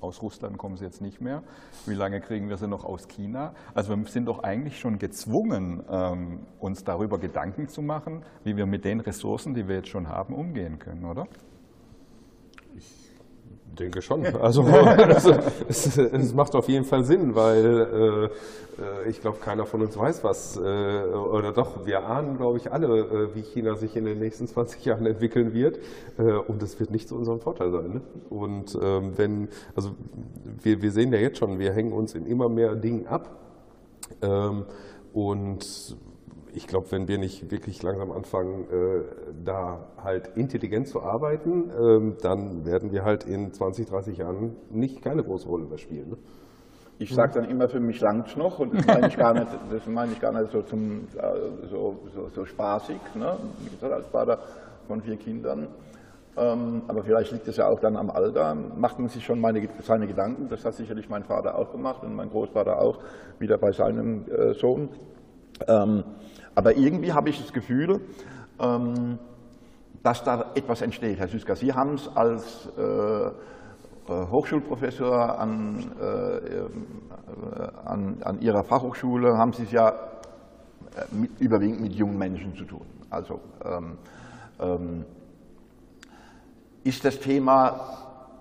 aus 0.01 0.23
Russland 0.23 0.59
kommen 0.59 0.77
sie 0.77 0.85
jetzt 0.85 1.01
nicht 1.01 1.21
mehr. 1.21 1.43
Wie 1.87 1.95
lange 1.95 2.21
kriegen 2.21 2.49
wir 2.49 2.57
sie 2.57 2.69
noch 2.69 2.85
aus 2.85 3.09
China? 3.09 3.55
Also 3.75 3.97
wir 3.97 4.07
sind 4.07 4.27
doch 4.27 4.43
eigentlich 4.43 4.79
schon 4.79 4.99
gezwungen, 4.99 5.83
ähm, 5.91 6.41
uns 6.59 6.85
darüber 6.85 7.19
Gedanken 7.19 7.69
zu 7.69 7.83
machen, 7.83 8.23
wie 8.45 8.57
wir 8.57 8.67
mit 8.67 8.85
den 8.85 9.01
Ressourcen, 9.01 9.55
die 9.55 9.69
wir 9.69 9.77
jetzt 9.77 9.89
schon 9.89 10.09
haben, 10.09 10.35
umgehen 10.35 10.79
können, 10.79 11.05
oder? 11.05 11.27
Denke 13.75 14.03
schon. 14.03 14.25
Also 14.41 14.67
es, 15.69 15.97
es, 15.97 16.35
macht 16.35 16.55
auf 16.55 16.69
jeden 16.69 16.85
Fall 16.85 17.05
Sinn, 17.05 17.35
weil 17.35 18.31
äh, 18.79 19.09
ich 19.09 19.21
glaube, 19.21 19.39
keiner 19.39 19.67
von 19.67 19.83
uns 19.83 19.97
weiß 19.97 20.25
was. 20.25 20.57
Äh, 20.57 20.61
oder 20.61 21.53
doch, 21.53 21.87
wir 21.87 22.05
ahnen, 22.07 22.37
glaube 22.37 22.59
ich, 22.59 22.73
alle, 22.73 22.87
äh, 22.87 23.35
wie 23.35 23.43
China 23.43 23.77
sich 23.77 23.97
in 23.97 24.05
den 24.05 24.19
nächsten 24.19 24.47
20 24.47 24.85
Jahren 24.85 25.07
entwickeln 25.07 25.53
wird. 25.53 25.79
Äh, 26.19 26.23
und 26.23 26.63
das 26.63 26.79
wird 26.81 26.91
nicht 26.91 27.09
zu 27.09 27.17
unserem 27.17 27.41
Vorteil 27.41 27.71
sein. 27.71 27.95
Ne? 27.95 28.01
Und 28.31 28.79
ähm, 28.81 29.13
wenn, 29.17 29.49
also 29.75 29.91
wir, 30.63 30.83
wir 30.83 30.93
sehen 30.93 31.13
ja 31.13 31.19
jetzt 31.19 31.39
schon, 31.39 31.59
wir 31.59 31.73
hängen 31.73 31.93
uns 31.93 32.15
in 32.15 32.27
immer 32.27 32.49
mehr 32.49 32.75
Dingen 32.75 33.07
ab. 33.07 33.31
Ähm, 34.23 34.65
und 35.13 35.97
ich 36.55 36.67
glaube, 36.67 36.91
wenn 36.93 37.09
wir 37.09 37.19
nicht 37.19 37.51
wirklich 37.51 37.83
langsam 37.83 38.13
anfangen, 38.13 38.65
äh, 38.71 39.03
da 39.45 39.89
halt 40.03 40.37
intelligent 40.37 40.89
zu 40.89 41.03
arbeiten, 41.03 41.71
äh, 41.71 42.23
dann 42.23 42.65
werden 42.65 42.93
wir 42.93 43.05
halt 43.05 43.25
in 43.25 43.53
20, 43.53 43.87
30 43.87 44.19
Jahren 44.19 44.57
nicht 44.71 45.03
keine 45.03 45.23
große 45.23 45.49
Rolle 45.49 45.67
mehr 45.67 45.79
spielen. 45.79 46.11
Ne? 46.11 46.17
Ich 46.99 47.13
sage 47.13 47.41
dann 47.41 47.51
immer, 47.51 47.69
für 47.69 47.81
mich 47.81 48.01
langt 48.01 48.37
noch 48.37 48.61
und 48.61 48.73
das 48.73 48.87
meine 48.87 49.09
ich 49.09 49.17
gar 49.17 49.35
nicht, 49.35 49.49
das 49.71 49.87
meine 49.87 50.13
ich 50.13 50.21
gar 50.21 50.33
nicht 50.33 50.53
so, 50.53 50.63
zum, 50.63 51.09
äh, 51.17 51.67
so, 51.69 51.99
so, 52.15 52.29
so 52.29 52.45
spaßig, 52.45 52.99
ne? 53.17 53.37
als 53.83 54.07
Vater 54.07 54.39
von 54.87 55.01
vier 55.03 55.17
Kindern. 55.17 55.67
Ähm, 56.37 56.83
aber 56.89 57.03
vielleicht 57.03 57.33
liegt 57.33 57.47
es 57.49 57.57
ja 57.57 57.69
auch 57.69 57.81
dann 57.81 57.97
am 57.97 58.11
Alter, 58.11 58.55
macht 58.55 58.99
man 58.99 59.09
sich 59.09 59.25
schon 59.25 59.41
meine, 59.41 59.69
seine 59.83 60.07
Gedanken, 60.07 60.49
das 60.49 60.65
hat 60.65 60.75
sicherlich 60.75 61.09
mein 61.09 61.25
Vater 61.25 61.59
auch 61.59 61.71
gemacht 61.71 62.03
und 62.03 62.15
mein 62.15 62.31
Großvater 62.31 62.81
auch, 62.81 62.99
wieder 63.39 63.59
bei 63.59 63.73
seinem 63.73 64.25
äh, 64.31 64.55
Sohn. 64.55 64.89
Ähm, 65.69 66.05
aber 66.55 66.77
irgendwie 66.77 67.13
habe 67.13 67.31
ich 67.31 67.41
das 67.41 67.53
Gefühl, 67.53 68.01
ähm, 68.61 69.19
dass 70.03 70.23
da 70.23 70.53
etwas 70.55 70.83
entsteht. 70.83 71.19
Herr 71.19 71.29
Süßka, 71.29 71.57
Sie 71.57 71.73
haben 71.73 71.95
es 71.95 72.09
als 72.15 72.69
äh, 72.77 72.83
äh, 72.83 73.31
Hochschulprofessor 74.09 75.39
an, 75.39 75.93
äh, 76.01 77.89
an, 77.89 78.23
an, 78.23 78.41
Ihrer 78.41 78.65
Fachhochschule, 78.65 79.37
haben 79.37 79.53
Sie 79.53 79.63
es 79.63 79.73
ja 79.73 79.95
mit, 81.11 81.41
überwiegend 81.41 81.81
mit 81.81 81.95
jungen 81.95 82.19
Menschen 82.19 82.55
zu 82.55 82.65
tun. 82.65 82.87
Also 83.11 83.41
ähm, 83.65 83.99
ähm, 84.61 85.05
ist 86.85 87.05
das 87.05 87.19
Thema 87.19 87.81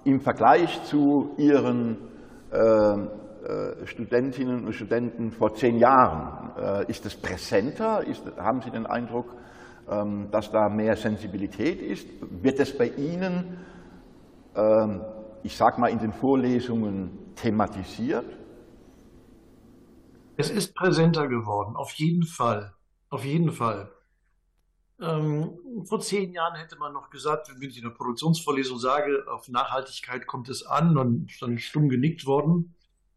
im 0.03 0.19
Vergleich 0.19 0.83
zu 0.83 1.31
Ihren 1.37 1.95
äh, 1.95 2.13
äh, 2.53 2.97
Studentinnen 3.85 4.65
und 4.65 4.73
Studenten 4.73 5.31
vor 5.31 5.55
zehn 5.55 5.77
Jahren? 5.77 6.51
Äh, 6.57 6.89
ist 6.89 7.05
es 7.05 7.15
präsenter? 7.15 8.05
Ist, 8.05 8.23
haben 8.37 8.61
Sie 8.61 8.71
den 8.71 8.85
Eindruck, 8.85 9.33
ähm, 9.89 10.29
dass 10.31 10.51
da 10.51 10.69
mehr 10.69 10.95
Sensibilität 10.95 11.81
ist? 11.81 12.07
Wird 12.21 12.59
es 12.59 12.77
bei 12.77 12.87
Ihnen, 12.87 13.57
ähm, 14.55 15.01
ich 15.43 15.57
sage 15.57 15.79
mal, 15.81 15.89
in 15.89 15.99
den 15.99 16.13
Vorlesungen 16.13 17.33
thematisiert? 17.35 18.25
Es 20.37 20.49
ist 20.49 20.73
präsenter 20.73 21.27
geworden, 21.27 21.75
auf 21.75 21.91
jeden 21.93 22.23
Fall. 22.23 22.73
Auf 23.09 23.23
jeden 23.25 23.51
Fall. 23.51 23.91
Ähm, 24.99 25.59
vor 25.85 25.99
zehn 25.99 26.31
Jahren 26.31 26.55
hätte 26.55 26.77
man 26.77 26.93
noch 26.93 27.09
gesagt, 27.09 27.51
wenn 27.59 27.69
ich 27.69 27.77
in 27.77 27.83
der 27.83 27.91
Produktionsvorlesung 27.91 28.79
sage, 28.79 29.25
auf 29.27 29.49
Nachhaltigkeit 29.49 30.25
kommt 30.25 30.49
es 30.49 30.65
an, 30.65 30.95
dann 30.95 31.25
ist 31.29 31.41
dann 31.41 31.57
stumm 31.59 31.89
genickt 31.89 32.25
worden. 32.25 32.73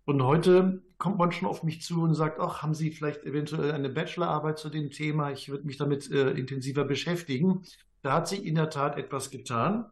Und 0.07 0.23
heute 0.23 0.83
kommt 0.99 1.19
man 1.19 1.33
schon 1.33 1.49
auf 1.49 1.65
mich 1.65 1.83
zu 1.83 2.01
und 2.03 2.15
sagt, 2.15 2.39
ach, 2.39 2.63
haben 2.63 2.75
Sie 2.75 2.93
vielleicht 2.93 3.25
eventuell 3.25 3.73
eine 3.73 3.91
Bachelorarbeit 3.91 4.57
zu 4.57 4.71
dem 4.71 4.93
Thema? 4.93 5.33
Ich 5.33 5.49
würde 5.49 5.67
mich 5.67 5.79
damit 5.79 6.09
äh, 6.13 6.31
intensiver 6.31 6.85
beschäftigen. 6.85 7.65
Da 8.03 8.13
hat 8.13 8.29
sich 8.29 8.45
in 8.45 8.55
der 8.55 8.71
Tat 8.71 8.97
etwas 8.97 9.31
getan. 9.31 9.91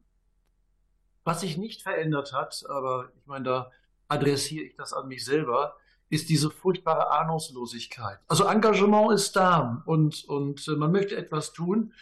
Was 1.25 1.41
sich 1.41 1.57
nicht 1.57 1.83
verändert 1.83 2.33
hat, 2.33 2.65
aber 2.69 3.11
ich 3.19 3.27
meine, 3.27 3.45
da 3.45 3.71
adressiere 4.07 4.67
ich 4.67 4.77
das 4.77 4.93
an 4.93 5.09
mich 5.09 5.25
selber, 5.25 5.77
ist 6.11 6.29
diese 6.29 6.49
furchtbare 6.49 7.11
Ahnungslosigkeit. 7.11 8.21
Also 8.29 8.45
Engagement 8.45 9.12
ist 9.12 9.35
da 9.35 9.83
und, 9.85 10.25
und 10.27 10.69
äh, 10.69 10.77
man 10.77 10.93
möchte 10.93 11.17
etwas 11.17 11.53
tun, 11.53 11.93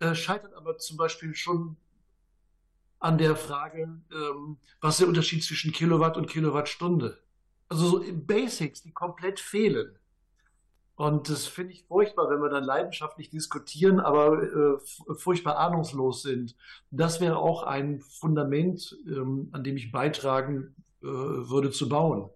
äh, 0.00 0.14
scheitert 0.14 0.52
aber 0.52 0.76
zum 0.76 0.98
Beispiel 0.98 1.34
schon 1.34 1.78
an 2.98 3.16
der 3.16 3.36
Frage, 3.36 4.02
ähm, 4.12 4.58
was 4.82 4.94
ist 4.94 5.00
der 5.00 5.08
Unterschied 5.08 5.42
zwischen 5.42 5.72
Kilowatt 5.72 6.18
und 6.18 6.26
Kilowattstunde? 6.28 7.23
Also 7.68 7.86
so 7.86 8.04
Basics, 8.12 8.82
die 8.82 8.92
komplett 8.92 9.40
fehlen. 9.40 9.96
Und 10.96 11.28
das 11.28 11.46
finde 11.46 11.72
ich 11.72 11.84
furchtbar, 11.86 12.30
wenn 12.30 12.40
wir 12.40 12.50
dann 12.50 12.62
leidenschaftlich 12.62 13.28
diskutieren, 13.28 13.98
aber 13.98 14.42
äh, 14.42 15.14
furchtbar 15.16 15.58
ahnungslos 15.58 16.22
sind. 16.22 16.54
Das 16.92 17.20
wäre 17.20 17.38
auch 17.38 17.64
ein 17.64 18.00
Fundament, 18.00 18.96
ähm, 19.08 19.48
an 19.52 19.64
dem 19.64 19.76
ich 19.76 19.90
beitragen 19.90 20.76
äh, 21.02 21.06
würde 21.06 21.72
zu 21.72 21.88
bauen. 21.88 22.30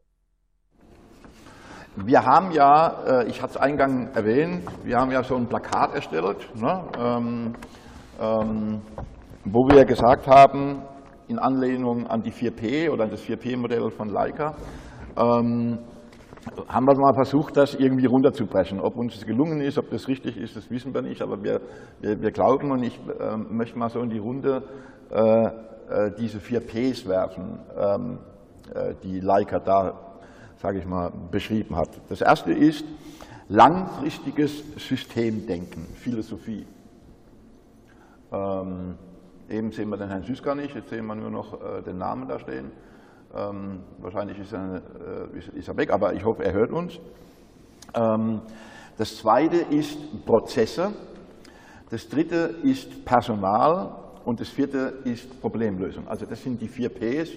Wir 1.94 2.24
haben 2.24 2.50
ja, 2.50 3.22
äh, 3.22 3.28
ich 3.28 3.42
hatte 3.42 3.54
es 3.54 3.56
eingangs 3.56 4.16
erwähnt, 4.16 4.68
wir 4.84 4.98
haben 4.98 5.10
ja 5.10 5.22
so 5.22 5.36
ein 5.36 5.48
Plakat 5.48 5.94
erstellt, 5.94 6.54
ne, 6.54 6.84
ähm, 6.96 7.54
ähm, 8.20 8.82
wo 9.44 9.68
wir 9.68 9.84
gesagt 9.84 10.26
haben, 10.26 10.82
in 11.28 11.38
Anlehnung 11.38 12.06
an 12.06 12.22
die 12.22 12.32
4P 12.32 12.90
oder 12.90 13.04
an 13.04 13.10
das 13.10 13.22
4P-Modell 13.22 13.90
von 13.90 14.08
Leica, 14.08 14.54
ähm, 15.18 15.78
haben 16.68 16.86
wir 16.86 16.94
mal 16.96 17.14
versucht, 17.14 17.56
das 17.56 17.74
irgendwie 17.74 18.06
runterzubrechen. 18.06 18.80
Ob 18.80 18.96
uns 18.96 19.14
das 19.14 19.26
gelungen 19.26 19.60
ist, 19.60 19.78
ob 19.78 19.90
das 19.90 20.08
richtig 20.08 20.36
ist, 20.36 20.56
das 20.56 20.70
wissen 20.70 20.94
wir 20.94 21.02
nicht, 21.02 21.20
aber 21.20 21.42
wir, 21.42 21.60
wir, 22.00 22.20
wir 22.20 22.30
glauben 22.30 22.70
und 22.70 22.82
ich 22.82 22.98
äh, 23.20 23.36
möchte 23.36 23.78
mal 23.78 23.90
so 23.90 24.00
in 24.00 24.10
die 24.10 24.18
Runde 24.18 24.62
äh, 25.10 25.46
äh, 25.90 26.12
diese 26.18 26.40
vier 26.40 26.60
Ps 26.60 27.06
werfen, 27.06 27.58
ähm, 27.76 28.18
äh, 28.74 28.94
die 29.02 29.20
Leica 29.20 29.58
da, 29.58 29.98
sage 30.56 30.78
ich 30.78 30.86
mal, 30.86 31.10
beschrieben 31.30 31.76
hat. 31.76 31.90
Das 32.08 32.20
erste 32.20 32.52
ist 32.52 32.84
langfristiges 33.48 34.62
Systemdenken, 34.76 35.86
Philosophie. 35.94 36.66
Ähm, 38.30 38.96
eben 39.48 39.72
sehen 39.72 39.88
wir 39.88 39.96
den 39.96 40.08
Herrn 40.08 40.22
Süßka 40.22 40.54
nicht, 40.54 40.74
jetzt 40.74 40.90
sehen 40.90 41.06
wir 41.06 41.14
nur 41.14 41.30
noch 41.30 41.54
äh, 41.54 41.82
den 41.82 41.98
Namen 41.98 42.28
da 42.28 42.38
stehen. 42.38 42.70
Ähm, 43.34 43.80
wahrscheinlich 43.98 44.38
ist 44.38 44.52
er, 44.52 44.82
äh, 45.34 45.58
ist 45.58 45.68
er, 45.68 45.76
weg, 45.76 45.90
aber 45.90 46.14
ich 46.14 46.24
hoffe, 46.24 46.44
er 46.44 46.52
hört 46.52 46.72
uns. 46.72 46.98
Ähm, 47.94 48.40
das 48.96 49.16
zweite 49.16 49.56
ist 49.56 50.24
Prozesse. 50.24 50.92
Das 51.90 52.08
dritte 52.08 52.56
ist 52.62 53.04
Personal. 53.04 53.94
Und 54.24 54.40
das 54.40 54.48
vierte 54.48 54.98
ist 55.04 55.40
Problemlösung. 55.40 56.06
Also 56.06 56.26
das 56.26 56.42
sind 56.42 56.60
die 56.60 56.68
vier 56.68 56.90
Ps, 56.90 57.30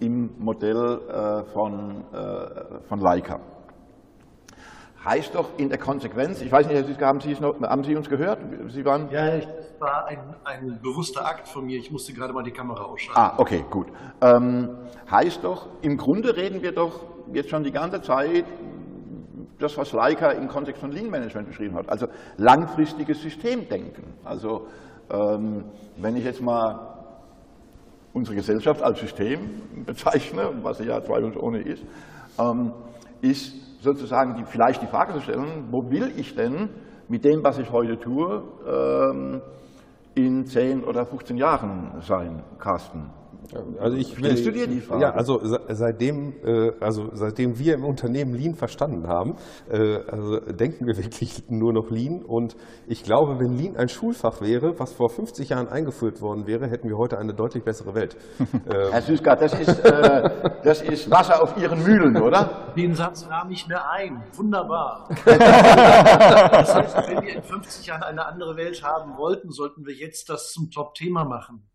im 0.00 0.30
Modell 0.38 1.00
äh, 1.08 1.44
von, 1.52 2.04
äh, 2.12 2.80
von 2.88 2.98
Leica. 3.00 3.38
Heißt 5.02 5.34
doch 5.34 5.48
in 5.56 5.70
der 5.70 5.78
Konsequenz, 5.78 6.42
ich 6.42 6.52
weiß 6.52 6.68
nicht, 6.68 7.00
haben 7.00 7.20
Sie, 7.20 7.32
noch, 7.40 7.58
haben 7.62 7.82
Sie 7.84 7.96
uns 7.96 8.08
gehört? 8.08 8.38
Sie 8.68 8.84
waren 8.84 9.08
ja, 9.10 9.38
das 9.38 9.46
war 9.78 10.04
ein, 10.06 10.18
ein, 10.44 10.78
bewusster 10.82 11.24
Akt 11.24 11.48
von 11.48 11.64
mir. 11.64 11.78
Ich 11.78 11.90
musste 11.90 12.12
gerade 12.12 12.34
mal 12.34 12.42
die 12.42 12.50
Kamera 12.50 12.82
ausschalten. 12.82 13.18
Ah, 13.18 13.34
okay, 13.38 13.64
gut. 13.70 13.86
Ähm, 14.20 14.76
heißt 15.10 15.42
doch, 15.42 15.68
im 15.80 15.96
Grunde 15.96 16.36
reden 16.36 16.60
wir 16.60 16.72
doch 16.72 17.06
jetzt 17.32 17.48
schon 17.48 17.64
die 17.64 17.72
ganze 17.72 18.02
Zeit 18.02 18.44
das, 19.58 19.76
was 19.78 19.92
Leica 19.92 20.32
im 20.32 20.48
Kontext 20.48 20.82
von 20.82 20.90
Lean 20.90 21.08
Management 21.08 21.48
beschrieben 21.48 21.76
hat. 21.76 21.88
Also 21.88 22.06
langfristiges 22.36 23.22
Systemdenken. 23.22 24.04
Also 24.22 24.66
ähm, 25.10 25.64
wenn 25.96 26.16
ich 26.16 26.24
jetzt 26.24 26.42
mal 26.42 26.90
unsere 28.12 28.36
Gesellschaft 28.36 28.82
als 28.82 29.00
System 29.00 29.62
bezeichne, 29.86 30.50
was 30.62 30.76
sie 30.76 30.84
ja 30.84 31.02
zweifelsohne 31.02 31.60
ist, 31.60 31.84
ähm, 32.38 32.72
ist 33.22 33.69
sozusagen 33.80 34.34
die, 34.34 34.44
vielleicht 34.44 34.82
die 34.82 34.86
Frage 34.86 35.14
zu 35.14 35.20
stellen, 35.20 35.68
wo 35.70 35.90
will 35.90 36.12
ich 36.16 36.34
denn 36.34 36.68
mit 37.08 37.24
dem, 37.24 37.42
was 37.42 37.58
ich 37.58 37.70
heute 37.72 37.98
tue, 37.98 38.42
ähm, 38.66 39.40
in 40.14 40.46
10 40.46 40.84
oder 40.84 41.06
15 41.06 41.36
Jahren 41.36 42.00
sein, 42.00 42.42
Carsten? 42.58 43.19
Also 43.80 43.96
ich 43.96 44.16
will, 44.16 44.24
Stellst 44.24 44.46
du 44.46 44.52
dir 44.52 44.66
die 44.66 44.80
Frage? 44.80 45.02
Ja, 45.02 45.10
also 45.10 45.40
seitdem, 45.68 46.34
äh, 46.44 46.72
also 46.80 47.10
seitdem 47.12 47.58
wir 47.58 47.74
im 47.74 47.84
Unternehmen 47.84 48.34
Lean 48.34 48.54
verstanden 48.54 49.08
haben, 49.08 49.36
äh, 49.70 49.98
also 50.08 50.40
denken 50.40 50.86
wir 50.86 50.96
wirklich 51.02 51.44
nur 51.48 51.72
noch 51.72 51.90
Lean. 51.90 52.22
Und 52.22 52.56
ich 52.86 53.02
glaube, 53.02 53.38
wenn 53.38 53.56
Lean 53.56 53.76
ein 53.76 53.88
Schulfach 53.88 54.40
wäre, 54.40 54.78
was 54.78 54.92
vor 54.92 55.10
50 55.10 55.48
Jahren 55.48 55.68
eingeführt 55.68 56.20
worden 56.20 56.46
wäre, 56.46 56.68
hätten 56.68 56.88
wir 56.88 56.96
heute 56.96 57.18
eine 57.18 57.34
deutlich 57.34 57.64
bessere 57.64 57.94
Welt. 57.94 58.16
Herr 58.68 59.02
Süßgart, 59.02 59.42
das 59.42 59.58
ist, 59.58 59.84
äh, 59.84 60.30
das 60.62 60.82
ist 60.82 61.10
Wasser 61.10 61.42
auf 61.42 61.56
Ihren 61.56 61.82
Mühlen, 61.82 62.16
oder? 62.20 62.72
Den 62.76 62.94
Satz 62.94 63.28
rahme 63.28 63.52
ich 63.52 63.66
mir 63.66 63.88
ein. 63.90 64.22
Wunderbar. 64.34 65.08
das 65.24 66.74
heißt, 66.74 66.96
wenn 67.08 67.22
wir 67.22 67.36
in 67.36 67.42
50 67.42 67.86
Jahren 67.86 68.02
eine 68.02 68.26
andere 68.26 68.56
Welt 68.56 68.82
haben 68.82 69.16
wollten, 69.16 69.50
sollten 69.50 69.86
wir 69.86 69.94
jetzt 69.94 70.28
das 70.28 70.52
zum 70.52 70.70
Top-Thema 70.70 71.24
machen. 71.24 71.69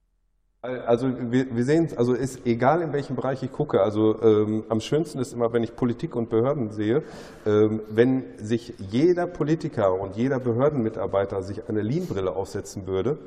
Also 0.85 1.07
wir, 1.31 1.55
wir 1.55 1.63
sehen, 1.63 1.89
also 1.95 2.13
ist 2.13 2.45
egal 2.45 2.81
in 2.81 2.91
welchem 2.93 3.15
Bereich 3.15 3.43
ich 3.43 3.51
gucke. 3.51 3.81
Also 3.81 4.21
ähm, 4.21 4.63
am 4.69 4.79
schönsten 4.79 5.19
ist 5.19 5.33
immer, 5.33 5.53
wenn 5.53 5.63
ich 5.63 5.75
Politik 5.75 6.15
und 6.15 6.29
Behörden 6.29 6.71
sehe, 6.71 7.03
ähm, 7.45 7.81
wenn 7.89 8.23
sich 8.37 8.73
jeder 8.79 9.27
Politiker 9.27 9.93
und 9.93 10.15
jeder 10.15 10.39
Behördenmitarbeiter 10.39 11.41
sich 11.41 11.69
eine 11.69 11.81
Lean-Brille 11.81 12.35
aufsetzen 12.35 12.87
würde, 12.87 13.17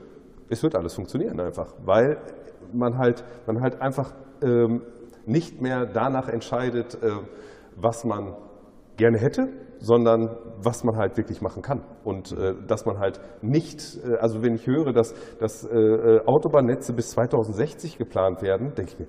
es 0.48 0.62
wird 0.62 0.74
alles 0.74 0.94
funktionieren 0.94 1.38
einfach, 1.40 1.74
weil 1.84 2.18
man 2.72 2.98
halt, 2.98 3.24
man 3.46 3.60
halt 3.60 3.80
einfach 3.80 4.12
ähm, 4.42 4.82
nicht 5.26 5.60
mehr 5.60 5.86
danach 5.86 6.28
entscheidet, 6.28 6.94
äh, 7.02 7.10
was 7.76 8.04
man 8.04 8.34
gerne 8.96 9.18
hätte, 9.18 9.48
sondern 9.78 10.36
was 10.62 10.84
man 10.84 10.96
halt 10.96 11.16
wirklich 11.16 11.40
machen 11.40 11.62
kann. 11.62 11.82
Und 12.04 12.32
äh, 12.32 12.54
dass 12.66 12.86
man 12.86 12.98
halt 12.98 13.20
nicht, 13.42 13.98
äh, 14.04 14.16
also 14.16 14.42
wenn 14.42 14.54
ich 14.54 14.66
höre, 14.66 14.92
dass, 14.92 15.14
dass 15.38 15.64
äh, 15.64 16.20
Autobahnnetze 16.26 16.92
bis 16.92 17.10
2060 17.10 17.98
geplant 17.98 18.42
werden, 18.42 18.74
denke 18.74 18.92
ich 18.92 18.98
mir, 18.98 19.06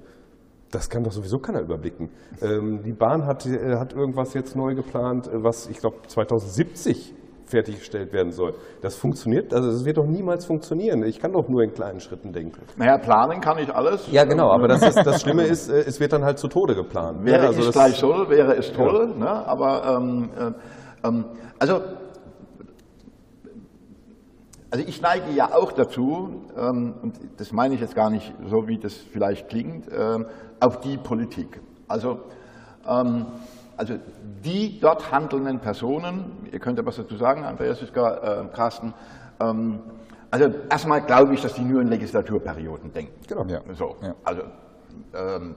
das 0.72 0.90
kann 0.90 1.04
doch 1.04 1.12
sowieso 1.12 1.40
keiner 1.40 1.62
überblicken. 1.62 2.12
Ähm, 2.42 2.82
die 2.84 2.94
Bahn 2.94 3.26
hat, 3.26 3.46
äh, 3.46 3.76
hat 3.78 3.94
irgendwas 3.94 4.34
jetzt 4.34 4.56
neu 4.56 4.76
geplant, 4.76 5.28
äh, 5.28 5.44
was 5.44 5.68
ich 5.68 5.80
glaube 5.80 5.98
2070 6.08 7.16
fertiggestellt 7.50 8.14
werden 8.14 8.32
soll. 8.32 8.54
Das 8.82 8.96
funktioniert, 8.96 9.54
also 9.54 9.72
das 9.72 9.86
wird 9.86 9.98
doch 9.98 10.06
niemals 10.06 10.46
funktionieren. 10.46 11.04
Ich 11.04 11.20
kann 11.20 11.34
doch 11.34 11.48
nur 11.50 11.64
in 11.64 11.74
kleinen 11.74 12.00
Schritten 12.00 12.32
denken. 12.32 12.62
Naja, 12.78 12.98
planen 12.98 13.42
kann 13.42 13.58
ich 13.58 13.74
alles. 13.74 14.08
Ja, 14.12 14.24
genau, 14.24 14.52
aber 14.52 14.68
das, 14.68 14.82
ist, 14.82 15.06
das 15.06 15.22
Schlimme 15.22 15.44
ist, 15.48 15.70
äh, 15.70 15.80
es 15.80 16.00
wird 16.00 16.14
dann 16.14 16.24
halt 16.24 16.40
zu 16.40 16.48
Tode 16.48 16.76
geplant. 16.76 17.26
Wäre 17.26 17.48
also 17.48 17.62
es 17.62 17.72
gleich 17.72 17.96
soll, 17.96 18.30
wäre 18.30 18.56
es 18.56 18.72
toll, 18.72 19.14
ja. 19.14 19.18
ne? 19.18 19.48
aber 19.48 19.98
ähm, 19.98 20.30
äh, 20.38 21.08
ähm, 21.08 21.26
also 21.58 21.82
also 24.72 24.86
ich 24.88 25.02
neige 25.02 25.32
ja 25.32 25.56
auch 25.56 25.72
dazu, 25.72 26.44
ähm, 26.56 26.94
und 27.02 27.20
das 27.38 27.52
meine 27.52 27.74
ich 27.74 27.82
jetzt 27.82 27.96
gar 27.96 28.12
nicht 28.12 28.32
so, 28.46 28.68
wie 28.68 28.78
das 28.78 28.94
vielleicht 28.94 29.50
klingt, 29.50 29.88
ähm, 29.92 30.28
auf 30.60 30.80
die 30.82 30.98
Politik. 30.98 31.60
Also 31.88 32.20
ähm, 32.88 33.26
also 33.80 33.96
die 34.44 34.78
dort 34.80 35.10
handelnden 35.10 35.60
Personen, 35.60 36.50
ihr 36.52 36.60
könnt 36.60 36.78
ja 36.78 36.86
was 36.86 36.98
dazu 36.98 37.16
sagen, 37.16 37.46
Andreas 37.46 37.80
Süßka, 37.80 38.42
äh, 38.44 38.48
Carsten, 38.54 38.94
ähm, 39.40 39.80
also 40.30 40.52
erstmal 40.70 41.02
glaube 41.02 41.34
ich, 41.34 41.42
dass 41.42 41.54
die 41.54 41.62
nur 41.62 41.82
in 41.82 41.88
Legislaturperioden 41.88 42.92
denken. 42.92 43.14
Genau. 43.28 43.46
Ja. 43.46 43.62
So, 43.74 43.96
ja. 44.02 44.14
also 44.24 44.42
ähm, 45.16 45.56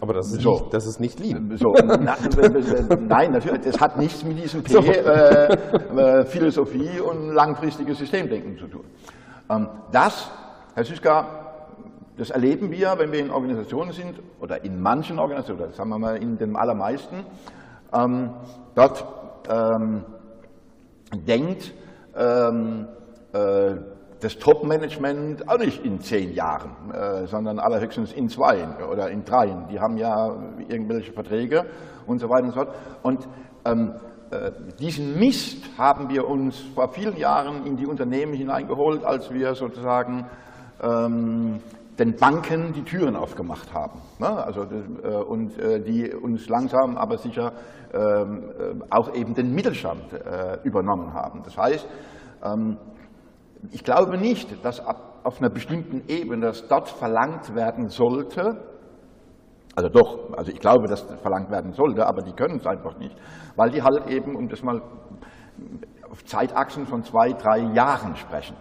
aber 0.00 0.14
das 0.14 0.32
ist, 0.32 0.42
so. 0.42 0.52
nicht, 0.52 0.74
das 0.74 0.86
ist 0.86 1.00
nicht 1.00 1.18
lieb. 1.20 1.38
So, 1.56 1.74
na, 1.74 1.96
nein, 1.96 3.32
natürlich, 3.32 3.60
das 3.62 3.80
hat 3.80 3.96
nichts 3.96 4.24
mit 4.24 4.38
diesem 4.38 4.62
P, 4.62 4.72
so. 4.72 4.80
äh, 4.80 5.52
äh, 5.52 6.24
Philosophie 6.24 7.00
und 7.00 7.30
langfristiges 7.30 7.98
Systemdenken 7.98 8.58
zu 8.58 8.66
tun. 8.66 8.84
Ähm, 9.48 9.68
das, 9.90 10.30
Herr 10.74 10.84
Süßka, 10.84 11.43
das 12.16 12.30
erleben 12.30 12.70
wir, 12.70 12.94
wenn 12.98 13.12
wir 13.12 13.20
in 13.20 13.30
Organisationen 13.30 13.92
sind, 13.92 14.20
oder 14.40 14.64
in 14.64 14.80
manchen 14.80 15.18
Organisationen, 15.18 15.72
sagen 15.72 15.90
wir 15.90 15.98
mal 15.98 16.16
in 16.16 16.38
den 16.38 16.56
allermeisten, 16.56 17.24
ähm, 17.92 18.30
dort 18.74 19.04
ähm, 19.48 20.04
denkt 21.26 21.72
ähm, 22.16 22.86
äh, 23.32 23.76
das 24.20 24.38
Top-Management 24.38 25.48
auch 25.48 25.58
nicht 25.58 25.84
in 25.84 26.00
zehn 26.00 26.32
Jahren, 26.32 26.90
äh, 26.92 27.26
sondern 27.26 27.58
allerhöchstens 27.58 28.12
in 28.12 28.28
zwei 28.28 28.66
oder 28.90 29.10
in 29.10 29.24
dreien. 29.24 29.68
Die 29.70 29.80
haben 29.80 29.98
ja 29.98 30.34
irgendwelche 30.68 31.12
Verträge 31.12 31.66
und 32.06 32.20
so 32.20 32.28
weiter 32.30 32.44
und 32.44 32.50
so 32.50 32.56
fort. 32.56 32.74
Und 33.02 33.28
ähm, 33.66 33.94
äh, 34.30 34.50
diesen 34.78 35.18
Mist 35.18 35.64
haben 35.76 36.08
wir 36.08 36.26
uns 36.26 36.58
vor 36.74 36.88
vielen 36.88 37.16
Jahren 37.16 37.66
in 37.66 37.76
die 37.76 37.86
Unternehmen 37.86 38.32
hineingeholt, 38.32 39.04
als 39.04 39.32
wir 39.32 39.54
sozusagen 39.54 40.26
ähm, 40.82 41.60
den 41.98 42.16
Banken 42.16 42.72
die 42.72 42.82
Türen 42.82 43.16
aufgemacht 43.16 43.72
haben. 43.72 44.00
Ne? 44.18 44.28
Also, 44.28 44.62
äh, 44.62 45.16
und 45.22 45.58
äh, 45.58 45.80
die 45.80 46.12
uns 46.12 46.48
langsam 46.48 46.96
aber 46.96 47.18
sicher 47.18 47.52
ähm, 47.92 48.50
äh, 48.58 48.84
auch 48.90 49.14
eben 49.14 49.34
den 49.34 49.54
Mittelstand 49.54 50.02
übernommen 50.64 51.12
haben. 51.12 51.42
Das 51.44 51.56
heißt, 51.56 51.86
ähm, 52.44 52.76
ich 53.70 53.84
glaube 53.84 54.18
nicht, 54.18 54.64
dass 54.64 54.82
auf 54.84 55.40
einer 55.40 55.50
bestimmten 55.50 56.02
Ebene 56.08 56.46
das 56.46 56.66
dort 56.68 56.88
verlangt 56.88 57.54
werden 57.54 57.88
sollte, 57.88 58.58
also 59.76 59.88
doch, 59.88 60.36
also 60.36 60.52
ich 60.52 60.60
glaube, 60.60 60.86
dass 60.86 61.06
das 61.06 61.20
verlangt 61.20 61.50
werden 61.50 61.72
sollte, 61.72 62.06
aber 62.06 62.22
die 62.22 62.32
können 62.32 62.58
es 62.58 62.66
einfach 62.66 62.96
nicht, 62.98 63.16
weil 63.56 63.70
die 63.70 63.82
halt 63.82 64.06
eben, 64.08 64.36
um 64.36 64.48
das 64.48 64.62
mal 64.62 64.80
auf 66.10 66.24
Zeitachsen 66.24 66.86
von 66.86 67.02
zwei, 67.02 67.32
drei 67.32 67.58
Jahren 67.74 68.14
sprechen. 68.16 68.56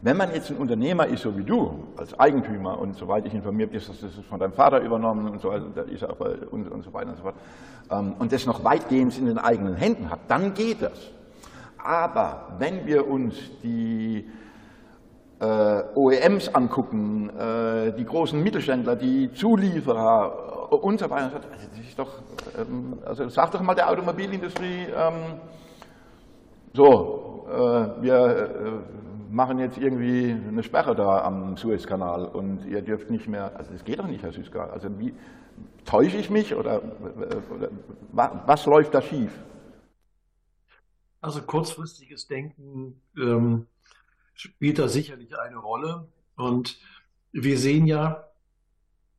Wenn 0.00 0.16
man 0.16 0.32
jetzt 0.32 0.48
ein 0.50 0.56
Unternehmer 0.56 1.06
ist, 1.08 1.22
so 1.22 1.36
wie 1.36 1.42
du, 1.42 1.88
als 1.96 2.18
Eigentümer 2.18 2.78
und 2.78 2.96
soweit 2.96 3.26
ich 3.26 3.34
informiert 3.34 3.72
bin, 3.72 3.80
das 3.84 4.00
ist 4.00 4.24
von 4.26 4.38
deinem 4.38 4.52
Vater 4.52 4.80
übernommen 4.80 5.28
und 5.28 5.40
so, 5.40 5.50
also 5.50 5.66
ist 5.90 6.02
er 6.02 6.20
und, 6.52 6.70
und 6.70 6.84
so 6.84 6.92
weiter 6.92 7.10
und 7.10 7.16
so 7.16 7.22
fort, 7.22 7.34
ähm, 7.90 8.14
und 8.20 8.32
das 8.32 8.46
noch 8.46 8.62
weitgehend 8.62 9.18
in 9.18 9.26
den 9.26 9.38
eigenen 9.38 9.74
Händen 9.74 10.08
hat, 10.08 10.20
dann 10.28 10.54
geht 10.54 10.82
das. 10.82 11.10
Aber 11.78 12.54
wenn 12.58 12.86
wir 12.86 13.08
uns 13.08 13.34
die 13.64 14.24
äh, 15.40 15.82
OEMs 15.96 16.54
angucken, 16.54 17.30
äh, 17.30 17.92
die 17.92 18.04
großen 18.04 18.40
Mittelständler, 18.40 18.94
die 18.94 19.32
Zulieferer 19.32 20.72
und 20.72 21.00
so 21.00 21.10
weiter, 21.10 21.24
also 21.24 21.38
das 21.76 21.80
ist 21.80 21.98
doch, 21.98 22.22
ähm, 22.56 22.98
also 23.04 23.28
sag 23.28 23.50
doch 23.50 23.62
mal 23.62 23.74
der 23.74 23.90
Automobilindustrie, 23.90 24.86
ähm, 24.96 25.40
so, 26.72 27.46
äh, 27.48 28.02
wir 28.02 28.14
äh, 28.14 29.17
machen 29.30 29.58
jetzt 29.58 29.78
irgendwie 29.78 30.30
eine 30.30 30.62
Sperre 30.62 30.94
da 30.94 31.22
am 31.22 31.56
Suezkanal 31.56 32.26
und 32.26 32.64
ihr 32.64 32.82
dürft 32.82 33.10
nicht 33.10 33.28
mehr, 33.28 33.56
also 33.56 33.72
das 33.72 33.84
geht 33.84 33.98
doch 33.98 34.06
nicht, 34.06 34.22
Herr 34.22 34.32
Süßgar. 34.32 34.72
Also 34.72 34.98
wie, 34.98 35.14
täusche 35.84 36.16
ich 36.16 36.30
mich 36.30 36.54
oder, 36.54 36.82
oder 37.54 37.70
was 38.12 38.66
läuft 38.66 38.94
da 38.94 39.02
schief? 39.02 39.32
Also 41.20 41.42
kurzfristiges 41.42 42.28
Denken 42.28 43.00
ähm, 43.16 43.66
spielt 44.34 44.78
da 44.78 44.88
sicherlich 44.88 45.36
eine 45.38 45.56
Rolle 45.56 46.06
und 46.36 46.78
wir 47.32 47.58
sehen 47.58 47.86
ja 47.86 48.28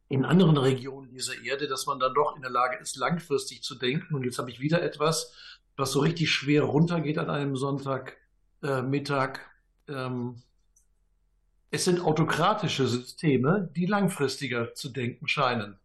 in 0.07 0.25
anderen 0.25 0.57
Regionen 0.57 1.09
dieser 1.11 1.39
Erde, 1.43 1.67
dass 1.67 1.85
man 1.85 1.99
dann 1.99 2.13
doch 2.13 2.35
in 2.35 2.41
der 2.41 2.49
Lage 2.49 2.77
ist, 2.77 2.97
langfristig 2.97 3.61
zu 3.61 3.75
denken. 3.75 4.15
Und 4.15 4.23
jetzt 4.23 4.39
habe 4.39 4.49
ich 4.49 4.59
wieder 4.59 4.81
etwas, 4.81 5.33
was 5.75 5.91
so 5.91 5.99
richtig 5.99 6.31
schwer 6.31 6.63
runtergeht 6.63 7.19
an 7.19 7.29
einem 7.29 7.55
Sonntagmittag. 7.55 9.37
Äh, 9.37 9.39
ähm, 9.89 10.41
es 11.71 11.85
sind 11.85 12.01
autokratische 12.01 12.87
Systeme, 12.87 13.69
die 13.75 13.85
langfristiger 13.85 14.73
zu 14.73 14.89
denken 14.89 15.27
scheinen. 15.27 15.77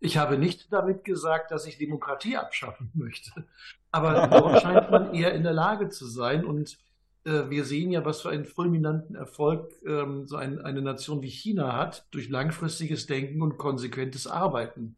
Ich 0.00 0.16
habe 0.16 0.36
nicht 0.36 0.72
damit 0.72 1.04
gesagt, 1.04 1.50
dass 1.50 1.66
ich 1.66 1.78
Demokratie 1.78 2.36
abschaffen 2.36 2.90
möchte, 2.94 3.46
aber 3.90 4.26
dort 4.28 4.62
scheint 4.62 4.90
man 4.90 5.14
eher 5.14 5.32
in 5.34 5.44
der 5.44 5.52
Lage 5.52 5.88
zu 5.88 6.06
sein 6.06 6.44
und 6.44 6.78
äh, 7.24 7.48
wir 7.48 7.64
sehen 7.64 7.90
ja, 7.90 8.04
was 8.04 8.20
für 8.22 8.30
einen 8.30 8.44
fulminanten 8.44 9.16
Erfolg 9.16 9.72
ähm, 9.86 10.26
so 10.26 10.36
ein, 10.36 10.60
eine 10.60 10.82
Nation 10.82 11.22
wie 11.22 11.30
China 11.30 11.76
hat 11.76 12.06
durch 12.10 12.28
langfristiges 12.28 13.06
Denken 13.06 13.42
und 13.42 13.56
konsequentes 13.56 14.26
Arbeiten. 14.26 14.96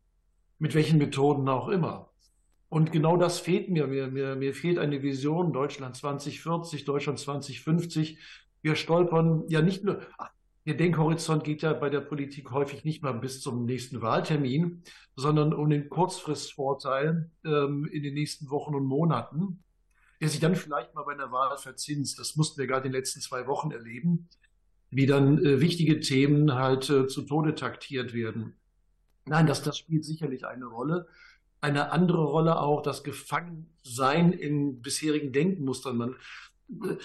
Mit 0.59 0.75
welchen 0.75 0.99
Methoden 0.99 1.49
auch 1.49 1.69
immer. 1.69 2.09
Und 2.69 2.93
genau 2.93 3.17
das 3.17 3.39
fehlt 3.39 3.69
mir. 3.71 3.87
Mir, 3.87 4.09
mir. 4.09 4.37
mir 4.37 4.55
fehlt 4.55 4.79
eine 4.79 5.03
Vision 5.03 5.53
Deutschland 5.53 5.97
2040, 5.97 6.85
Deutschland 6.85 7.19
2050. 7.19 8.19
Wir 8.63 8.75
stolpern 8.75 9.45
ja 9.49 9.63
nicht 9.63 9.85
nur, 9.85 10.01
der 10.67 10.75
Denkhorizont 10.75 11.45
geht 11.45 11.63
ja 11.63 11.73
bei 11.73 11.89
der 11.89 12.01
Politik 12.01 12.51
häufig 12.51 12.85
nicht 12.85 13.01
mal 13.01 13.13
bis 13.13 13.41
zum 13.41 13.67
nächsten 13.67 14.03
Wahltermin, 14.03 14.83
sondern 15.15 15.55
um 15.55 15.71
den 15.71 15.89
Kurzfristvorteil 15.89 17.31
ähm, 17.45 17.87
in 17.87 18.03
den 18.03 18.15
nächsten 18.15 18.51
Wochen 18.51 18.75
und 18.75 18.85
Monaten, 18.85 19.63
der 20.21 20.29
sich 20.29 20.41
dann 20.41 20.57
vielleicht 20.57 20.93
mal 20.95 21.05
bei 21.05 21.13
einer 21.13 21.31
Wahl 21.31 21.57
verzinst. 21.57 22.19
Das 22.19 22.35
mussten 22.35 22.59
wir 22.59 22.67
gerade 22.67 22.87
in 22.87 22.93
den 22.93 22.99
letzten 22.99 23.21
zwei 23.21 23.47
Wochen 23.47 23.71
erleben, 23.71 24.29
wie 24.91 25.07
dann 25.07 25.39
äh, 25.39 25.61
wichtige 25.61 26.01
Themen 26.01 26.55
halt 26.55 26.91
äh, 26.91 27.07
zu 27.07 27.23
Tode 27.23 27.55
taktiert 27.55 28.13
werden. 28.13 28.57
Nein, 29.25 29.47
das, 29.47 29.63
das 29.63 29.79
spielt 29.79 30.05
sicherlich 30.05 30.47
eine 30.47 30.67
Rolle. 30.67 31.07
Eine 31.61 31.91
andere 31.91 32.25
Rolle 32.25 32.61
auch 32.61 32.83
das 32.83 33.03
Gefangensein 33.03 34.33
in 34.33 34.83
bisherigen 34.83 35.33
Denkmustern. 35.33 35.97
Man, 35.97 36.17
äh, 36.83 36.97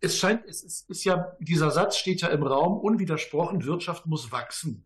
es 0.00 0.18
scheint, 0.18 0.44
es 0.46 0.62
ist, 0.62 0.88
ist 0.90 1.04
ja, 1.04 1.36
dieser 1.40 1.70
Satz 1.70 1.96
steht 1.96 2.20
ja 2.20 2.28
im 2.28 2.42
Raum, 2.42 2.78
unwidersprochen, 2.78 3.64
Wirtschaft 3.64 4.06
muss 4.06 4.30
wachsen. 4.32 4.84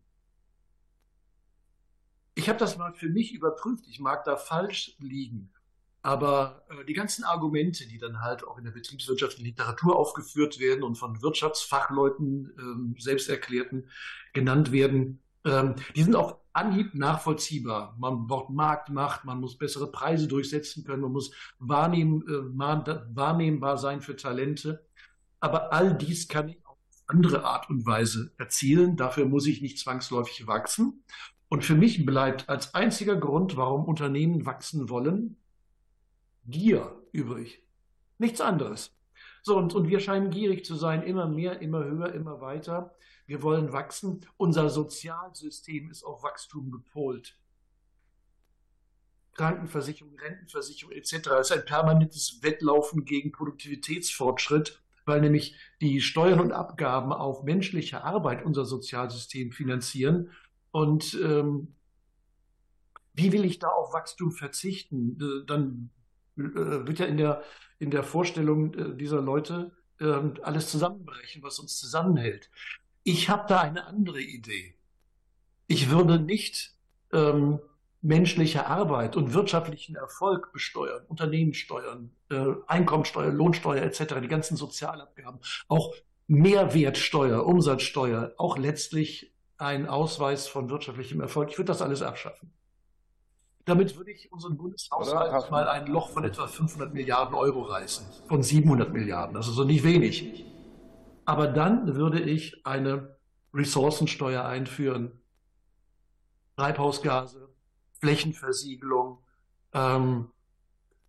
Ich 2.33 2.47
habe 2.49 2.59
das 2.59 2.77
mal 2.77 2.93
für 2.93 3.09
mich 3.09 3.33
überprüft. 3.33 3.85
Ich 3.87 3.99
mag 3.99 4.23
da 4.23 4.37
falsch 4.37 4.95
liegen. 4.99 5.51
Aber 6.01 6.65
äh, 6.69 6.85
die 6.85 6.93
ganzen 6.93 7.23
Argumente, 7.23 7.85
die 7.87 7.97
dann 7.97 8.21
halt 8.21 8.43
auch 8.47 8.57
in 8.57 8.63
der 8.63 8.71
betriebswirtschaftlichen 8.71 9.45
Literatur 9.45 9.95
aufgeführt 9.95 10.59
werden 10.59 10.83
und 10.83 10.95
von 10.95 11.21
Wirtschaftsfachleuten, 11.21 12.51
ähm, 12.57 12.95
selbsterklärten, 12.97 13.89
genannt 14.33 14.71
werden, 14.71 15.21
ähm, 15.45 15.75
die 15.95 16.03
sind 16.03 16.15
auf 16.15 16.37
Anhieb 16.53 16.93
nachvollziehbar. 16.95 17.95
Man 17.97 18.27
braucht 18.27 18.49
Marktmacht, 18.49 19.25
man 19.25 19.39
muss 19.39 19.57
bessere 19.57 19.91
Preise 19.91 20.27
durchsetzen 20.27 20.83
können, 20.83 21.01
man 21.01 21.13
muss 21.13 21.31
wahrnehmen, 21.59 22.23
äh, 22.27 23.15
wahrnehmbar 23.15 23.77
sein 23.77 24.01
für 24.01 24.15
Talente. 24.15 24.85
Aber 25.39 25.71
all 25.73 25.97
dies 25.97 26.27
kann 26.27 26.49
ich 26.49 26.65
auf 26.65 26.77
andere 27.07 27.45
Art 27.45 27.69
und 27.69 27.85
Weise 27.85 28.31
erzielen. 28.37 28.97
Dafür 28.97 29.25
muss 29.25 29.47
ich 29.47 29.61
nicht 29.61 29.79
zwangsläufig 29.79 30.45
wachsen. 30.47 31.03
Und 31.47 31.65
für 31.65 31.75
mich 31.75 32.05
bleibt 32.05 32.47
als 32.49 32.73
einziger 32.73 33.15
Grund, 33.15 33.57
warum 33.57 33.85
Unternehmen 33.85 34.45
wachsen 34.45 34.89
wollen, 34.89 35.37
Gier 36.47 36.97
übrig. 37.11 37.63
Nichts 38.17 38.41
anderes. 38.41 38.95
So, 39.43 39.57
und, 39.57 39.73
und 39.73 39.89
wir 39.89 39.99
scheinen 39.99 40.31
gierig 40.31 40.65
zu 40.65 40.75
sein, 40.75 41.03
immer 41.03 41.27
mehr, 41.27 41.61
immer 41.61 41.83
höher, 41.83 42.13
immer 42.13 42.41
weiter. 42.41 42.95
Wir 43.31 43.41
wollen 43.41 43.71
wachsen. 43.71 44.25
Unser 44.35 44.69
Sozialsystem 44.69 45.89
ist 45.89 46.03
auf 46.03 46.21
Wachstum 46.21 46.69
gepolt. 46.69 47.39
Krankenversicherung, 49.35 50.19
Rentenversicherung 50.19 50.91
etc. 50.91 51.13
Ist 51.39 51.53
ein 51.53 51.63
permanentes 51.63 52.43
Wettlaufen 52.43 53.05
gegen 53.05 53.31
Produktivitätsfortschritt 53.31 54.81
weil 55.05 55.21
nämlich 55.21 55.55
die 55.81 55.99
Steuern 56.01 56.39
und 56.39 56.51
Abgaben 56.51 57.11
auf 57.11 57.43
menschliche 57.43 58.03
Arbeit 58.03 58.45
unser 58.45 58.65
Sozialsystem 58.65 59.51
finanzieren. 59.51 60.31
Und 60.71 61.19
ähm, 61.21 61.75
wie 63.13 63.31
will 63.31 63.43
ich 63.45 63.59
da 63.59 63.67
auf 63.69 63.93
Wachstum 63.93 64.31
verzichten? 64.31 65.17
Äh, 65.19 65.45
dann 65.47 65.89
äh, 66.37 66.41
wird 66.43 66.99
ja 66.99 67.07
in 67.07 67.17
der, 67.17 67.41
in 67.79 67.91
der 67.91 68.03
Vorstellung 68.03 68.73
äh, 68.75 68.95
dieser 68.95 69.21
Leute 69.21 69.71
äh, 69.99 70.19
alles 70.43 70.69
zusammenbrechen, 70.69 71.43
was 71.43 71.59
uns 71.59 71.77
zusammenhält. 71.77 72.49
Ich 73.03 73.29
habe 73.29 73.45
da 73.47 73.61
eine 73.61 73.85
andere 73.85 74.21
Idee. 74.21 74.75
Ich 75.67 75.89
würde 75.89 76.19
nicht 76.19 76.75
ähm, 77.13 77.59
menschliche 78.01 78.67
Arbeit 78.67 79.15
und 79.15 79.33
wirtschaftlichen 79.33 79.95
Erfolg 79.95 80.51
besteuern, 80.53 81.03
Unternehmenssteuern, 81.07 82.11
äh, 82.29 82.45
Einkommensteuer, 82.67 83.31
Lohnsteuer 83.31 83.81
etc., 83.83 84.15
die 84.21 84.27
ganzen 84.27 84.57
Sozialabgaben, 84.57 85.39
auch 85.67 85.93
Mehrwertsteuer, 86.27 87.45
Umsatzsteuer, 87.45 88.33
auch 88.37 88.57
letztlich 88.57 89.33
ein 89.57 89.87
Ausweis 89.87 90.47
von 90.47 90.69
wirtschaftlichem 90.69 91.21
Erfolg. 91.21 91.51
Ich 91.51 91.57
würde 91.57 91.67
das 91.67 91.81
alles 91.81 92.01
abschaffen. 92.01 92.51
Damit 93.65 93.95
würde 93.95 94.11
ich 94.11 94.31
unseren 94.31 94.57
Bundeshaushalt 94.57 95.51
mal 95.51 95.67
ein 95.67 95.85
Loch 95.85 96.09
von 96.09 96.23
etwa 96.23 96.47
500 96.47 96.93
Milliarden 96.93 97.35
Euro 97.35 97.61
reißen, 97.61 98.05
von 98.27 98.41
700 98.41 98.91
Milliarden, 98.91 99.35
das 99.35 99.47
ist 99.47 99.53
so 99.53 99.63
nicht 99.63 99.83
wenig. 99.83 100.50
Aber 101.31 101.47
dann 101.47 101.95
würde 101.95 102.19
ich 102.19 102.65
eine 102.65 103.15
Ressourcensteuer 103.53 104.43
einführen, 104.43 105.13
Treibhausgase, 106.57 107.47
Flächenversiegelung, 108.01 109.19
ähm, 109.71 110.29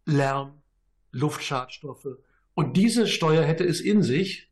Lärm, 0.05 0.63
Luftschadstoffe. 1.11 2.07
Und 2.55 2.77
diese 2.77 3.09
Steuer 3.09 3.43
hätte 3.43 3.65
es 3.65 3.81
in 3.81 4.05
sich, 4.05 4.49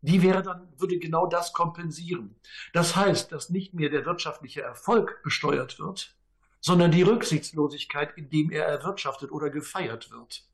die 0.00 0.22
wäre 0.22 0.42
dann, 0.42 0.66
würde 0.78 0.98
genau 0.98 1.26
das 1.26 1.52
kompensieren. 1.52 2.34
Das 2.72 2.96
heißt, 2.96 3.30
dass 3.32 3.50
nicht 3.50 3.74
mehr 3.74 3.90
der 3.90 4.06
wirtschaftliche 4.06 4.62
Erfolg 4.62 5.22
besteuert 5.22 5.78
wird, 5.78 6.16
sondern 6.62 6.90
die 6.90 7.02
Rücksichtslosigkeit, 7.02 8.16
indem 8.16 8.50
er 8.50 8.64
erwirtschaftet 8.64 9.30
oder 9.30 9.50
gefeiert 9.50 10.10
wird. 10.10 10.48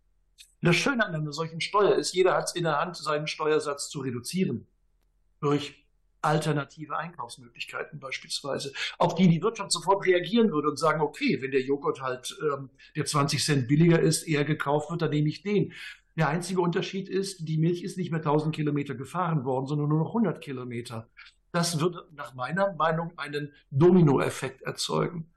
Das 0.63 0.77
Schöne 0.77 1.05
an 1.05 1.15
einer 1.15 1.33
solchen 1.33 1.61
Steuer 1.61 1.97
ist, 1.97 2.15
jeder 2.15 2.35
hat 2.35 2.45
es 2.45 2.55
in 2.55 2.63
der 2.63 2.79
Hand, 2.79 2.97
seinen 2.97 3.27
Steuersatz 3.27 3.89
zu 3.89 4.01
reduzieren. 4.01 4.69
Durch 5.41 5.85
alternative 6.23 6.97
Einkaufsmöglichkeiten 6.97 7.99
beispielsweise, 7.99 8.73
auf 8.97 9.17
die 9.17 9.27
die 9.27 9.43
Wirtschaft 9.43 9.73
sofort 9.73 10.07
reagieren 10.07 10.53
würde 10.53 10.69
und 10.69 10.79
sagen, 10.79 11.01
okay, 11.01 11.43
wenn 11.43 11.51
der 11.51 11.63
Joghurt 11.63 12.01
halt, 12.01 12.39
ähm, 12.43 12.71
der 12.95 13.05
20 13.05 13.45
Cent 13.45 13.67
billiger 13.67 13.99
ist, 13.99 14.23
eher 14.23 14.45
gekauft 14.45 14.89
wird, 14.91 15.03
dann 15.03 15.11
nehme 15.11 15.29
ich 15.29 15.43
den. 15.43 15.73
Der 16.17 16.29
einzige 16.29 16.61
Unterschied 16.61 17.09
ist, 17.09 17.49
die 17.49 17.59
Milch 17.59 17.83
ist 17.83 17.99
nicht 17.99 18.13
mehr 18.13 18.21
1000 18.21 18.55
Kilometer 18.55 18.95
gefahren 18.95 19.45
worden, 19.45 19.67
sondern 19.67 19.89
nur 19.89 19.99
noch 19.99 20.09
100 20.09 20.41
Kilometer. 20.41 21.09
Das 21.51 21.81
würde 21.81 22.07
nach 22.13 22.35
meiner 22.35 22.73
Meinung 22.75 23.19
einen 23.19 23.53
Dominoeffekt 23.71 24.63
erzeugen. 24.63 25.29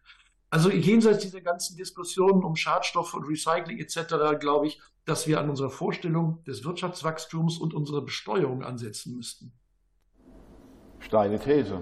Also 0.52 0.70
jenseits 0.70 1.24
dieser 1.24 1.42
ganzen 1.42 1.76
Diskussionen 1.78 2.44
um 2.44 2.56
Schadstoffe 2.56 3.14
und 3.16 3.26
Recycling 3.28 3.80
etc. 3.80 4.40
glaube 4.40 4.68
ich, 4.68 4.80
dass 5.06 5.28
wir 5.28 5.40
an 5.40 5.50
unserer 5.50 5.70
Vorstellung 5.70 6.44
des 6.46 6.66
Wirtschaftswachstums 6.66 7.58
und 7.58 7.74
unserer 7.74 8.02
Besteuerung 8.02 8.64
ansetzen 8.64 9.16
müssten. 9.16 9.54
Steile 11.00 11.40
These. 11.40 11.82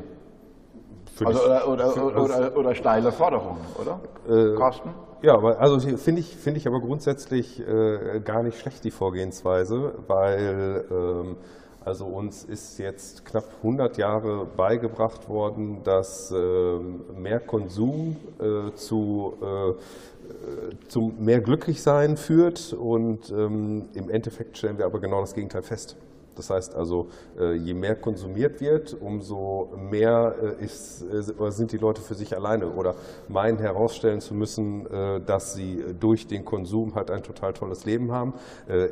Also, 1.23 1.45
oder, 1.45 1.67
oder, 1.67 2.15
oder, 2.15 2.57
oder, 2.57 2.75
steile 2.75 3.11
Forderung, 3.11 3.57
oder? 3.79 4.01
Äh, 4.27 4.55
Kosten? 4.55 4.89
Ja, 5.21 5.37
also 5.37 5.79
finde 5.79 6.21
ich, 6.21 6.35
find 6.35 6.57
ich 6.57 6.67
aber 6.67 6.81
grundsätzlich 6.81 7.59
äh, 7.59 8.19
gar 8.25 8.43
nicht 8.43 8.59
schlecht, 8.59 8.83
die 8.83 8.91
Vorgehensweise, 8.91 9.93
weil 10.07 10.85
ähm, 10.91 11.37
also 11.85 12.05
uns 12.05 12.43
ist 12.43 12.77
jetzt 12.79 13.25
knapp 13.25 13.45
100 13.57 13.97
Jahre 13.97 14.45
beigebracht 14.45 15.29
worden, 15.29 15.81
dass 15.83 16.31
äh, 16.31 16.79
mehr 17.17 17.39
Konsum 17.39 18.17
äh, 18.39 18.73
zu, 18.75 19.33
äh, 19.41 20.87
zum 20.87 21.23
mehr 21.23 21.41
Glücklichsein 21.41 22.17
führt 22.17 22.73
und 22.73 23.29
ähm, 23.31 23.89
im 23.93 24.09
Endeffekt 24.09 24.57
stellen 24.57 24.77
wir 24.77 24.85
aber 24.85 24.99
genau 24.99 25.21
das 25.21 25.33
Gegenteil 25.33 25.63
fest. 25.63 25.97
Das 26.35 26.49
heißt 26.49 26.75
also, 26.75 27.09
äh, 27.39 27.53
je 27.53 27.73
mehr 27.73 27.95
konsumiert 27.95 28.59
wird, 28.59 28.97
umso 28.99 29.71
mehr 29.89 30.35
äh, 30.59 30.65
ist, 30.65 31.03
äh, 31.03 31.51
sind 31.51 31.71
die 31.71 31.77
Leute 31.77 32.01
für 32.01 32.15
sich 32.15 32.35
alleine 32.35 32.69
oder 32.69 32.95
meinen 33.27 33.59
herausstellen 33.59 34.21
zu 34.21 34.33
müssen, 34.33 34.87
dass 35.25 35.53
sie 35.53 35.83
durch 35.99 36.27
den 36.27 36.45
Konsum 36.45 36.95
halt 36.95 37.11
ein 37.11 37.23
total 37.23 37.53
tolles 37.53 37.85
Leben 37.85 38.11
haben. 38.11 38.33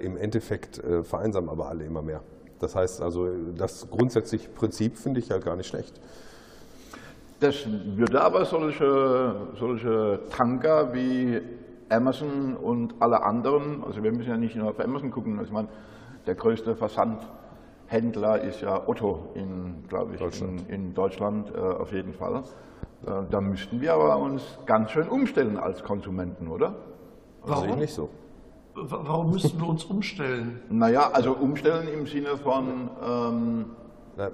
Im 0.02 0.18
Endeffekt 0.18 0.82
vereinsamen 1.04 1.50
aber 1.50 1.68
alle 1.70 1.84
immer 1.84 2.02
mehr. 2.02 2.22
Das 2.62 2.76
heißt 2.76 3.02
also, 3.02 3.28
das 3.58 3.90
grundsätzliche 3.90 4.50
Prinzip 4.50 4.98
finde 4.98 5.20
ich 5.20 5.30
ja 5.30 5.40
gar 5.40 5.56
nicht 5.56 5.68
schlecht. 5.68 6.00
Das 7.40 7.56
würde 7.68 8.22
aber 8.22 8.46
solche, 8.46 9.36
solche 9.60 10.20
Tanker 10.30 10.94
wie 10.94 11.42
Amazon 11.90 12.56
und 12.56 12.94
alle 13.00 13.24
anderen, 13.24 13.84
also 13.84 14.04
wir 14.04 14.12
müssen 14.12 14.30
ja 14.30 14.38
nicht 14.38 14.56
nur 14.56 14.70
auf 14.70 14.80
Amazon 14.80 15.10
gucken, 15.10 15.40
also 15.40 15.48
ich 15.48 15.54
meine, 15.54 15.68
der 16.28 16.36
größte 16.36 16.76
Versandhändler 16.76 18.42
ist 18.42 18.62
ja 18.62 18.88
Otto 18.88 19.32
in, 19.34 19.84
glaube 19.90 20.14
ich, 20.14 20.20
Deutschland. 20.20 20.70
In, 20.70 20.74
in 20.74 20.94
Deutschland 20.94 21.52
äh, 21.54 21.58
auf 21.58 21.92
jeden 21.92 22.14
Fall. 22.14 22.44
Äh, 23.08 23.10
da 23.32 23.42
müssten 23.42 23.82
wir 23.82 23.94
aber 23.96 24.18
uns 24.18 24.44
ganz 24.68 24.92
schön 24.92 25.10
umstellen 25.10 25.58
als 25.58 25.84
Konsumenten, 25.84 26.48
oder? 26.48 26.76
Warum 27.44 27.64
also 27.64 27.76
nicht 27.76 27.94
so? 27.94 28.10
Warum 28.74 29.32
müssen 29.32 29.60
wir 29.60 29.68
uns 29.68 29.84
umstellen? 29.84 30.62
Naja, 30.70 31.10
also 31.12 31.34
umstellen 31.34 31.88
im 31.88 32.08
Sinne 32.08 32.38
von. 32.38 32.90
Ähm, 33.06 33.66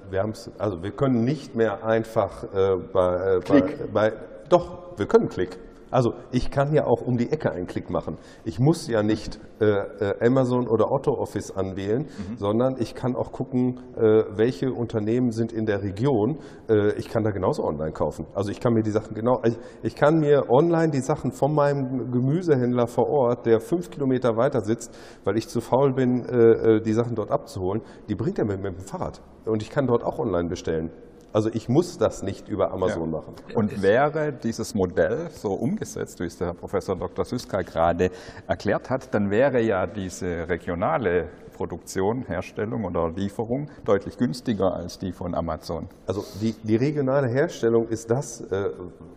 wir 0.09 0.33
also 0.57 0.83
wir 0.83 0.91
können 0.91 1.23
nicht 1.23 1.55
mehr 1.55 1.83
einfach 1.83 2.43
äh, 2.53 2.75
bei, 2.91 3.35
äh, 3.35 3.39
bei, 3.47 3.61
bei, 3.91 4.13
Doch, 4.49 4.97
wir 4.97 5.05
können 5.05 5.29
Klick. 5.29 5.57
Also 5.97 6.13
ich 6.31 6.51
kann 6.51 6.75
ja 6.75 6.85
auch 6.85 7.01
um 7.01 7.17
die 7.17 7.31
Ecke 7.31 7.51
einen 7.51 7.65
Klick 7.65 7.89
machen. 7.89 8.19
Ich 8.45 8.59
muss 8.59 8.87
ja 8.87 9.01
nicht 9.01 9.39
äh, 9.59 9.65
äh, 9.65 10.13
Amazon 10.23 10.67
oder 10.67 10.91
Otto 10.91 11.11
Office 11.11 11.49
anwählen, 11.49 12.03
mhm. 12.03 12.37
sondern 12.37 12.75
ich 12.77 12.93
kann 12.93 13.15
auch 13.15 13.31
gucken, 13.31 13.79
äh, 13.95 14.25
welche 14.29 14.71
Unternehmen 14.71 15.31
sind 15.31 15.51
in 15.51 15.65
der 15.65 15.81
Region. 15.81 16.37
Äh, 16.69 16.93
ich 16.99 17.09
kann 17.09 17.23
da 17.23 17.31
genauso 17.31 17.63
online 17.63 17.93
kaufen. 17.93 18.27
Also 18.35 18.51
ich 18.51 18.59
kann 18.59 18.73
mir 18.73 18.83
die 18.83 18.91
Sachen 18.91 19.15
genau, 19.15 19.41
ich, 19.43 19.57
ich, 19.81 19.95
kann 19.95 20.19
mir 20.19 20.51
online 20.51 20.91
die 20.91 21.01
Sachen 21.01 21.31
von 21.31 21.55
meinem 21.55 22.11
Gemüsehändler 22.11 22.85
vor 22.85 23.09
Ort, 23.09 23.47
der 23.47 23.59
fünf 23.59 23.89
Kilometer 23.89 24.37
weiter 24.37 24.61
sitzt, 24.61 24.95
weil 25.23 25.35
ich 25.35 25.47
zu 25.47 25.61
faul 25.61 25.93
bin, 25.93 26.25
äh, 26.29 26.75
äh, 26.75 26.79
die 26.79 26.93
Sachen 26.93 27.15
dort 27.15 27.31
abzuholen, 27.31 27.81
die 28.07 28.13
bringt 28.13 28.37
er 28.37 28.45
mir 28.45 28.57
mit 28.57 28.77
dem 28.77 28.85
Fahrrad. 28.85 29.19
Und 29.45 29.63
ich 29.63 29.71
kann 29.71 29.87
dort 29.87 30.03
auch 30.03 30.19
online 30.19 30.47
bestellen. 30.47 30.91
Also 31.37 31.51
ich 31.53 31.69
muss 31.69 31.99
das 31.99 32.23
nicht 32.23 32.49
über 32.49 32.71
Amazon 32.71 33.11
ja. 33.11 33.19
machen. 33.19 33.35
Und 33.53 33.83
wäre 33.83 34.33
dieses 34.33 34.73
Modell 34.73 35.29
so 35.29 35.53
umgesetzt, 35.53 36.19
wie 36.19 36.23
es 36.23 36.39
der 36.39 36.47
Herr 36.47 36.53
Professor 36.55 36.95
Dr. 36.95 37.25
Süska 37.25 37.61
gerade 37.61 38.09
erklärt 38.47 38.89
hat, 38.89 39.13
dann 39.13 39.29
wäre 39.29 39.61
ja 39.61 39.85
diese 39.85 40.49
regionale 40.49 41.29
Produktion, 41.57 42.23
Herstellung 42.27 42.85
oder 42.85 43.09
Lieferung 43.09 43.69
deutlich 43.83 44.17
günstiger 44.17 44.73
als 44.73 44.99
die 44.99 45.11
von 45.11 45.33
Amazon. 45.33 45.89
Also 46.05 46.21
die, 46.39 46.53
die 46.63 46.75
regionale 46.75 47.27
Herstellung 47.27 47.87
ist 47.87 48.11
das, 48.11 48.41
äh, 48.41 48.69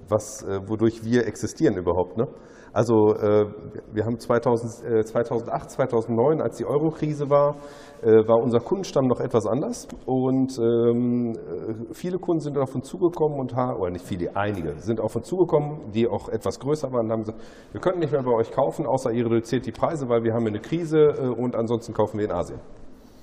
was, 0.08 0.42
äh, 0.42 0.58
wodurch 0.66 1.04
wir 1.04 1.26
existieren 1.26 1.76
überhaupt. 1.76 2.16
Ne? 2.16 2.26
Also 2.72 3.14
äh, 3.16 3.46
wir 3.92 4.04
haben 4.04 4.18
2000, 4.18 5.06
2008, 5.06 5.70
2009, 5.70 6.40
als 6.40 6.56
die 6.56 6.64
Euro-Krise 6.64 7.28
war, 7.28 7.56
äh, 8.02 8.26
war 8.28 8.40
unser 8.42 8.60
Kundenstamm 8.60 9.08
noch 9.08 9.20
etwas 9.20 9.46
anders 9.46 9.88
und 10.06 10.56
ähm, 10.58 11.32
äh, 11.32 11.92
viele 11.92 12.18
Kunden 12.18 12.40
sind 12.40 12.56
auf 12.56 12.74
uns 12.74 12.88
zugekommen 12.88 13.40
und 13.40 13.56
haben, 13.56 13.80
oder 13.80 13.90
nicht 13.90 14.06
viele, 14.06 14.36
einige 14.36 14.74
sind 14.78 15.00
auf 15.00 15.16
uns 15.16 15.26
zugekommen, 15.26 15.90
die 15.92 16.06
auch 16.06 16.28
etwas 16.28 16.60
größer 16.60 16.92
waren 16.92 17.06
und 17.06 17.12
haben 17.12 17.22
gesagt, 17.22 17.40
wir 17.72 17.80
können 17.80 17.98
nicht 17.98 18.12
mehr 18.12 18.22
bei 18.22 18.32
euch 18.32 18.52
kaufen, 18.52 18.86
außer 18.86 19.10
ihr 19.10 19.26
reduziert 19.26 19.66
die 19.66 19.72
Preise, 19.72 20.08
weil 20.08 20.22
wir 20.22 20.32
haben 20.32 20.46
eine 20.46 20.60
Krise 20.60 20.98
äh, 20.98 21.28
und 21.28 21.56
ansonsten 21.56 21.92
kaufen 21.92 22.18
wir 22.18 22.26
in 22.30 22.36
Asien. 22.36 22.60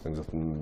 Wir 0.01 0.05
haben 0.05 0.11
gesagt, 0.11 0.31
hm, 0.31 0.55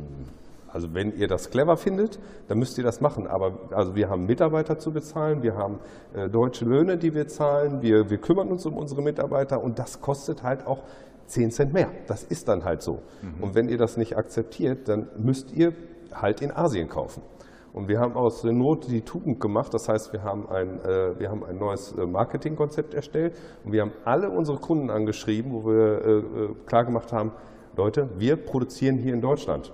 also 0.75 0.93
wenn 0.93 1.15
ihr 1.15 1.27
das 1.27 1.49
clever 1.49 1.77
findet, 1.77 2.19
dann 2.49 2.59
müsst 2.59 2.77
ihr 2.77 2.83
das 2.83 2.99
machen. 2.99 3.27
Aber 3.27 3.59
also 3.71 3.95
wir 3.95 4.09
haben 4.09 4.25
Mitarbeiter 4.25 4.77
zu 4.77 4.91
bezahlen, 4.91 5.41
wir 5.41 5.55
haben 5.55 5.79
äh, 6.13 6.29
deutsche 6.29 6.65
Löhne, 6.65 6.97
die 6.97 7.13
wir 7.13 7.27
zahlen, 7.27 7.81
wir, 7.81 8.09
wir 8.09 8.17
kümmern 8.17 8.49
uns 8.49 8.65
um 8.65 8.75
unsere 8.75 9.01
Mitarbeiter 9.01 9.63
und 9.63 9.79
das 9.79 10.01
kostet 10.01 10.43
halt 10.43 10.67
auch 10.67 10.83
10 11.27 11.51
Cent 11.51 11.73
mehr. 11.73 11.89
Das 12.07 12.23
ist 12.23 12.47
dann 12.49 12.65
halt 12.65 12.81
so. 12.81 12.99
Mhm. 13.21 13.43
Und 13.43 13.55
wenn 13.55 13.69
ihr 13.69 13.77
das 13.77 13.97
nicht 13.97 14.17
akzeptiert, 14.17 14.89
dann 14.89 15.07
müsst 15.17 15.53
ihr 15.53 15.73
halt 16.13 16.41
in 16.41 16.51
Asien 16.51 16.89
kaufen. 16.89 17.23
Und 17.71 17.87
wir 17.89 17.99
haben 17.99 18.13
aus 18.13 18.41
der 18.41 18.53
Not 18.53 18.87
die 18.89 19.01
Tugend 19.01 19.39
gemacht. 19.39 19.73
Das 19.73 19.89
heißt, 19.89 20.13
wir 20.13 20.23
haben 20.23 20.47
ein, 20.49 20.79
äh, 20.79 21.19
wir 21.19 21.29
haben 21.29 21.43
ein 21.43 21.57
neues 21.57 21.93
äh, 21.93 22.05
Marketingkonzept 22.05 22.93
erstellt 22.93 23.37
und 23.63 23.71
wir 23.71 23.81
haben 23.81 23.91
alle 24.05 24.29
unsere 24.29 24.59
Kunden 24.59 24.89
angeschrieben, 24.89 25.51
wo 25.51 25.65
wir 25.65 26.05
äh, 26.05 26.17
äh 26.17 26.55
klar 26.65 26.85
gemacht 26.85 27.11
haben, 27.11 27.31
Leute, 27.77 28.09
wir 28.17 28.37
produzieren 28.37 28.97
hier 28.97 29.13
in 29.13 29.21
Deutschland. 29.21 29.73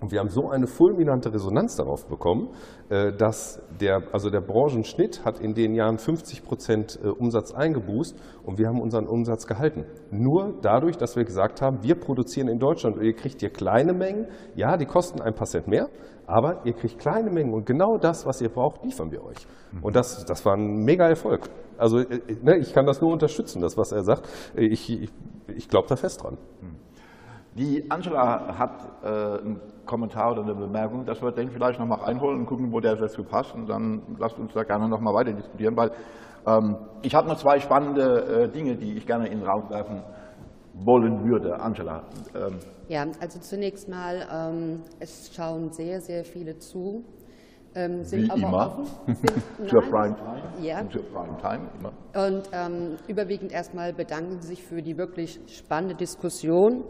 Und 0.00 0.12
wir 0.12 0.20
haben 0.20 0.28
so 0.28 0.50
eine 0.50 0.66
fulminante 0.66 1.32
Resonanz 1.32 1.76
darauf 1.76 2.06
bekommen, 2.06 2.50
äh, 2.90 3.12
dass 3.12 3.62
der, 3.80 4.02
also 4.12 4.28
der 4.28 4.42
Branchenschnitt 4.42 5.24
hat 5.24 5.40
in 5.40 5.54
den 5.54 5.74
Jahren 5.74 5.98
50 5.98 6.44
Prozent 6.44 6.98
äh, 7.02 7.08
Umsatz 7.08 7.52
eingeboost 7.52 8.14
und 8.44 8.58
wir 8.58 8.68
haben 8.68 8.80
unseren 8.80 9.06
Umsatz 9.06 9.46
gehalten. 9.46 9.86
Nur 10.10 10.54
dadurch, 10.60 10.96
dass 10.96 11.16
wir 11.16 11.24
gesagt 11.24 11.62
haben, 11.62 11.82
wir 11.82 11.94
produzieren 11.94 12.48
in 12.48 12.58
Deutschland 12.58 12.96
und 12.96 13.04
ihr 13.04 13.14
kriegt 13.14 13.40
hier 13.40 13.50
kleine 13.50 13.94
Mengen, 13.94 14.26
ja, 14.54 14.76
die 14.76 14.84
kosten 14.84 15.22
ein 15.22 15.34
paar 15.34 15.46
Cent 15.46 15.66
mehr, 15.66 15.88
aber 16.26 16.66
ihr 16.66 16.74
kriegt 16.74 16.98
kleine 16.98 17.30
Mengen 17.30 17.54
und 17.54 17.64
genau 17.64 17.96
das, 17.96 18.26
was 18.26 18.42
ihr 18.42 18.50
braucht, 18.50 18.84
liefern 18.84 19.10
wir 19.10 19.24
euch. 19.24 19.46
Und 19.80 19.96
das, 19.96 20.24
das 20.26 20.44
war 20.44 20.56
ein 20.56 20.84
mega 20.84 21.08
Erfolg. 21.08 21.48
Also 21.78 21.98
äh, 22.00 22.20
ne, 22.42 22.58
ich 22.58 22.74
kann 22.74 22.84
das 22.84 23.00
nur 23.00 23.12
unterstützen, 23.12 23.62
das, 23.62 23.78
was 23.78 23.92
er 23.92 24.04
sagt. 24.04 24.28
Ich, 24.56 24.90
ich, 24.90 25.10
ich 25.48 25.68
glaube 25.68 25.88
da 25.88 25.96
fest 25.96 26.22
dran. 26.22 26.36
Die 27.56 27.90
Angela 27.90 28.58
hat 28.58 29.02
äh, 29.02 29.06
einen 29.40 29.60
Kommentar 29.86 30.32
oder 30.32 30.42
eine 30.42 30.54
Bemerkung, 30.54 31.06
dass 31.06 31.22
wir 31.22 31.32
den 31.32 31.50
vielleicht 31.50 31.78
noch 31.78 31.86
mal 31.86 31.96
reinholen 32.00 32.40
und 32.40 32.46
gucken, 32.46 32.70
wo 32.70 32.80
der 32.80 32.96
dazu 32.96 33.24
passt. 33.24 33.54
Und 33.54 33.66
dann 33.66 34.02
lasst 34.18 34.38
uns 34.38 34.52
da 34.52 34.62
gerne 34.62 34.88
noch 34.88 35.00
mal 35.00 35.14
weiter 35.14 35.32
diskutieren, 35.32 35.74
weil 35.74 35.90
ähm, 36.46 36.76
ich 37.02 37.14
habe 37.14 37.26
noch 37.28 37.36
zwei 37.36 37.58
spannende 37.58 38.44
äh, 38.44 38.48
Dinge, 38.50 38.76
die 38.76 38.98
ich 38.98 39.06
gerne 39.06 39.28
in 39.28 39.38
den 39.40 39.48
Raum 39.48 39.70
werfen 39.70 40.02
wollen 40.74 41.24
würde. 41.24 41.58
Angela. 41.58 42.02
Ähm. 42.34 42.58
Ja, 42.88 43.06
also 43.20 43.40
zunächst 43.40 43.88
mal, 43.88 44.26
ähm, 44.30 44.82
es 45.00 45.34
schauen 45.34 45.72
sehr, 45.72 46.02
sehr 46.02 46.24
viele 46.24 46.58
zu. 46.58 47.04
Ähm, 47.74 48.04
sind 48.04 48.24
Wie 48.24 48.30
aber 48.30 48.40
immer. 48.40 48.66
offen. 48.66 49.14
Sind, 49.14 49.68
Zur 49.68 49.80
Prime 49.80 50.14
Time. 50.14 50.42
Ja. 50.66 50.88
Zur 50.90 51.02
Prime 51.04 51.36
Time 51.38 51.70
immer. 51.78 52.26
Und 52.26 52.50
ähm, 52.52 52.96
überwiegend 53.08 53.52
erstmal 53.52 53.94
bedanken 53.94 54.40
Sie 54.40 54.48
sich 54.48 54.62
für 54.62 54.82
die 54.82 54.98
wirklich 54.98 55.40
spannende 55.46 55.94
Diskussion 55.94 56.84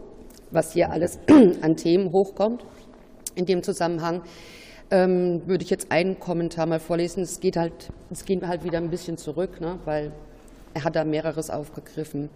was 0.51 0.73
hier 0.73 0.91
alles 0.91 1.19
an 1.61 1.75
Themen 1.75 2.11
hochkommt. 2.11 2.65
In 3.35 3.45
dem 3.45 3.63
Zusammenhang 3.63 4.21
ähm, 4.89 5.41
würde 5.45 5.63
ich 5.63 5.69
jetzt 5.69 5.91
einen 5.91 6.19
Kommentar 6.19 6.65
mal 6.65 6.79
vorlesen. 6.79 7.23
Es 7.23 7.39
geht 7.39 7.57
halt, 7.57 7.89
es 8.09 8.25
gehen 8.25 8.47
halt 8.47 8.63
wieder 8.63 8.77
ein 8.77 8.89
bisschen 8.89 9.17
zurück, 9.17 9.61
ne, 9.61 9.79
weil 9.85 10.11
er 10.73 10.83
hat 10.83 10.95
da 10.95 11.03
mehreres 11.03 11.49
aufgegriffen. 11.49 12.29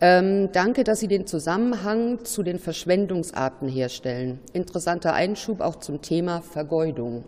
Ähm, 0.00 0.50
danke, 0.52 0.84
dass 0.84 1.00
Sie 1.00 1.08
den 1.08 1.26
Zusammenhang 1.26 2.24
zu 2.24 2.44
den 2.44 2.60
Verschwendungsarten 2.60 3.68
herstellen. 3.68 4.38
Interessanter 4.52 5.12
Einschub 5.12 5.60
auch 5.60 5.76
zum 5.76 6.00
Thema 6.02 6.40
Vergeudung. 6.40 7.24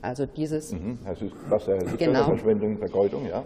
Also 0.00 0.24
dieses. 0.24 0.72
Mhm, 0.72 0.98
das 1.04 1.20
ist, 1.20 1.32
was 1.48 1.68
er 1.68 1.78
genau. 1.98 2.24
Verschwendung, 2.24 2.78
Vergeudung, 2.78 3.26
ja. 3.28 3.44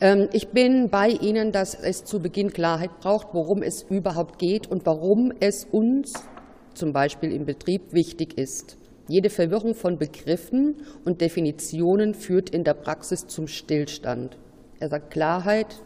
Ähm, 0.00 0.28
ich 0.32 0.48
bin 0.48 0.88
bei 0.90 1.08
Ihnen, 1.08 1.52
dass 1.52 1.74
es 1.74 2.04
zu 2.04 2.20
Beginn 2.20 2.52
Klarheit 2.52 2.98
braucht, 3.00 3.28
worum 3.32 3.62
es 3.62 3.82
überhaupt 3.82 4.38
geht 4.38 4.70
und 4.70 4.86
warum 4.86 5.32
es 5.40 5.64
uns 5.70 6.12
zum 6.74 6.92
Beispiel 6.92 7.32
im 7.32 7.44
Betrieb 7.44 7.92
wichtig 7.92 8.36
ist. 8.36 8.76
Jede 9.08 9.30
Verwirrung 9.30 9.74
von 9.74 9.98
Begriffen 9.98 10.76
und 11.04 11.20
Definitionen 11.20 12.14
führt 12.14 12.50
in 12.50 12.64
der 12.64 12.74
Praxis 12.74 13.26
zum 13.26 13.46
Stillstand. 13.46 14.38
Er 14.80 14.88
sagt, 14.88 15.12
Klarheit 15.12 15.76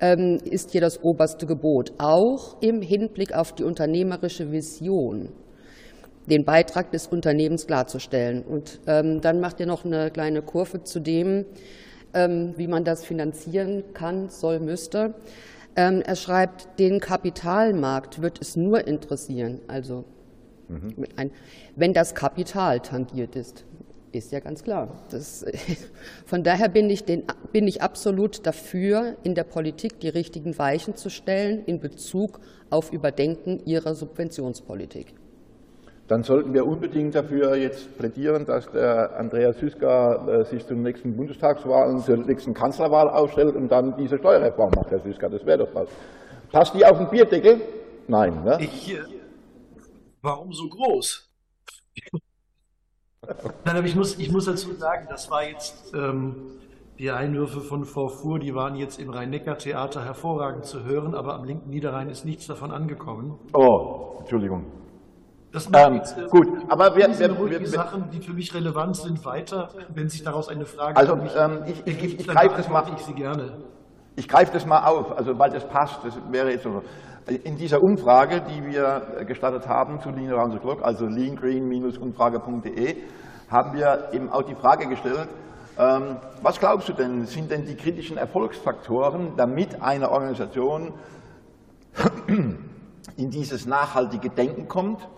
ähm, 0.00 0.38
ist 0.44 0.72
hier 0.72 0.80
das 0.80 1.02
oberste 1.02 1.46
Gebot, 1.46 1.92
auch 1.98 2.60
im 2.60 2.80
Hinblick 2.80 3.34
auf 3.34 3.52
die 3.52 3.64
unternehmerische 3.64 4.50
Vision, 4.50 5.28
den 6.26 6.44
Beitrag 6.44 6.90
des 6.90 7.06
Unternehmens 7.06 7.66
klarzustellen. 7.66 8.42
Und 8.42 8.80
ähm, 8.86 9.20
dann 9.20 9.40
macht 9.40 9.60
er 9.60 9.66
noch 9.66 9.84
eine 9.84 10.10
kleine 10.10 10.42
Kurve 10.42 10.82
zu 10.82 11.00
dem, 11.00 11.44
wie 12.14 12.68
man 12.68 12.84
das 12.84 13.04
finanzieren 13.04 13.82
kann, 13.92 14.28
soll, 14.28 14.60
müsste. 14.60 15.14
Ähm, 15.76 16.02
er 16.02 16.16
schreibt, 16.16 16.78
den 16.78 17.00
Kapitalmarkt 17.00 18.22
wird 18.22 18.40
es 18.40 18.54
nur 18.54 18.86
interessieren, 18.86 19.60
also 19.66 20.04
mhm. 20.68 20.94
ein, 21.16 21.30
wenn 21.74 21.92
das 21.92 22.14
Kapital 22.14 22.80
tangiert 22.80 23.34
ist. 23.34 23.64
Ist 24.12 24.30
ja 24.30 24.38
ganz 24.38 24.62
klar. 24.62 25.04
Das, 25.10 25.44
von 26.26 26.44
daher 26.44 26.68
bin 26.68 26.88
ich, 26.88 27.04
den, 27.04 27.24
bin 27.52 27.66
ich 27.66 27.82
absolut 27.82 28.46
dafür, 28.46 29.16
in 29.24 29.34
der 29.34 29.42
Politik 29.42 29.98
die 29.98 30.08
richtigen 30.08 30.56
Weichen 30.56 30.94
zu 30.94 31.10
stellen 31.10 31.64
in 31.66 31.80
Bezug 31.80 32.38
auf 32.70 32.92
Überdenken 32.92 33.60
ihrer 33.66 33.96
Subventionspolitik 33.96 35.14
dann 36.06 36.22
sollten 36.22 36.52
wir 36.52 36.66
unbedingt 36.66 37.14
dafür 37.14 37.56
jetzt 37.56 37.96
plädieren, 37.96 38.44
dass 38.44 38.66
der 38.70 39.16
Andreas 39.18 39.58
Süska 39.58 40.26
äh, 40.26 40.44
sich 40.44 40.66
zur 40.66 40.76
nächsten 40.76 41.16
Bundestagswahl 41.16 41.90
und 41.90 42.00
zur 42.00 42.18
nächsten 42.18 42.52
Kanzlerwahl 42.52 43.08
aufstellt 43.08 43.56
und 43.56 43.68
dann 43.68 43.96
diese 43.96 44.18
Steuerreform 44.18 44.70
macht, 44.76 44.90
Herr 44.90 45.00
Süska. 45.00 45.28
Das 45.28 45.46
wäre 45.46 45.58
doch 45.58 45.74
was. 45.74 45.88
Passt 46.52 46.74
die 46.74 46.84
auf 46.84 46.98
den 46.98 47.08
Bierdeckel? 47.08 47.62
Nein. 48.06 48.44
Ne? 48.44 48.58
Ich, 48.60 48.94
äh, 48.94 49.00
warum 50.20 50.52
so 50.52 50.68
groß? 50.68 51.30
Nein, 53.64 53.76
aber 53.76 53.86
ich 53.86 53.96
muss, 53.96 54.18
ich 54.18 54.30
muss 54.30 54.44
dazu 54.44 54.74
sagen, 54.74 55.06
das 55.08 55.30
war 55.30 55.48
jetzt 55.48 55.94
ähm, 55.94 56.58
die 56.98 57.10
Einwürfe 57.10 57.62
von 57.62 57.84
Frau 57.86 58.08
Fuhr, 58.08 58.38
die 58.38 58.54
waren 58.54 58.74
jetzt 58.76 59.00
im 59.00 59.08
Rhein-Neckar-Theater 59.08 60.04
hervorragend 60.04 60.66
zu 60.66 60.84
hören, 60.84 61.14
aber 61.14 61.34
am 61.34 61.44
linken 61.44 61.70
Niederrhein 61.70 62.10
ist 62.10 62.26
nichts 62.26 62.46
davon 62.46 62.70
angekommen. 62.70 63.38
Oh, 63.54 64.16
Entschuldigung. 64.20 64.83
Das 65.54 65.70
ähm, 65.72 65.94
jetzt, 65.94 66.18
äh, 66.18 66.26
gut, 66.26 66.48
aber 66.68 66.96
wir, 66.96 67.06
wir, 67.06 67.38
wir, 67.38 67.60
wir, 67.60 67.68
Sachen, 67.68 68.10
die 68.10 68.20
für 68.20 68.32
mich 68.32 68.52
relevant 68.52 68.96
sind, 68.96 69.24
weiter, 69.24 69.68
wenn 69.94 70.08
sich 70.08 70.24
daraus 70.24 70.48
eine 70.48 70.64
Frage 70.66 70.96
Also 70.96 71.14
ähm, 71.14 71.62
ich, 71.66 71.86
ich, 71.86 72.02
ich, 72.02 72.20
ich 72.20 72.26
greife 72.26 72.56
das 72.56 72.68
mal. 72.68 72.82
Ich 72.96 73.04
Sie 73.04 73.14
gerne. 73.14 73.58
Ich 74.16 74.28
greife 74.28 74.52
das 74.52 74.66
mal 74.66 74.84
auf, 74.84 75.16
also 75.16 75.38
weil 75.38 75.50
das 75.50 75.64
passt. 75.68 76.00
Das 76.04 76.18
wäre 76.32 76.50
jetzt 76.50 76.64
so. 76.64 76.82
In 77.44 77.56
dieser 77.56 77.80
Umfrage, 77.80 78.42
die 78.42 78.66
wir 78.66 79.24
gestartet 79.26 79.68
haben 79.68 80.00
zu 80.00 80.10
Lean 80.10 80.32
Around 80.32 80.54
the 80.54 80.58
Clock, 80.58 80.84
also 80.84 81.06
leangreen-umfrage.de, 81.06 82.96
haben 83.48 83.74
wir 83.74 84.08
eben 84.12 84.30
auch 84.30 84.42
die 84.42 84.56
Frage 84.56 84.88
gestellt, 84.88 85.28
ähm, 85.78 86.16
was 86.42 86.58
glaubst 86.58 86.88
du 86.88 86.92
denn, 86.94 87.26
sind 87.26 87.52
denn 87.52 87.64
die 87.64 87.76
kritischen 87.76 88.16
Erfolgsfaktoren, 88.16 89.36
damit 89.36 89.80
eine 89.80 90.10
Organisation 90.10 90.94
in 93.16 93.30
dieses 93.30 93.66
nachhaltige 93.66 94.30
Denken 94.30 94.66
kommt? 94.66 95.08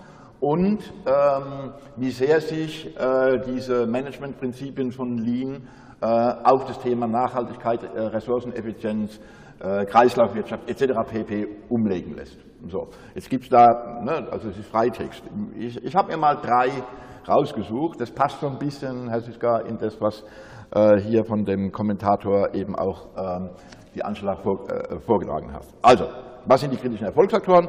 Und 0.40 0.92
ähm, 1.06 1.72
wie 1.96 2.10
sehr 2.10 2.40
sich 2.40 2.94
äh, 2.96 3.38
diese 3.46 3.86
Managementprinzipien 3.86 4.92
von 4.92 5.18
Lean 5.18 5.68
äh, 6.00 6.06
auf 6.06 6.64
das 6.66 6.78
Thema 6.78 7.06
Nachhaltigkeit, 7.06 7.82
äh, 7.82 8.00
Ressourceneffizienz, 8.00 9.18
äh, 9.60 9.84
Kreislaufwirtschaft 9.86 10.68
etc. 10.68 10.92
pp. 11.10 11.46
umlegen 11.68 12.14
lässt. 12.14 12.38
So, 12.68 12.88
jetzt 13.14 13.30
gibt 13.30 13.44
es 13.44 13.50
da, 13.50 14.00
ne, 14.02 14.28
also 14.30 14.48
es 14.48 14.58
ist 14.58 14.68
Freitext. 14.68 15.22
Ich, 15.56 15.82
ich 15.82 15.94
habe 15.94 16.12
mir 16.12 16.18
mal 16.18 16.34
drei 16.34 16.70
rausgesucht. 17.28 18.00
Das 18.00 18.10
passt 18.10 18.40
so 18.40 18.48
ein 18.48 18.58
bisschen, 18.58 19.08
Herr 19.08 19.20
Siska, 19.20 19.60
in 19.60 19.78
das, 19.78 20.00
was 20.00 20.24
äh, 20.74 21.00
hier 21.00 21.24
von 21.24 21.44
dem 21.44 21.70
Kommentator 21.70 22.54
eben 22.54 22.74
auch 22.74 23.06
ähm, 23.16 23.50
die 23.94 24.02
Angela 24.04 24.36
vor, 24.36 24.68
äh, 24.68 24.98
vorgetragen 25.00 25.52
hat. 25.52 25.64
Also, 25.82 26.06
was 26.44 26.60
sind 26.60 26.72
die 26.72 26.76
kritischen 26.76 27.06
Erfolgsfaktoren? 27.06 27.68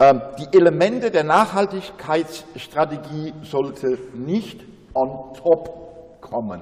Ähm, 0.00 0.20
die 0.38 0.56
Elemente 0.56 1.10
der 1.10 1.24
Nachhaltigkeitsstrategie 1.24 3.34
sollte 3.42 3.98
nicht 4.14 4.64
on 4.92 5.32
top 5.34 6.20
kommen, 6.20 6.60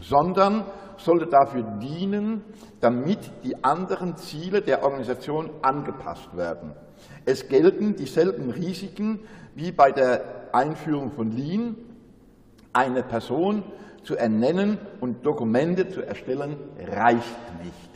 sondern 0.00 0.64
sollte 0.96 1.26
dafür 1.26 1.62
dienen, 1.62 2.42
damit 2.80 3.30
die 3.44 3.62
anderen 3.62 4.16
Ziele 4.16 4.62
der 4.62 4.82
Organisation 4.82 5.50
angepasst 5.62 6.36
werden. 6.36 6.72
Es 7.24 7.46
gelten 7.48 7.94
dieselben 7.96 8.50
Risiken 8.50 9.20
wie 9.54 9.72
bei 9.72 9.92
der 9.92 10.48
Einführung 10.52 11.12
von 11.12 11.30
Lean. 11.30 11.76
Eine 12.72 13.02
Person 13.02 13.62
zu 14.02 14.16
ernennen 14.16 14.78
und 15.00 15.26
Dokumente 15.26 15.88
zu 15.88 16.02
erstellen, 16.02 16.56
reicht 16.78 17.62
nicht. 17.62 17.90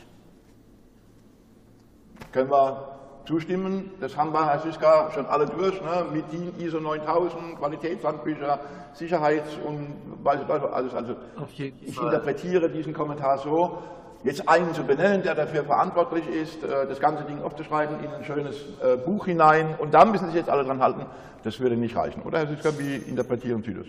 Können 2.31 2.51
wir 2.51 2.92
zustimmen? 3.25 3.91
Das 3.99 4.17
haben 4.17 4.33
wir, 4.33 4.45
Herr 4.45 4.59
Siska, 4.59 5.11
schon 5.11 5.25
alle 5.25 5.45
durch, 5.45 5.81
ne? 5.81 6.05
mit 6.11 6.31
DIN 6.31 6.53
ISO 6.59 6.79
9000, 6.79 7.57
Qualitätshandbücher, 7.57 8.59
Sicherheits- 8.93 9.57
und 9.65 9.95
weiß 10.23 10.41
ich 10.41 10.49
alles. 10.49 10.93
Also 10.93 11.15
ich 11.51 11.87
interpretiere 11.87 12.69
diesen 12.69 12.93
Kommentar 12.93 13.37
so, 13.37 13.79
jetzt 14.23 14.47
einen 14.47 14.73
zu 14.73 14.83
benennen, 14.83 15.23
der 15.23 15.35
dafür 15.35 15.63
verantwortlich 15.63 16.27
ist, 16.27 16.63
äh, 16.63 16.87
das 16.87 16.99
ganze 16.99 17.23
Ding 17.23 17.41
aufzuschreiben 17.41 18.03
in 18.03 18.11
ein 18.11 18.23
schönes 18.23 18.55
äh, 18.81 18.97
Buch 18.97 19.25
hinein 19.25 19.75
und 19.79 19.93
da 19.93 20.05
müssen 20.05 20.27
sich 20.27 20.35
jetzt 20.35 20.49
alle 20.49 20.63
dran 20.63 20.81
halten, 20.81 21.05
das 21.43 21.59
würde 21.59 21.75
nicht 21.75 21.95
reichen. 21.95 22.21
Oder 22.23 22.39
Herr 22.39 22.47
Siska, 22.47 22.77
wie 22.79 22.95
interpretieren 22.95 23.63
Sie 23.63 23.73
das? 23.73 23.87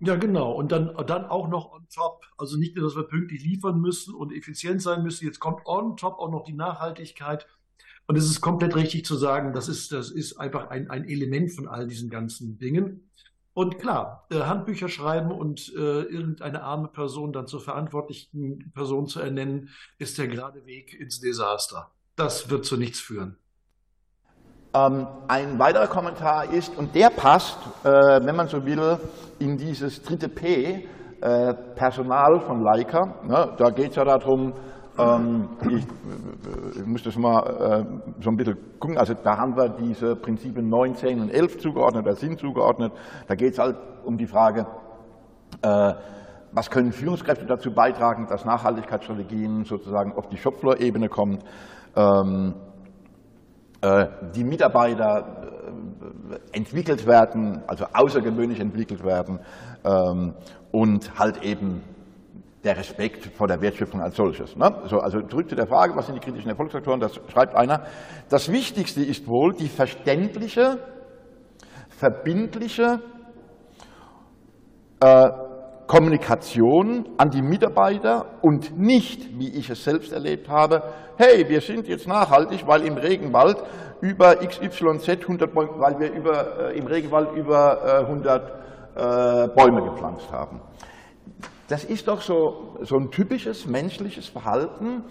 Ja, 0.00 0.16
genau. 0.16 0.52
Und 0.52 0.70
dann, 0.70 0.94
dann 1.06 1.24
auch 1.24 1.48
noch 1.48 1.72
on 1.72 1.86
top. 1.92 2.24
Also 2.36 2.58
nicht 2.58 2.76
nur, 2.76 2.84
dass 2.84 2.96
wir 2.96 3.04
pünktlich 3.04 3.42
liefern 3.42 3.80
müssen 3.80 4.14
und 4.14 4.32
effizient 4.32 4.82
sein 4.82 5.02
müssen, 5.02 5.24
jetzt 5.24 5.40
kommt 5.40 5.66
on 5.66 5.96
top 5.96 6.18
auch 6.18 6.30
noch 6.30 6.44
die 6.44 6.52
Nachhaltigkeit. 6.52 7.46
Und 8.06 8.16
es 8.16 8.26
ist 8.26 8.40
komplett 8.40 8.76
richtig 8.76 9.04
zu 9.04 9.16
sagen, 9.16 9.52
das 9.52 9.68
ist, 9.68 9.92
das 9.92 10.10
ist 10.10 10.38
einfach 10.38 10.68
ein, 10.68 10.90
ein 10.90 11.04
Element 11.04 11.52
von 11.52 11.68
all 11.68 11.86
diesen 11.86 12.10
ganzen 12.10 12.58
Dingen. 12.58 13.10
Und 13.54 13.78
klar, 13.78 14.26
äh, 14.30 14.40
Handbücher 14.40 14.88
schreiben 14.88 15.30
und 15.30 15.72
äh, 15.76 16.02
irgendeine 16.02 16.62
arme 16.62 16.88
Person 16.88 17.32
dann 17.32 17.46
zur 17.46 17.60
verantwortlichen 17.60 18.72
Person 18.74 19.06
zu 19.06 19.20
ernennen, 19.20 19.70
ist 19.98 20.18
der 20.18 20.26
gerade 20.26 20.66
Weg 20.66 20.98
ins 20.98 21.20
Desaster. 21.20 21.92
Das 22.16 22.50
wird 22.50 22.64
zu 22.64 22.76
nichts 22.76 23.00
führen. 23.00 23.36
Ähm, 24.74 25.06
ein 25.28 25.58
weiterer 25.60 25.86
Kommentar 25.86 26.52
ist, 26.52 26.76
und 26.76 26.96
der 26.96 27.10
passt, 27.10 27.58
äh, 27.84 27.88
wenn 27.88 28.34
man 28.34 28.48
so 28.48 28.66
will, 28.66 28.98
in 29.38 29.56
dieses 29.56 30.02
dritte 30.02 30.28
P, 30.28 30.88
äh, 31.20 31.54
Personal 31.76 32.40
von 32.40 32.60
Leica. 32.62 33.22
Ne? 33.24 33.54
Da 33.56 33.70
geht 33.70 33.90
es 33.90 33.96
ja 33.96 34.04
darum, 34.04 34.52
ich, 34.96 35.86
ich, 36.76 36.86
muss 36.86 37.02
das 37.02 37.16
mal 37.16 37.40
äh, 37.40 38.22
so 38.22 38.30
ein 38.30 38.36
bisschen 38.36 38.56
gucken, 38.78 38.96
also 38.96 39.14
da 39.14 39.36
haben 39.36 39.56
wir 39.56 39.68
diese 39.68 40.14
Prinzipien 40.14 40.68
9, 40.68 40.94
10 40.94 41.20
und 41.20 41.30
11 41.30 41.58
zugeordnet, 41.58 42.06
oder 42.06 42.14
sind 42.14 42.38
zugeordnet. 42.38 42.92
Da 43.26 43.34
geht 43.34 43.54
es 43.54 43.58
halt 43.58 43.76
um 44.04 44.16
die 44.16 44.26
Frage, 44.26 44.66
äh, 45.62 45.94
was 46.52 46.70
können 46.70 46.92
Führungskräfte 46.92 47.44
dazu 47.44 47.72
beitragen, 47.72 48.28
dass 48.28 48.44
Nachhaltigkeitsstrategien 48.44 49.64
sozusagen 49.64 50.12
auf 50.12 50.28
die 50.28 50.36
Shopfloor-Ebene 50.36 51.08
kommen. 51.08 51.40
Ähm, 51.96 52.54
äh, 53.80 54.06
die 54.34 54.44
Mitarbeiter 54.44 55.50
äh, 56.30 56.56
entwickelt 56.56 57.06
werden, 57.06 57.62
also 57.66 57.86
außergewöhnlich 57.92 58.60
entwickelt 58.60 59.04
werden 59.04 59.40
ähm, 59.84 60.34
und 60.70 61.18
halt 61.18 61.42
eben 61.42 61.82
der 62.64 62.76
Respekt 62.78 63.26
vor 63.36 63.46
der 63.46 63.60
Wertschöpfung 63.60 64.00
als 64.00 64.16
solches. 64.16 64.56
Ne? 64.56 64.82
So, 64.86 64.98
also 64.98 65.20
zurück 65.22 65.48
zu 65.48 65.54
der 65.54 65.66
Frage, 65.66 65.94
was 65.94 66.06
sind 66.06 66.16
die 66.16 66.20
kritischen 66.20 66.50
Erfolgsfaktoren, 66.50 66.98
das 67.00 67.20
schreibt 67.28 67.54
einer. 67.54 67.82
Das 68.30 68.50
Wichtigste 68.50 69.02
ist 69.02 69.28
wohl 69.28 69.52
die 69.52 69.68
verständliche, 69.68 70.78
verbindliche 71.90 73.00
äh, 75.00 75.28
Kommunikation 75.86 77.06
an 77.18 77.28
die 77.28 77.42
Mitarbeiter 77.42 78.38
und 78.40 78.78
nicht, 78.78 79.38
wie 79.38 79.50
ich 79.50 79.68
es 79.68 79.84
selbst 79.84 80.12
erlebt 80.12 80.48
habe, 80.48 80.82
hey, 81.18 81.46
wir 81.46 81.60
sind 81.60 81.86
jetzt 81.86 82.08
nachhaltig, 82.08 82.66
weil 82.66 82.86
im 82.86 82.94
Regenwald 82.94 83.62
über 84.00 84.36
XYZ 84.36 85.08
100 85.08 85.52
Bäume, 85.52 85.72
weil 85.78 86.00
wir 86.00 86.12
über, 86.12 86.70
äh, 86.70 86.78
im 86.78 86.86
Regenwald 86.86 87.32
über 87.36 88.00
äh, 88.00 88.04
100 88.04 88.50
äh, 88.96 89.48
Bäume 89.48 89.82
gepflanzt 89.90 90.32
haben. 90.32 90.60
Das 91.68 91.84
ist 91.84 92.08
doch 92.08 92.20
so, 92.20 92.76
so 92.82 92.96
ein 92.96 93.10
typisches 93.10 93.66
menschliches 93.66 94.28
Verhalten, 94.28 95.04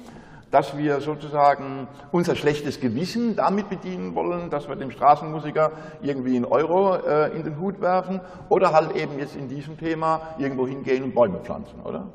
dass 0.51 0.78
wir 0.78 1.01
sozusagen 1.01 1.88
unser 2.12 2.36
schlechtes 2.36 2.80
Gewissen 2.80 3.36
damit 3.36 3.70
bedienen 3.70 4.14
wollen, 4.14 4.51
dass 4.51 4.68
wir 4.68 4.76
dem 4.76 4.91
Straßenmusiker 4.91 5.72
irgendwie 6.04 6.36
einen 6.36 6.45
Euro 6.45 6.95
äh, 6.95 7.36
in 7.36 7.43
den 7.43 7.60
Hut 7.60 7.82
werfen 7.82 8.22
oder 8.49 8.72
halt 8.72 8.95
eben 8.95 9.18
jetzt 9.18 9.36
in 9.36 9.47
diesem 9.47 9.78
Thema 9.80 10.36
irgendwo 10.38 10.68
hingehen 10.68 11.04
und 11.04 11.16
Bäume 11.16 11.39
pflanzen, 11.39 11.80
oder? 11.82 12.08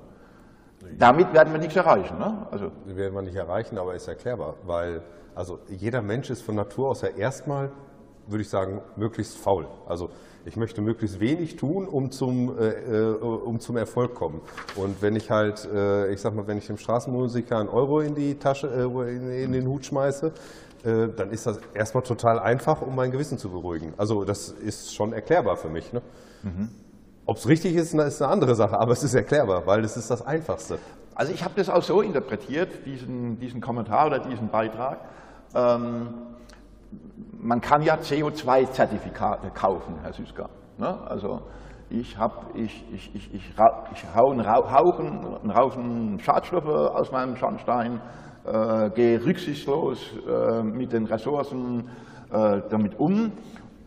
Damit 0.97 1.33
werden 1.33 1.53
wir 1.53 1.59
nichts 1.59 1.75
erreichen. 1.75 2.17
Ne? 2.19 2.47
Also 2.53 2.71
werden 2.85 3.15
wir 3.15 3.23
nicht 3.23 3.35
erreichen, 3.35 3.77
aber 3.77 3.97
ist 3.97 4.07
erklärbar, 4.07 4.55
weil 4.65 5.03
also 5.35 5.59
jeder 5.69 6.01
Mensch 6.01 6.31
ist 6.31 6.43
von 6.43 6.55
Natur 6.55 6.91
aus 6.91 7.03
ja 7.03 7.09
erstmal, 7.09 7.73
würde 8.29 8.43
ich 8.43 8.49
sagen, 8.49 8.83
möglichst 8.97 9.37
faul. 9.37 9.67
Also 9.89 10.11
ich 10.45 10.57
möchte 10.57 10.81
möglichst 10.81 11.21
wenig 11.21 11.57
tun, 11.57 11.87
um 11.87 12.11
zum, 12.11 12.59
äh, 12.59 12.69
äh, 12.69 13.15
um 13.15 13.61
zum 13.61 13.77
Erfolg 13.77 14.15
kommen. 14.15 14.41
Und 14.77 15.03
wenn 15.03 15.17
ich 15.17 15.31
halt, 15.31 15.69
äh, 15.73 16.13
ich 16.13 16.21
sag 16.21 16.35
mal, 16.35 16.47
wenn 16.47 16.59
ich 16.59 16.67
dem 16.67 16.79
Straßenmusiker 16.79 17.59
einen 17.59 17.69
Euro 17.69 18.01
in 18.01 18.15
die 18.15 18.37
Tasche, 18.37 18.69
äh, 18.69 19.17
in, 19.17 19.31
in, 19.31 19.53
den 19.53 19.67
Hut 19.67 19.85
schmeiße, 19.87 20.33
äh, 20.85 21.09
dann 21.17 21.31
ist 21.31 21.47
das 21.47 21.61
erstmal 21.75 22.03
total 22.03 22.39
einfach, 22.39 22.83
um 22.83 22.95
mein 22.95 23.11
Gewissen 23.11 23.39
zu 23.39 23.51
beruhigen. 23.51 23.95
Also 23.97 24.25
das 24.25 24.49
ist 24.49 24.95
schon 24.95 25.13
erklärbar 25.13 25.57
für 25.57 25.69
mich. 25.69 25.93
Ne? 25.93 26.03
Mhm. 26.43 26.69
Ob 27.27 27.37
es 27.37 27.47
richtig 27.47 27.75
ist, 27.75 27.93
ist 27.93 28.23
eine 28.23 28.33
andere 28.33 28.55
Sache, 28.55 28.79
aber 28.79 28.93
es 28.93 29.03
ist 29.03 29.15
erklärbar, 29.15 29.67
weil 29.67 29.85
es 29.85 29.97
ist 29.97 30.11
das 30.11 30.25
Einfachste. 30.25 30.79
Also 31.15 31.33
ich 31.33 31.45
habe 31.45 31.55
das 31.57 31.69
auch 31.69 31.83
so 31.83 32.01
interpretiert, 32.01 32.87
diesen, 32.87 33.39
diesen 33.41 33.61
Kommentar 33.61 34.07
oder 34.07 34.21
diesen 34.21 34.49
Beitrag. 34.49 35.01
Ähm, 35.55 36.09
man 37.39 37.61
kann 37.61 37.83
ja 37.83 37.95
CO2-Zertifikate 37.97 39.51
kaufen, 39.51 39.97
Herr 40.03 40.13
Süßka. 40.13 40.49
Ne? 40.79 40.99
Also 41.07 41.43
ich, 41.91 42.19
hab, 42.19 42.55
ich, 42.55 42.85
ich, 42.93 43.15
ich, 43.15 43.35
ich, 43.35 43.55
ich 43.93 44.05
hau 44.15 44.31
einen 44.31 44.47
Haufen, 44.47 45.37
einen 45.43 45.55
Haufen 45.55 46.21
Schadstoffe 46.21 46.67
aus 46.67 47.11
meinem 47.13 47.37
Schornstein, 47.37 48.01
äh, 48.45 48.91
gehe 48.91 49.25
rücksichtslos 49.25 50.01
äh, 50.27 50.63
mit 50.63 50.93
den 50.93 51.07
Ressourcen 51.07 51.89
äh, 52.31 52.61
damit 52.69 52.99
um 52.99 53.33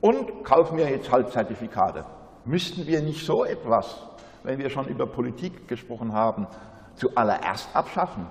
und 0.02 0.44
kaufe 0.44 0.74
mir 0.74 0.90
jetzt 0.90 1.12
halt 1.12 1.30
Zertifikate. 1.30 2.04
Müssten 2.46 2.88
wir 2.88 3.02
nicht 3.02 3.26
so 3.26 3.46
etwas, 3.46 4.08
wenn 4.44 4.58
wir 4.58 4.70
schon 4.70 4.88
über 4.88 5.06
Politik 5.06 5.68
gesprochen 5.68 6.12
haben, 6.14 6.48
zuallererst 6.96 7.76
abschaffen? 7.76 8.26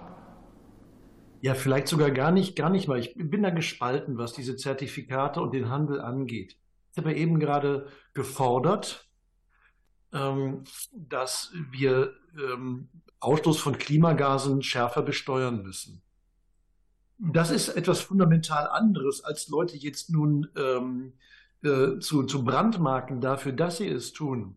Ja, 1.42 1.54
vielleicht 1.54 1.88
sogar 1.88 2.10
gar 2.10 2.32
nicht, 2.32 2.54
gar 2.54 2.68
nicht 2.70 2.86
mal. 2.86 2.98
Ich 2.98 3.14
bin 3.16 3.42
da 3.42 3.50
gespalten, 3.50 4.18
was 4.18 4.34
diese 4.34 4.56
Zertifikate 4.56 5.40
und 5.40 5.54
den 5.54 5.70
Handel 5.70 6.00
angeht. 6.00 6.56
Ich 6.92 6.98
habe 6.98 7.14
eben 7.14 7.40
gerade 7.40 7.88
gefordert, 8.12 9.08
ähm, 10.12 10.64
dass 10.92 11.52
wir 11.70 12.12
ähm, 12.36 12.88
Ausstoß 13.20 13.58
von 13.58 13.78
Klimagasen 13.78 14.62
schärfer 14.62 15.02
besteuern 15.02 15.62
müssen. 15.62 16.02
Das 17.18 17.50
ist 17.50 17.68
etwas 17.68 18.00
fundamental 18.00 18.66
anderes, 18.66 19.22
als 19.22 19.48
Leute 19.48 19.76
jetzt 19.76 20.10
nun 20.10 20.48
ähm, 20.56 21.12
äh, 21.62 21.98
zu, 22.00 22.24
zu 22.24 22.44
brandmarken 22.44 23.20
dafür, 23.20 23.52
dass 23.52 23.76
sie 23.76 23.88
es 23.88 24.12
tun. 24.12 24.56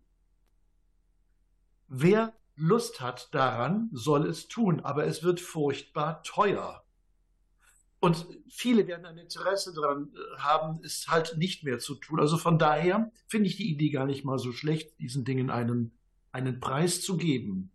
Wer 1.87 2.33
Lust 2.55 3.01
hat 3.01 3.33
daran, 3.33 3.89
soll 3.91 4.27
es 4.27 4.47
tun, 4.47 4.79
aber 4.81 5.05
es 5.05 5.23
wird 5.23 5.39
furchtbar 5.39 6.21
teuer. 6.23 6.83
Und 7.99 8.27
viele 8.49 8.85
werden 8.87 9.05
ein 9.05 9.17
Interesse 9.17 9.73
daran 9.73 10.09
äh, 10.13 10.39
haben, 10.39 10.81
es 10.83 11.07
halt 11.07 11.37
nicht 11.37 11.63
mehr 11.63 11.79
zu 11.79 11.95
tun. 11.95 12.19
Also 12.19 12.37
von 12.37 12.59
daher 12.59 13.11
finde 13.27 13.47
ich 13.47 13.55
die 13.55 13.71
Idee 13.71 13.91
gar 13.91 14.05
nicht 14.05 14.25
mal 14.25 14.37
so 14.37 14.51
schlecht, 14.51 14.99
diesen 14.99 15.23
Dingen 15.23 15.49
einen, 15.49 15.97
einen 16.33 16.59
Preis 16.59 17.01
zu 17.01 17.15
geben. 17.15 17.71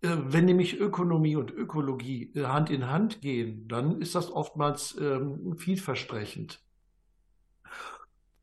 Äh, 0.00 0.16
wenn 0.24 0.46
nämlich 0.46 0.80
Ökonomie 0.80 1.36
und 1.36 1.50
Ökologie 1.50 2.32
äh, 2.34 2.44
Hand 2.44 2.70
in 2.70 2.88
Hand 2.88 3.20
gehen, 3.20 3.68
dann 3.68 4.00
ist 4.00 4.14
das 4.14 4.30
oftmals 4.30 4.96
ähm, 4.98 5.58
vielversprechend. 5.58 6.62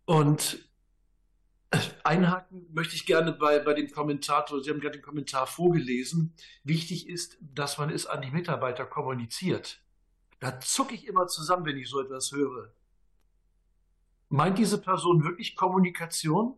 Und 0.05 0.69
Einhaken 2.03 2.67
möchte 2.73 2.95
ich 2.95 3.05
gerne 3.05 3.31
bei, 3.31 3.59
bei 3.59 3.73
dem 3.73 3.91
Kommentator, 3.91 4.61
Sie 4.61 4.69
haben 4.69 4.79
gerade 4.79 4.97
den 4.97 5.03
Kommentar 5.03 5.47
vorgelesen. 5.47 6.33
Wichtig 6.63 7.07
ist, 7.07 7.37
dass 7.41 7.77
man 7.77 7.89
es 7.89 8.05
an 8.05 8.21
die 8.21 8.31
Mitarbeiter 8.31 8.85
kommuniziert. 8.85 9.81
Da 10.39 10.59
zucke 10.59 10.93
ich 10.95 11.07
immer 11.07 11.27
zusammen, 11.27 11.65
wenn 11.65 11.77
ich 11.77 11.89
so 11.89 12.01
etwas 12.01 12.31
höre. 12.31 12.73
Meint 14.29 14.57
diese 14.57 14.81
Person 14.81 15.23
wirklich 15.23 15.55
Kommunikation? 15.55 16.57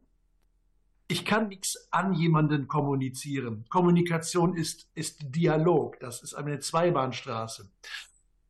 Ich 1.07 1.23
kann 1.23 1.49
nichts 1.49 1.91
an 1.91 2.13
jemanden 2.13 2.67
kommunizieren. 2.67 3.65
Kommunikation 3.69 4.55
ist, 4.55 4.89
ist 4.95 5.19
Dialog. 5.21 5.99
Das 5.99 6.23
ist 6.23 6.33
eine 6.33 6.59
Zweibahnstraße. 6.59 7.69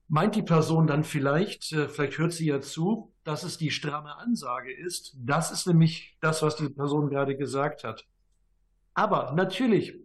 Meint 0.08 0.36
die 0.36 0.44
Person 0.44 0.88
dann 0.88 1.04
vielleicht, 1.04 1.72
äh, 1.72 1.88
vielleicht 1.88 2.18
hört 2.18 2.34
sie 2.34 2.48
ja 2.48 2.62
zu, 2.62 3.14
dass 3.24 3.44
es 3.44 3.58
die 3.58 3.72
stramme 3.72 4.18
Ansage 4.18 4.72
ist? 4.72 5.16
Das 5.18 5.52
ist 5.52 5.66
nämlich 5.66 6.16
das, 6.22 6.42
was 6.44 6.56
die 6.56 6.70
Person 6.70 7.10
gerade 7.10 7.36
gesagt 7.36 7.84
hat. 7.84 8.06
Aber 8.94 9.34
natürlich 9.34 10.00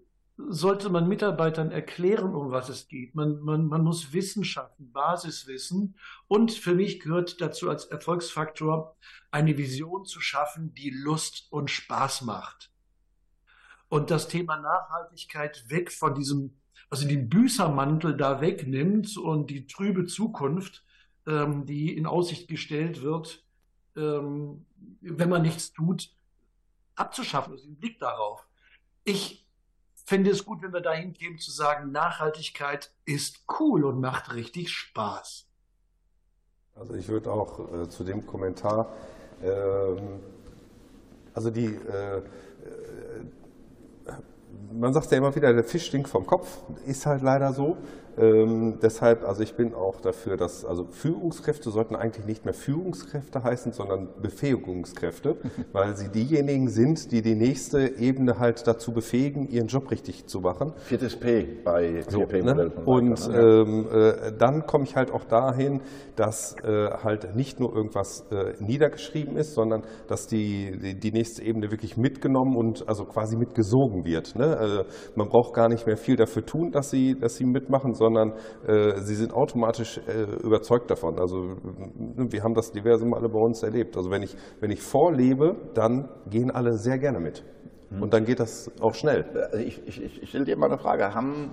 sollte 0.48 0.88
man 0.88 1.08
Mitarbeitern 1.08 1.70
erklären, 1.70 2.34
um 2.34 2.50
was 2.50 2.68
es 2.68 2.88
geht. 2.88 3.14
Man, 3.14 3.40
man, 3.40 3.66
man 3.66 3.84
muss 3.84 4.12
Wissen 4.12 4.44
schaffen, 4.44 4.90
Basiswissen. 4.92 5.96
Und 6.28 6.52
für 6.52 6.74
mich 6.74 7.00
gehört 7.00 7.40
dazu 7.40 7.68
als 7.68 7.84
Erfolgsfaktor 7.84 8.96
eine 9.30 9.56
Vision 9.58 10.04
zu 10.04 10.20
schaffen, 10.20 10.74
die 10.74 10.90
Lust 10.90 11.46
und 11.50 11.70
Spaß 11.70 12.22
macht. 12.22 12.70
Und 13.88 14.10
das 14.10 14.28
Thema 14.28 14.56
Nachhaltigkeit 14.56 15.64
weg 15.68 15.92
von 15.92 16.14
diesem, 16.14 16.59
also 16.90 17.06
den 17.06 17.28
Büßermantel 17.28 18.16
da 18.16 18.40
wegnimmt 18.40 19.16
und 19.16 19.48
die 19.48 19.66
trübe 19.66 20.06
Zukunft, 20.06 20.84
ähm, 21.26 21.64
die 21.64 21.96
in 21.96 22.06
Aussicht 22.06 22.48
gestellt 22.48 23.02
wird, 23.02 23.44
ähm, 23.96 24.66
wenn 25.00 25.28
man 25.28 25.42
nichts 25.42 25.72
tut, 25.72 26.10
abzuschaffen, 26.96 27.52
also 27.52 27.64
den 27.64 27.76
Blick 27.76 27.98
darauf. 28.00 28.46
Ich 29.04 29.46
finde 30.04 30.30
es 30.30 30.44
gut, 30.44 30.62
wenn 30.62 30.72
wir 30.72 30.80
dahin 30.80 31.12
gehen 31.12 31.38
zu 31.38 31.52
sagen, 31.52 31.92
Nachhaltigkeit 31.92 32.92
ist 33.04 33.44
cool 33.60 33.84
und 33.84 34.00
macht 34.00 34.34
richtig 34.34 34.70
Spaß. 34.70 35.46
Also 36.74 36.94
ich 36.94 37.08
würde 37.08 37.30
auch 37.32 37.72
äh, 37.72 37.88
zu 37.88 38.04
dem 38.04 38.26
Kommentar, 38.26 38.92
ähm, 39.42 40.20
also 41.34 41.50
die, 41.50 41.66
äh, 41.66 42.18
äh, 42.18 42.22
man 44.72 44.92
sagt 44.92 45.10
ja 45.10 45.18
immer 45.18 45.34
wieder, 45.34 45.52
der 45.52 45.64
Fisch 45.64 45.86
stinkt 45.86 46.08
vom 46.08 46.26
Kopf, 46.26 46.58
ist 46.86 47.06
halt 47.06 47.22
leider 47.22 47.52
so. 47.52 47.76
Ähm, 48.20 48.78
deshalb, 48.82 49.24
also 49.24 49.42
ich 49.42 49.54
bin 49.54 49.74
auch 49.74 50.00
dafür, 50.00 50.36
dass 50.36 50.64
also 50.64 50.84
Führungskräfte 50.90 51.70
sollten 51.70 51.96
eigentlich 51.96 52.26
nicht 52.26 52.44
mehr 52.44 52.54
Führungskräfte 52.54 53.42
heißen, 53.42 53.72
sondern 53.72 54.08
Befähigungskräfte, 54.20 55.36
weil 55.72 55.96
sie 55.96 56.10
diejenigen 56.10 56.68
sind, 56.68 57.12
die 57.12 57.22
die 57.22 57.34
nächste 57.34 57.98
Ebene 57.98 58.38
halt 58.38 58.66
dazu 58.66 58.92
befähigen, 58.92 59.48
ihren 59.48 59.68
Job 59.68 59.90
richtig 59.90 60.26
zu 60.26 60.40
machen. 60.40 60.72
Viertes 60.76 61.16
P 61.16 61.62
bei 61.64 62.02
so, 62.08 62.20
ne? 62.20 62.72
Und 62.84 63.28
ne? 63.28 63.38
ähm, 63.38 63.88
äh, 63.90 64.32
dann 64.38 64.66
komme 64.66 64.84
ich 64.84 64.96
halt 64.96 65.12
auch 65.12 65.24
dahin, 65.24 65.80
dass 66.16 66.54
äh, 66.62 66.90
halt 67.02 67.34
nicht 67.34 67.58
nur 67.58 67.74
irgendwas 67.74 68.26
äh, 68.30 68.52
niedergeschrieben 68.60 69.36
ist, 69.36 69.54
sondern 69.54 69.82
dass 70.08 70.26
die, 70.26 70.78
die, 70.78 70.98
die, 70.98 71.12
nächste 71.12 71.42
Ebene 71.42 71.70
wirklich 71.70 71.96
mitgenommen 71.96 72.56
und 72.56 72.88
also 72.88 73.04
quasi 73.04 73.36
mitgesogen 73.36 74.04
wird. 74.04 74.36
Ne? 74.36 74.56
Also 74.56 74.82
man 75.16 75.28
braucht 75.28 75.54
gar 75.54 75.68
nicht 75.68 75.86
mehr 75.86 75.96
viel 75.96 76.16
dafür 76.16 76.44
tun, 76.44 76.70
dass 76.70 76.90
sie, 76.90 77.18
dass 77.18 77.36
sie 77.36 77.44
mitmachen, 77.44 77.94
sondern 77.94 78.09
sondern 78.14 78.32
äh, 78.66 79.00
sie 79.00 79.14
sind 79.14 79.32
automatisch 79.32 79.98
äh, 79.98 80.22
überzeugt 80.42 80.90
davon. 80.90 81.18
Also 81.18 81.56
wir 82.16 82.42
haben 82.42 82.54
das 82.54 82.72
diverse 82.72 83.06
Male 83.06 83.28
bei 83.28 83.38
uns 83.38 83.62
erlebt. 83.62 83.96
Also 83.96 84.10
wenn 84.10 84.22
ich, 84.22 84.36
wenn 84.60 84.70
ich 84.70 84.82
vorlebe, 84.82 85.56
dann 85.74 86.08
gehen 86.28 86.50
alle 86.50 86.74
sehr 86.74 86.98
gerne 86.98 87.20
mit. 87.20 87.44
Hm. 87.90 88.02
Und 88.02 88.12
dann 88.12 88.24
geht 88.24 88.40
das 88.40 88.70
auch 88.80 88.94
schnell. 88.94 89.24
Also 89.52 89.64
ich, 89.64 89.86
ich, 89.86 90.22
ich 90.22 90.28
stelle 90.28 90.44
dir 90.44 90.56
mal 90.56 90.66
eine 90.66 90.78
Frage. 90.78 91.14
Haben 91.14 91.50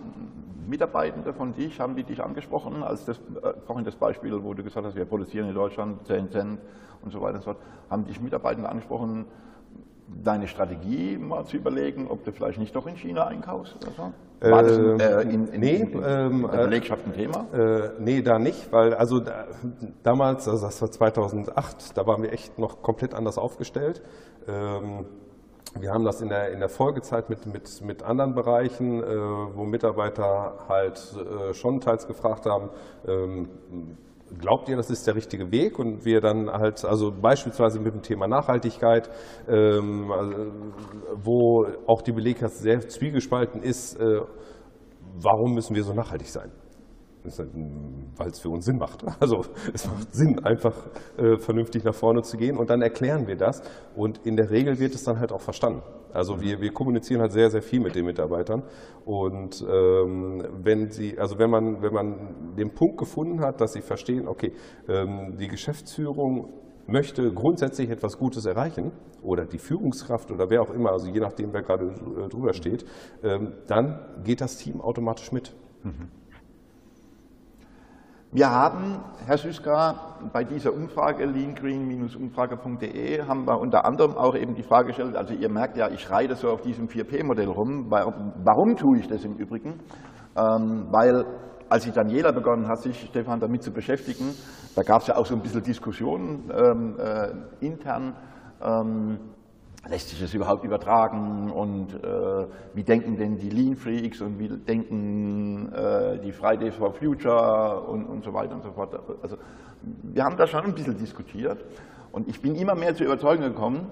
Mitarbeitende 0.67 1.33
von 1.33 1.53
dich, 1.53 1.79
haben 1.79 1.95
die 1.95 2.03
dich 2.03 2.21
angesprochen, 2.21 2.83
als 2.83 3.05
das, 3.05 3.17
äh, 3.17 3.53
vorhin 3.65 3.85
das 3.85 3.95
Beispiel, 3.95 4.33
wo 4.43 4.53
du 4.53 4.63
gesagt 4.63 4.85
hast, 4.85 4.95
wir 4.95 5.05
produzieren 5.05 5.47
in 5.47 5.55
Deutschland 5.55 6.05
10 6.07 6.31
Cent 6.31 6.59
und 7.01 7.11
so 7.11 7.21
weiter 7.21 7.35
und 7.35 7.43
so 7.43 7.53
fort, 7.53 7.63
haben 7.89 8.05
dich 8.05 8.19
Mitarbeitende 8.19 8.69
angesprochen, 8.69 9.25
deine 10.23 10.47
Strategie 10.47 11.17
mal 11.17 11.45
zu 11.45 11.57
überlegen, 11.57 12.07
ob 12.07 12.23
du 12.23 12.31
vielleicht 12.31 12.59
nicht 12.59 12.75
doch 12.75 12.87
in 12.87 12.95
China 12.95 13.27
einkaufst 13.27 13.75
oder 13.83 13.91
so? 13.93 14.13
War 14.39 14.63
das 14.63 14.77
äh, 14.77 15.21
in, 15.23 15.47
in, 15.47 15.59
nee, 15.59 15.75
in, 15.77 16.03
ähm, 16.05 16.49
der 16.51 16.65
Belegschaft 16.65 17.05
ein 17.07 17.13
Thema? 17.13 17.47
Äh, 17.53 17.89
nee, 17.99 18.21
da 18.21 18.37
nicht, 18.37 18.71
weil 18.71 18.93
also 18.93 19.19
da, 19.19 19.45
damals, 20.03 20.47
also 20.47 20.67
das 20.67 20.81
war 20.81 20.91
2008, 20.91 21.97
da 21.97 22.05
waren 22.05 22.21
wir 22.21 22.31
echt 22.31 22.59
noch 22.59 22.83
komplett 22.83 23.15
anders 23.15 23.37
aufgestellt. 23.39 24.03
Ähm, 24.47 25.05
wir 25.79 25.91
haben 25.91 26.05
das 26.05 26.21
in 26.21 26.29
der, 26.29 26.51
in 26.51 26.59
der 26.59 26.69
Folgezeit 26.69 27.29
mit, 27.29 27.45
mit, 27.45 27.81
mit 27.81 28.03
anderen 28.03 28.35
Bereichen, 28.35 29.03
äh, 29.03 29.07
wo 29.07 29.63
Mitarbeiter 29.63 30.53
halt 30.69 31.01
äh, 31.15 31.53
schon 31.53 31.81
teils 31.81 32.07
gefragt 32.07 32.45
haben, 32.45 32.69
ähm, 33.07 33.49
glaubt 34.39 34.69
ihr, 34.69 34.75
das 34.75 34.89
ist 34.89 35.07
der 35.07 35.15
richtige 35.15 35.51
Weg? 35.51 35.79
Und 35.79 36.05
wir 36.05 36.21
dann 36.21 36.49
halt, 36.49 36.83
also 36.85 37.11
beispielsweise 37.11 37.79
mit 37.79 37.93
dem 37.93 38.01
Thema 38.01 38.27
Nachhaltigkeit, 38.27 39.09
ähm, 39.47 40.11
also, 40.11 40.51
wo 41.23 41.65
auch 41.87 42.01
die 42.01 42.11
Belegschaft 42.11 42.55
sehr 42.55 42.79
zwiegespalten 42.87 43.61
ist, 43.61 43.99
äh, 43.99 44.21
warum 45.21 45.53
müssen 45.53 45.75
wir 45.75 45.83
so 45.83 45.93
nachhaltig 45.93 46.27
sein? 46.27 46.51
weil 48.17 48.27
es 48.27 48.39
für 48.39 48.49
uns 48.49 48.65
Sinn 48.65 48.77
macht. 48.77 49.03
Also 49.19 49.41
es 49.73 49.85
macht 49.85 50.13
Sinn, 50.13 50.39
einfach 50.45 50.73
äh, 51.17 51.37
vernünftig 51.37 51.83
nach 51.83 51.93
vorne 51.93 52.21
zu 52.21 52.37
gehen 52.37 52.57
und 52.57 52.69
dann 52.69 52.81
erklären 52.81 53.27
wir 53.27 53.35
das 53.35 53.61
und 53.95 54.25
in 54.25 54.35
der 54.35 54.49
Regel 54.49 54.79
wird 54.79 54.95
es 54.95 55.03
dann 55.03 55.19
halt 55.19 55.31
auch 55.31 55.41
verstanden. 55.41 55.81
Also 56.17 56.41
wir, 56.41 56.59
wir 56.59 56.73
kommunizieren 56.73 57.21
halt 57.21 57.31
sehr, 57.31 57.51
sehr 57.51 57.61
viel 57.61 57.79
mit 57.79 57.93
den 57.93 58.03
Mitarbeitern 58.05 58.63
und 59.05 59.63
ähm, 59.69 60.43
wenn 60.63 60.89
sie, 60.89 61.15
also 61.19 61.37
wenn 61.37 61.51
man, 61.51 61.83
wenn 61.83 61.93
man 61.93 62.55
den 62.57 62.73
Punkt 62.73 62.97
gefunden 62.97 63.41
hat, 63.41 63.61
dass 63.61 63.73
sie 63.73 63.81
verstehen, 63.81 64.27
okay, 64.27 64.51
ähm, 64.89 65.37
die 65.39 65.47
Geschäftsführung 65.47 66.49
möchte 66.87 67.31
grundsätzlich 67.31 67.91
etwas 67.91 68.17
Gutes 68.17 68.47
erreichen 68.47 68.93
oder 69.21 69.45
die 69.45 69.59
Führungskraft 69.59 70.31
oder 70.31 70.49
wer 70.49 70.63
auch 70.63 70.71
immer, 70.71 70.91
also 70.91 71.07
je 71.07 71.19
nachdem, 71.19 71.53
wer 71.53 71.61
gerade 71.61 71.85
äh, 71.85 72.29
drüber 72.29 72.53
steht, 72.53 72.83
ähm, 73.23 73.53
dann 73.67 73.99
geht 74.23 74.41
das 74.41 74.57
Team 74.57 74.81
automatisch 74.81 75.31
mit. 75.31 75.55
Mhm. 75.83 76.16
Wir 78.33 78.51
haben, 78.51 78.99
Herr 79.25 79.37
Süska, 79.37 80.17
bei 80.33 80.43
dieser 80.43 80.73
Umfrage, 80.73 81.23
leangreen-umfrage.de, 81.25 83.21
haben 83.25 83.47
wir 83.47 83.57
unter 83.57 83.85
anderem 83.85 84.17
auch 84.17 84.35
eben 84.35 84.53
die 84.53 84.63
Frage 84.63 84.87
gestellt, 84.87 85.15
also 85.15 85.33
ihr 85.33 85.49
merkt 85.49 85.77
ja, 85.77 85.89
ich 85.89 86.11
reite 86.11 86.35
so 86.35 86.49
auf 86.49 86.59
diesem 86.59 86.87
4P-Modell 86.87 87.47
rum. 87.47 87.89
Warum 87.89 88.75
tue 88.75 88.97
ich 88.99 89.07
das 89.07 89.23
im 89.23 89.35
Übrigen? 89.35 89.79
Ähm, 90.35 90.87
weil 90.91 91.23
als 91.69 91.85
die 91.85 91.91
Daniela 91.91 92.33
begonnen 92.33 92.67
hat, 92.67 92.79
sich, 92.81 92.99
Stefan, 92.99 93.39
damit 93.39 93.63
zu 93.63 93.71
beschäftigen, 93.71 94.33
da 94.75 94.83
gab 94.83 95.03
es 95.03 95.07
ja 95.07 95.15
auch 95.15 95.25
so 95.25 95.33
ein 95.33 95.41
bisschen 95.41 95.63
Diskussionen 95.63 96.51
ähm, 96.51 96.97
äh, 96.99 97.29
intern, 97.65 98.13
ähm, 98.61 99.19
lässt 99.89 100.09
sich 100.09 100.19
das 100.19 100.33
überhaupt 100.33 100.63
übertragen 100.63 101.51
und 101.51 101.93
äh, 101.93 102.47
wie 102.73 102.83
denken 102.83 103.17
denn 103.17 103.37
die 103.37 103.49
Lean 103.49 103.75
Freaks 103.75 104.21
und 104.21 104.39
wie 104.39 104.49
denken 104.49 105.71
äh, 105.73 106.19
die 106.19 106.31
Fridays 106.31 106.75
for 106.75 106.93
Future 106.93 107.81
und, 107.81 108.05
und 108.05 108.23
so 108.23 108.33
weiter 108.33 108.55
und 108.55 108.63
so 108.63 108.71
fort. 108.71 108.99
Also 109.21 109.37
wir 109.81 110.23
haben 110.23 110.37
da 110.37 110.47
schon 110.47 110.65
ein 110.65 110.73
bisschen 110.73 110.97
diskutiert 110.97 111.63
und 112.11 112.27
ich 112.27 112.41
bin 112.41 112.55
immer 112.55 112.75
mehr 112.75 112.95
zur 112.95 113.05
Überzeugung 113.05 113.45
gekommen, 113.45 113.91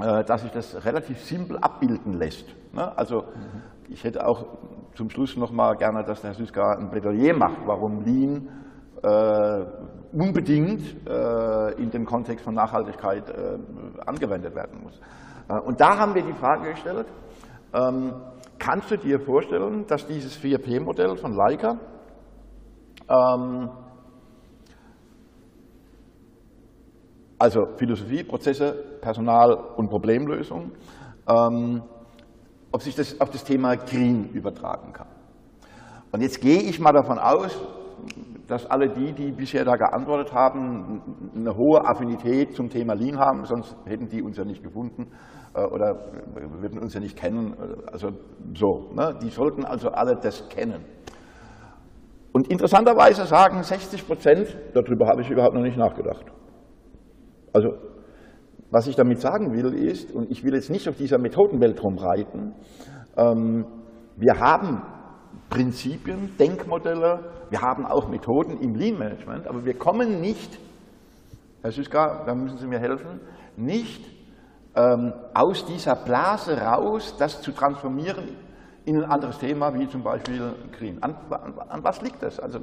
äh, 0.00 0.24
dass 0.24 0.42
sich 0.42 0.50
das 0.50 0.84
relativ 0.84 1.20
simpel 1.20 1.58
abbilden 1.58 2.14
lässt. 2.14 2.46
Ne? 2.72 2.96
Also 2.96 3.24
ich 3.88 4.04
hätte 4.04 4.26
auch 4.26 4.46
zum 4.94 5.10
Schluss 5.10 5.36
noch 5.36 5.50
mal 5.50 5.74
gerne, 5.74 6.04
dass 6.04 6.20
der 6.20 6.30
Herr 6.30 6.36
Süßka 6.36 6.78
ein 6.78 6.90
Plädoyer 6.90 7.34
macht, 7.34 7.58
warum 7.66 8.04
Lean 8.04 8.48
äh, 9.02 9.64
unbedingt 10.14 11.08
äh, 11.08 11.72
in 11.72 11.90
dem 11.90 12.06
Kontext 12.06 12.44
von 12.44 12.54
Nachhaltigkeit 12.54 13.28
äh, 13.28 13.58
angewendet 14.06 14.54
werden 14.54 14.82
muss. 14.82 15.00
Und 15.66 15.80
da 15.80 15.98
haben 15.98 16.14
wir 16.14 16.22
die 16.22 16.32
Frage 16.32 16.70
gestellt, 16.70 17.06
ähm, 17.74 18.14
kannst 18.58 18.90
du 18.90 18.96
dir 18.96 19.20
vorstellen, 19.20 19.86
dass 19.86 20.06
dieses 20.06 20.38
4P-Modell 20.40 21.16
von 21.16 21.34
Leica 21.34 21.76
ähm, 23.08 23.68
also 27.38 27.66
Philosophie, 27.76 28.22
Prozesse, 28.22 28.72
Personal 29.00 29.52
und 29.76 29.88
Problemlösung, 29.88 30.72
ähm, 31.28 31.82
ob 32.72 32.82
sich 32.82 32.94
das 32.94 33.20
auf 33.20 33.30
das 33.30 33.44
Thema 33.44 33.76
Green 33.76 34.30
übertragen 34.30 34.92
kann. 34.92 35.08
Und 36.10 36.22
jetzt 36.22 36.40
gehe 36.40 36.60
ich 36.60 36.80
mal 36.80 36.92
davon 36.92 37.18
aus, 37.18 37.54
dass 38.46 38.66
alle 38.66 38.88
die, 38.88 39.12
die 39.12 39.32
bisher 39.32 39.64
da 39.64 39.76
geantwortet 39.76 40.32
haben, 40.34 41.00
eine 41.34 41.56
hohe 41.56 41.86
Affinität 41.86 42.54
zum 42.54 42.68
Thema 42.68 42.94
Lean 42.94 43.18
haben, 43.18 43.44
sonst 43.44 43.76
hätten 43.86 44.08
die 44.08 44.22
uns 44.22 44.36
ja 44.36 44.44
nicht 44.44 44.62
gefunden 44.62 45.08
äh, 45.54 45.64
oder 45.64 46.12
würden 46.60 46.78
uns 46.78 46.94
ja 46.94 47.00
nicht 47.00 47.16
kennen. 47.16 47.54
Also 47.90 48.10
so, 48.54 48.90
ne? 48.94 49.18
die 49.22 49.30
sollten 49.30 49.64
also 49.64 49.90
alle 49.90 50.16
das 50.16 50.48
kennen. 50.48 50.84
Und 52.32 52.48
interessanterweise 52.48 53.26
sagen 53.26 53.62
60 53.62 54.06
Prozent, 54.06 54.56
darüber 54.74 55.06
habe 55.06 55.22
ich 55.22 55.30
überhaupt 55.30 55.54
noch 55.54 55.62
nicht 55.62 55.76
nachgedacht. 55.78 56.26
Also 57.52 57.70
Was 58.70 58.88
ich 58.88 58.96
damit 58.96 59.20
sagen 59.20 59.52
will 59.52 59.72
ist, 59.72 60.12
und 60.12 60.30
ich 60.32 60.42
will 60.42 60.54
jetzt 60.54 60.68
nicht 60.68 60.88
auf 60.88 60.96
dieser 60.96 61.18
Methodenwelt 61.18 61.80
rumreiten, 61.82 62.52
ähm, 63.16 63.64
wir 64.16 64.40
haben 64.40 64.82
Prinzipien, 65.48 66.36
Denkmodelle, 66.38 67.20
wir 67.54 67.60
haben 67.60 67.86
auch 67.86 68.08
Methoden 68.08 68.58
im 68.60 68.74
Lean 68.74 68.98
Management, 68.98 69.46
aber 69.46 69.64
wir 69.64 69.78
kommen 69.78 70.20
nicht, 70.20 70.58
Herr 71.62 71.70
Süska, 71.70 72.24
da 72.26 72.34
müssen 72.34 72.58
Sie 72.58 72.66
mir 72.66 72.80
helfen, 72.80 73.20
nicht 73.56 74.04
ähm, 74.74 75.12
aus 75.34 75.64
dieser 75.64 75.94
Blase 75.94 76.60
raus, 76.60 77.14
das 77.16 77.42
zu 77.42 77.52
transformieren 77.52 78.36
in 78.84 78.96
ein 78.96 79.08
anderes 79.08 79.38
Thema, 79.38 79.72
wie 79.72 79.88
zum 79.88 80.02
Beispiel 80.02 80.52
Green. 80.76 81.00
An, 81.00 81.14
an, 81.30 81.54
an 81.68 81.84
was 81.84 82.02
liegt 82.02 82.24
das? 82.24 82.40
Also, 82.40 82.58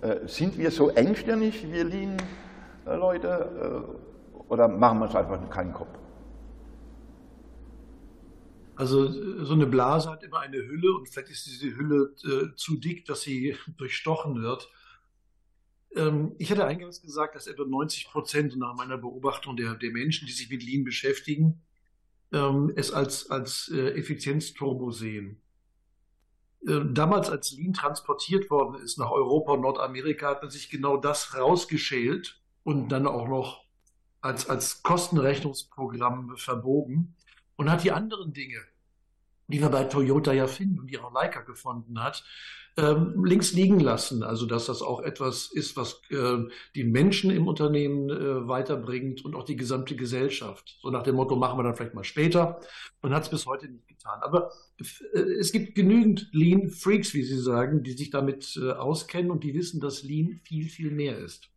äh, 0.00 0.26
sind 0.26 0.56
wir 0.56 0.70
so 0.70 0.88
engstirnig, 0.88 1.70
wir 1.70 1.84
Lean-Leute, 1.84 3.28
äh, 3.28 4.50
oder 4.50 4.66
machen 4.66 5.00
wir 5.00 5.04
uns 5.08 5.14
einfach 5.14 5.50
keinen 5.50 5.74
Kopf? 5.74 5.90
Also 8.74 9.44
so 9.44 9.52
eine 9.52 9.66
Blase 9.66 10.10
hat 10.10 10.22
immer 10.22 10.40
eine 10.40 10.56
Hülle 10.56 10.94
und 10.94 11.08
vielleicht 11.08 11.30
ist 11.30 11.46
diese 11.46 11.76
Hülle 11.76 12.14
äh, 12.24 12.56
zu 12.56 12.76
dick, 12.76 13.04
dass 13.04 13.22
sie 13.22 13.56
durchstochen 13.76 14.42
wird. 14.42 14.70
Ähm, 15.94 16.34
ich 16.38 16.50
hatte 16.50 16.64
eingangs 16.64 17.02
gesagt, 17.02 17.34
dass 17.34 17.46
etwa 17.46 17.64
90 17.64 18.08
Prozent 18.08 18.56
nach 18.56 18.74
meiner 18.74 18.96
Beobachtung 18.96 19.56
der, 19.56 19.74
der 19.74 19.90
Menschen, 19.90 20.26
die 20.26 20.32
sich 20.32 20.48
mit 20.48 20.62
Lean 20.62 20.84
beschäftigen, 20.84 21.62
ähm, 22.32 22.72
es 22.74 22.92
als, 22.92 23.30
als 23.30 23.68
äh, 23.68 23.90
Effizienzturbo 23.90 24.90
sehen. 24.90 25.42
Ähm, 26.66 26.94
damals, 26.94 27.28
als 27.28 27.52
Lean 27.52 27.74
transportiert 27.74 28.48
worden 28.48 28.80
ist 28.82 28.98
nach 28.98 29.10
Europa 29.10 29.52
und 29.52 29.60
Nordamerika, 29.60 30.30
hat 30.30 30.42
man 30.42 30.50
sich 30.50 30.70
genau 30.70 30.96
das 30.96 31.36
rausgeschält 31.36 32.40
und 32.62 32.88
dann 32.88 33.06
auch 33.06 33.28
noch 33.28 33.64
als, 34.22 34.48
als 34.48 34.82
Kostenrechnungsprogramm 34.82 36.36
verbogen 36.36 37.16
und 37.56 37.70
hat 37.70 37.84
die 37.84 37.92
anderen 37.92 38.32
Dinge, 38.32 38.60
die 39.48 39.60
wir 39.60 39.68
bei 39.68 39.84
Toyota 39.84 40.32
ja 40.32 40.46
finden 40.46 40.80
und 40.80 40.90
die 40.90 40.98
auch 40.98 41.12
Leica 41.12 41.40
gefunden 41.40 42.02
hat, 42.02 42.24
ähm, 42.76 43.24
links 43.24 43.52
liegen 43.52 43.80
lassen. 43.80 44.22
Also 44.22 44.46
dass 44.46 44.66
das 44.66 44.82
auch 44.82 45.02
etwas 45.02 45.50
ist, 45.52 45.76
was 45.76 46.00
äh, 46.10 46.38
die 46.74 46.84
Menschen 46.84 47.30
im 47.30 47.46
Unternehmen 47.46 48.08
äh, 48.08 48.48
weiterbringt 48.48 49.24
und 49.24 49.34
auch 49.34 49.44
die 49.44 49.56
gesamte 49.56 49.94
Gesellschaft. 49.96 50.78
So 50.80 50.90
nach 50.90 51.02
dem 51.02 51.16
Motto, 51.16 51.36
machen 51.36 51.58
wir 51.58 51.64
dann 51.64 51.74
vielleicht 51.74 51.94
mal 51.94 52.04
später. 52.04 52.60
Man 53.02 53.14
hat 53.14 53.24
es 53.24 53.28
bis 53.28 53.46
heute 53.46 53.68
nicht 53.68 53.88
getan. 53.88 54.20
Aber 54.22 54.52
äh, 54.78 55.18
es 55.18 55.52
gibt 55.52 55.74
genügend 55.74 56.28
Lean-Freaks, 56.32 57.12
wie 57.14 57.22
Sie 57.22 57.38
sagen, 57.38 57.82
die 57.82 57.92
sich 57.92 58.10
damit 58.10 58.58
äh, 58.60 58.72
auskennen 58.72 59.30
und 59.30 59.44
die 59.44 59.54
wissen, 59.54 59.80
dass 59.80 60.02
Lean 60.02 60.40
viel, 60.44 60.68
viel 60.68 60.90
mehr 60.90 61.18
ist. 61.18 61.50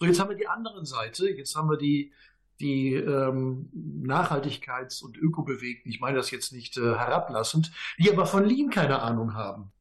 So, 0.00 0.06
jetzt 0.06 0.20
haben 0.20 0.30
wir 0.30 0.36
die 0.36 0.48
andere 0.48 0.84
Seite. 0.84 1.28
Jetzt 1.30 1.56
haben 1.56 1.70
wir 1.70 1.78
die, 1.78 2.12
die 2.60 2.94
ähm, 2.94 3.70
Nachhaltigkeits- 4.02 5.02
und 5.02 5.16
Ökobewegten, 5.16 5.90
ich 5.90 6.00
meine 6.00 6.16
das 6.16 6.30
jetzt 6.30 6.52
nicht 6.52 6.76
äh, 6.76 6.80
herablassend, 6.80 7.72
die 7.98 8.10
aber 8.10 8.26
von 8.26 8.44
Lean 8.44 8.70
keine 8.70 9.00
Ahnung 9.00 9.34
haben 9.34 9.72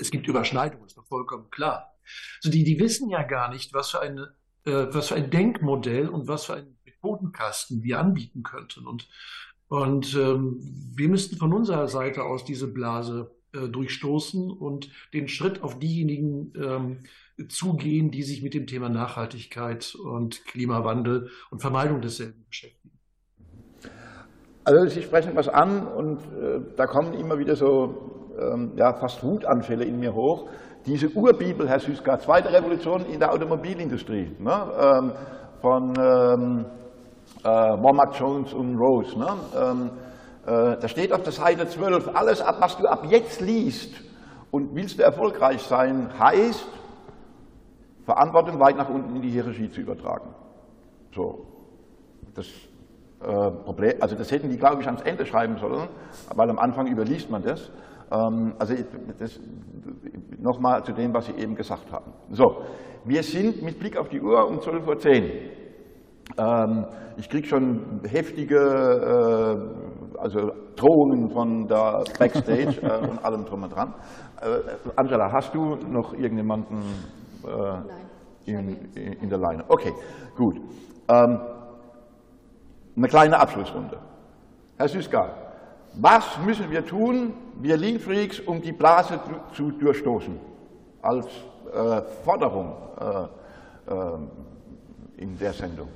es 0.00 0.10
gibt 0.10 0.26
Überschneidungen, 0.26 0.86
ist 0.86 0.96
doch 0.96 1.06
vollkommen 1.06 1.50
klar. 1.50 1.94
Also 2.38 2.50
die, 2.50 2.64
die 2.64 2.78
wissen 2.78 3.10
ja 3.10 3.22
gar 3.22 3.50
nicht, 3.50 3.72
was 3.74 3.90
für, 3.90 4.00
eine, 4.00 4.34
äh, 4.64 4.86
was 4.90 5.08
für 5.08 5.14
ein 5.14 5.30
Denkmodell 5.30 6.08
und 6.08 6.26
was 6.26 6.46
für 6.46 6.54
ein 6.54 6.76
Methodenkasten 6.84 7.82
wir 7.82 8.00
anbieten 8.00 8.42
könnten. 8.42 8.86
Und, 8.86 9.08
und 9.68 10.14
ähm, 10.14 10.58
wir 10.94 11.08
müssten 11.08 11.36
von 11.36 11.52
unserer 11.52 11.86
Seite 11.88 12.24
aus 12.24 12.44
diese 12.44 12.66
Blase 12.66 13.30
äh, 13.52 13.68
durchstoßen 13.68 14.50
und 14.50 14.90
den 15.12 15.26
Schritt 15.26 15.62
auf 15.62 15.78
diejenigen 15.78 16.52
ähm, 16.56 16.98
zugehen, 17.48 18.10
die 18.10 18.22
sich 18.22 18.42
mit 18.42 18.54
dem 18.54 18.66
Thema 18.66 18.88
Nachhaltigkeit 18.88 19.94
und 19.94 20.44
Klimawandel 20.46 21.30
und 21.50 21.60
Vermeidung 21.60 22.00
desselben 22.00 22.44
beschäftigen. 22.48 22.90
Also 24.64 24.86
Sie 24.86 25.02
sprechen 25.02 25.32
was 25.34 25.48
an 25.48 25.86
und 25.86 26.18
äh, 26.20 26.60
da 26.76 26.86
kommen 26.86 27.14
immer 27.14 27.38
wieder 27.38 27.56
so 27.56 28.32
ähm, 28.38 28.72
ja, 28.76 28.92
fast 28.94 29.24
Wutanfälle 29.24 29.84
in 29.84 29.98
mir 29.98 30.14
hoch. 30.14 30.48
Diese 30.86 31.08
Urbibel, 31.08 31.68
Herr 31.68 31.80
Süßka, 31.80 32.18
zweite 32.18 32.52
Revolution 32.52 33.04
in 33.06 33.18
der 33.18 33.32
Automobilindustrie, 33.32 34.30
ne, 34.38 34.72
ähm, 34.80 35.12
von 35.60 35.94
ähm, 35.98 36.64
äh, 37.42 37.48
Womack 37.48 38.18
Jones 38.18 38.54
und 38.54 38.76
Rose. 38.76 39.18
Ne, 39.18 39.28
ähm, 39.56 39.90
äh, 39.90 40.09
da 40.52 40.88
steht 40.88 41.12
auf 41.12 41.22
der 41.22 41.32
Seite 41.32 41.68
12, 41.68 42.10
alles, 42.14 42.40
ab, 42.40 42.56
was 42.60 42.76
du 42.76 42.88
ab 42.88 43.06
jetzt 43.08 43.40
liest 43.40 43.92
und 44.50 44.74
willst 44.74 44.98
du 44.98 45.02
erfolgreich 45.04 45.62
sein, 45.62 46.08
heißt, 46.18 46.66
Verantwortung 48.04 48.58
weit 48.58 48.76
nach 48.76 48.88
unten 48.88 49.14
in 49.14 49.22
die 49.22 49.30
Hierarchie 49.30 49.70
zu 49.70 49.80
übertragen. 49.80 50.34
So, 51.14 51.46
das 52.34 52.46
äh, 53.20 53.50
Problem, 53.64 53.94
also 54.00 54.16
das 54.16 54.30
hätten 54.30 54.50
die, 54.50 54.56
glaube 54.56 54.80
ich, 54.80 54.86
ans 54.86 55.02
Ende 55.02 55.26
schreiben 55.26 55.58
sollen, 55.58 55.88
weil 56.34 56.50
am 56.50 56.58
Anfang 56.58 56.86
überliest 56.86 57.30
man 57.30 57.42
das. 57.42 57.70
Ähm, 58.10 58.54
also 58.58 58.74
nochmal 60.38 60.84
zu 60.84 60.92
dem, 60.92 61.14
was 61.14 61.26
Sie 61.26 61.32
eben 61.32 61.54
gesagt 61.54 61.92
haben. 61.92 62.12
So, 62.32 62.62
wir 63.04 63.22
sind 63.22 63.62
mit 63.62 63.78
Blick 63.78 63.96
auf 63.96 64.08
die 64.08 64.20
Uhr 64.20 64.46
um 64.48 64.58
12.10 64.58 65.22
Uhr. 65.22 65.30
Ähm, 66.38 66.86
ich 67.16 67.28
kriege 67.28 67.46
schon 67.46 68.00
heftige 68.08 68.56
äh, 68.56 69.89
also 70.20 70.52
Drohungen 70.76 71.30
von 71.30 71.66
der 71.68 72.04
Backstage 72.18 72.80
äh, 72.82 73.08
und 73.08 73.24
allem 73.24 73.44
drum 73.44 73.62
und 73.62 73.74
dran. 73.74 73.94
Äh, 74.40 74.90
Angela, 74.96 75.32
hast 75.32 75.54
du 75.54 75.76
noch 75.76 76.12
irgendjemanden 76.12 76.82
in, 78.44 78.76
in, 78.94 79.28
der 79.30 79.38
Leine? 79.38 79.64
Okay, 79.68 79.92
gut. 80.36 80.60
Ähm, 81.08 81.40
eine 82.96 83.08
kleine 83.08 83.38
Abschlussrunde. 83.38 83.98
Herr 84.76 84.88
Süßka, 84.88 85.30
was 85.94 86.38
müssen 86.44 86.70
wir 86.70 86.84
tun, 86.84 87.34
wir 87.60 87.76
Lean 87.76 87.98
Freaks, 87.98 88.40
um 88.40 88.60
die 88.60 88.72
Blase 88.72 89.18
zu 89.52 89.70
durchstoßen? 89.72 90.38
Als 91.02 91.26
äh, 91.72 92.02
Forderung 92.24 92.74
äh, 93.00 93.92
äh, 93.92 94.18
in 95.16 95.38
der 95.38 95.52
Sendung. 95.52 95.88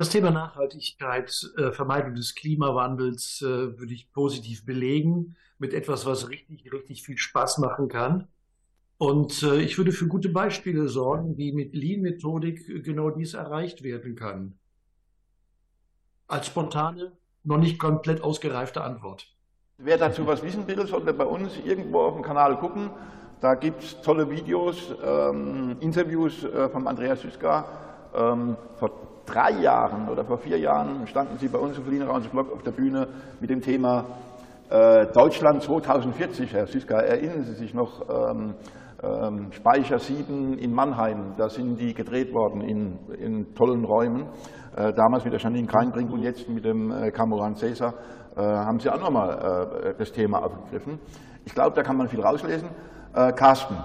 Das 0.00 0.08
Thema 0.08 0.30
Nachhaltigkeit, 0.30 1.46
äh, 1.58 1.72
Vermeidung 1.72 2.14
des 2.14 2.34
Klimawandels 2.34 3.42
äh, 3.42 3.78
würde 3.78 3.92
ich 3.92 4.10
positiv 4.12 4.64
belegen 4.64 5.36
mit 5.58 5.74
etwas, 5.74 6.06
was 6.06 6.30
richtig, 6.30 6.72
richtig 6.72 7.02
viel 7.02 7.18
Spaß 7.18 7.58
machen 7.58 7.88
kann. 7.88 8.26
Und 8.96 9.42
äh, 9.42 9.60
ich 9.60 9.76
würde 9.76 9.92
für 9.92 10.06
gute 10.06 10.30
Beispiele 10.30 10.88
sorgen, 10.88 11.36
wie 11.36 11.52
mit 11.52 11.74
Lean-Methodik 11.74 12.82
genau 12.82 13.10
dies 13.10 13.34
erreicht 13.34 13.82
werden 13.82 14.16
kann. 14.16 14.58
Als 16.28 16.46
spontane 16.46 17.12
noch 17.44 17.58
nicht 17.58 17.78
komplett 17.78 18.22
ausgereifte 18.22 18.80
Antwort. 18.80 19.26
Wer 19.76 19.98
dazu 19.98 20.26
was 20.26 20.42
wissen 20.42 20.66
will, 20.66 20.86
sollte 20.86 21.12
bei 21.12 21.26
uns 21.26 21.58
irgendwo 21.62 22.00
auf 22.00 22.14
dem 22.14 22.22
Kanal 22.22 22.58
gucken. 22.58 22.88
Da 23.42 23.54
gibt 23.54 23.82
es 23.82 24.00
tolle 24.00 24.30
Videos, 24.30 24.94
ähm, 25.04 25.76
Interviews 25.80 26.42
äh, 26.44 26.70
von 26.70 26.86
Andreas 26.88 27.20
Süska. 27.20 27.66
Ähm, 28.14 28.56
drei 29.32 29.52
Jahren 29.60 30.08
oder 30.08 30.24
vor 30.24 30.38
vier 30.38 30.58
Jahren 30.58 31.06
standen 31.06 31.38
Sie 31.38 31.48
bei 31.48 31.58
uns 31.58 31.78
auf 31.78 31.86
Lina 31.88 32.06
Blog 32.06 32.52
auf 32.52 32.62
der 32.62 32.72
Bühne 32.72 33.08
mit 33.40 33.50
dem 33.50 33.60
Thema 33.60 34.04
äh, 34.68 35.06
Deutschland 35.12 35.62
2040. 35.62 36.52
Herr 36.52 36.66
Süska, 36.66 36.98
erinnern 36.98 37.44
Sie 37.44 37.54
sich 37.54 37.74
noch? 37.74 38.02
Ähm, 38.08 38.54
ähm, 39.02 39.50
Speicher 39.52 39.98
7 39.98 40.58
in 40.58 40.74
Mannheim, 40.74 41.32
da 41.38 41.48
sind 41.48 41.80
die 41.80 41.94
gedreht 41.94 42.34
worden 42.34 42.60
in, 42.60 42.98
in 43.18 43.54
tollen 43.54 43.86
Räumen. 43.86 44.26
Äh, 44.76 44.92
damals 44.92 45.24
mit 45.24 45.32
der 45.32 45.40
Janine 45.40 45.66
Kreinbrink 45.66 46.12
und 46.12 46.20
jetzt 46.20 46.46
mit 46.50 46.66
dem 46.66 46.92
äh, 46.92 47.10
Cameron 47.10 47.56
Cäsar 47.56 47.94
äh, 48.36 48.42
haben 48.42 48.78
sie 48.78 48.90
auch 48.90 49.00
nochmal 49.00 49.94
das 49.98 50.12
Thema 50.12 50.44
aufgegriffen. 50.44 50.98
Ich 51.46 51.54
glaube, 51.54 51.74
da 51.74 51.82
kann 51.82 51.96
man 51.96 52.08
viel 52.08 52.20
rauslesen. 52.20 52.68
Carsten, 53.12 53.76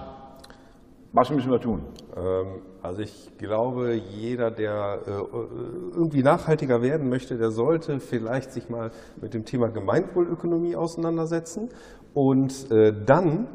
was 1.16 1.30
müssen 1.32 1.50
wir 1.50 1.60
tun? 1.60 1.82
Ähm, 2.16 2.62
also 2.82 3.02
ich 3.02 3.38
glaube, 3.38 3.96
jeder, 3.96 4.52
der 4.52 5.02
irgendwie 5.08 6.22
nachhaltiger 6.22 6.82
werden 6.84 7.10
möchte, 7.10 7.38
der 7.38 7.50
sollte 7.50 8.00
vielleicht 8.00 8.52
sich 8.52 8.70
mal 8.70 8.92
mit 9.20 9.34
dem 9.34 9.44
Thema 9.44 9.70
Gemeinwohlökonomie 9.70 10.76
auseinandersetzen 10.76 11.70
und 12.14 12.70
dann 12.70 13.48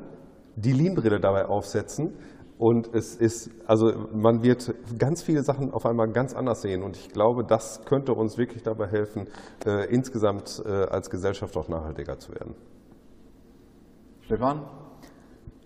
die 0.56 0.72
Lean-Brille 0.72 1.20
dabei 1.20 1.46
aufsetzen 1.46 2.16
und 2.60 2.94
es 2.94 3.16
ist, 3.16 3.50
also 3.66 3.90
man 4.12 4.42
wird 4.42 4.74
ganz 4.98 5.22
viele 5.22 5.42
Sachen 5.42 5.72
auf 5.72 5.86
einmal 5.86 6.12
ganz 6.12 6.34
anders 6.34 6.60
sehen. 6.60 6.82
Und 6.82 6.94
ich 6.94 7.08
glaube, 7.08 7.42
das 7.42 7.86
könnte 7.86 8.12
uns 8.12 8.36
wirklich 8.36 8.62
dabei 8.62 8.86
helfen, 8.86 9.28
äh, 9.64 9.86
insgesamt 9.90 10.62
äh, 10.66 10.68
als 10.68 11.08
Gesellschaft 11.08 11.56
auch 11.56 11.68
nachhaltiger 11.68 12.18
zu 12.18 12.32
werden. 12.34 12.54
Stefan? 14.20 14.79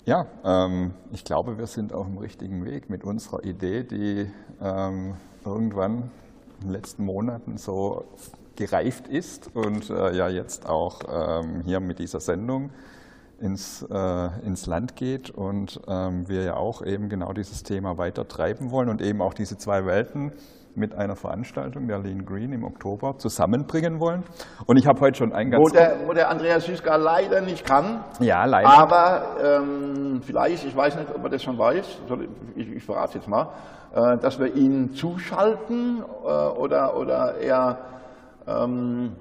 Ja, 0.06 0.26
ähm, 0.44 0.92
ich 1.12 1.24
glaube, 1.24 1.56
wir 1.56 1.66
sind 1.66 1.94
auf 1.94 2.04
dem 2.04 2.18
richtigen 2.18 2.66
Weg 2.66 2.90
mit 2.90 3.04
unserer 3.04 3.42
Idee, 3.42 3.84
die 3.84 4.30
ähm, 4.60 5.14
irgendwann 5.46 6.10
in 6.60 6.66
den 6.66 6.72
letzten 6.72 7.06
Monaten 7.06 7.56
so 7.56 8.04
gereift 8.54 9.08
ist 9.08 9.56
und 9.56 9.88
äh, 9.88 10.14
ja 10.14 10.28
jetzt 10.28 10.68
auch 10.68 11.00
ähm, 11.08 11.62
hier 11.64 11.80
mit 11.80 12.00
dieser 12.00 12.20
Sendung 12.20 12.68
ins, 13.40 13.80
äh, 13.90 14.46
ins 14.46 14.66
Land 14.66 14.94
geht 14.94 15.30
und 15.30 15.80
ähm, 15.88 16.28
wir 16.28 16.42
ja 16.42 16.56
auch 16.56 16.84
eben 16.84 17.08
genau 17.08 17.32
dieses 17.32 17.62
Thema 17.62 17.96
weiter 17.96 18.28
treiben 18.28 18.70
wollen 18.70 18.90
und 18.90 19.00
eben 19.00 19.22
auch 19.22 19.32
diese 19.32 19.56
zwei 19.56 19.86
Welten 19.86 20.32
mit 20.76 20.94
einer 20.94 21.16
Veranstaltung 21.16 21.86
der 21.86 21.98
Lean 21.98 22.24
Green 22.24 22.52
im 22.52 22.64
Oktober 22.64 23.16
zusammenbringen 23.18 24.00
wollen. 24.00 24.24
Und 24.66 24.76
ich 24.76 24.86
habe 24.86 25.00
heute 25.00 25.18
schon 25.18 25.32
ein 25.32 25.52
Wo 25.52 25.64
ganz... 25.64 25.72
der, 25.72 25.96
wo 26.06 26.12
der 26.12 26.30
Andreas 26.30 26.64
Süßka 26.64 26.96
leider 26.96 27.40
nicht 27.40 27.64
kann. 27.64 28.04
Ja, 28.20 28.44
leider. 28.44 28.68
Aber 28.68 29.36
ähm, 29.42 30.20
vielleicht, 30.22 30.64
ich 30.64 30.76
weiß 30.76 30.96
nicht, 30.96 31.14
ob 31.14 31.22
er 31.24 31.30
das 31.30 31.42
schon 31.42 31.58
weiß, 31.58 32.00
ich, 32.56 32.70
ich, 32.70 32.84
verrate 32.84 33.18
jetzt 33.18 33.28
mal, 33.28 33.48
äh, 33.94 34.18
dass 34.18 34.38
wir 34.38 34.54
ihn 34.54 34.92
zuschalten 34.92 36.02
äh, 36.02 36.26
oder, 36.26 36.96
oder 36.96 37.36
eher, 37.38 37.78
ähm, 38.46 39.12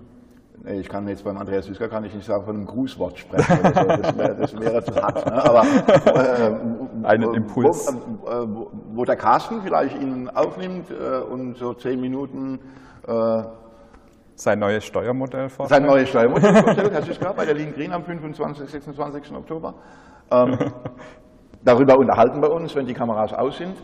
nee, 0.64 0.80
ich 0.80 0.90
kann 0.90 1.08
jetzt 1.08 1.24
beim 1.24 1.38
Andreas 1.38 1.66
Süßka 1.66 1.88
kann 1.88 2.04
ich 2.06 2.14
nicht 2.14 2.26
sagen, 2.26 2.44
von 2.46 2.56
einem 2.56 2.66
Grußwort 2.66 3.18
sprechen. 3.20 3.58
So. 3.64 3.72
das, 3.72 4.18
wäre, 4.18 4.36
das 4.36 4.60
wäre 4.60 4.84
zu 4.84 4.96
hart. 4.96 5.26
Ne? 5.26 5.44
Aber 5.46 5.62
äh, 5.64 7.06
Einen 7.08 7.28
wo- 7.28 7.32
Impuls. 7.34 7.94
Wo, 8.22 8.28
äh, 8.30 8.48
wo, 8.94 9.06
der 9.06 9.16
Carsten 9.16 9.62
vielleicht 9.62 10.00
ihn 10.02 10.30
aufnimmt 10.30 10.88
äh, 10.92 11.20
und 11.20 11.58
so 11.58 11.74
zehn 11.74 12.00
Minuten 12.00 12.60
äh, 13.08 13.44
sein 14.36 14.60
neues 14.60 14.84
Steuermodell 14.86 15.50
vor. 15.50 15.68
sein 15.68 15.86
neues 15.86 16.10
Steuermodell 16.10 16.56
vorstellt, 16.64 16.92
Herr 16.92 17.04
Süßka, 17.04 17.34
bei 17.34 17.46
der 17.46 17.54
Lean 17.54 17.74
Green 17.74 17.92
am 17.94 18.04
25. 18.04 18.68
26. 18.70 19.32
Oktober. 19.36 19.76
Ähm, 20.32 20.58
darüber 21.64 21.98
unterhalten 21.98 22.42
wir 22.42 22.52
uns, 22.52 22.76
wenn 22.76 22.86
die 22.88 22.94
Kameras 22.96 23.32
aus 23.34 23.58
sind. 23.58 23.76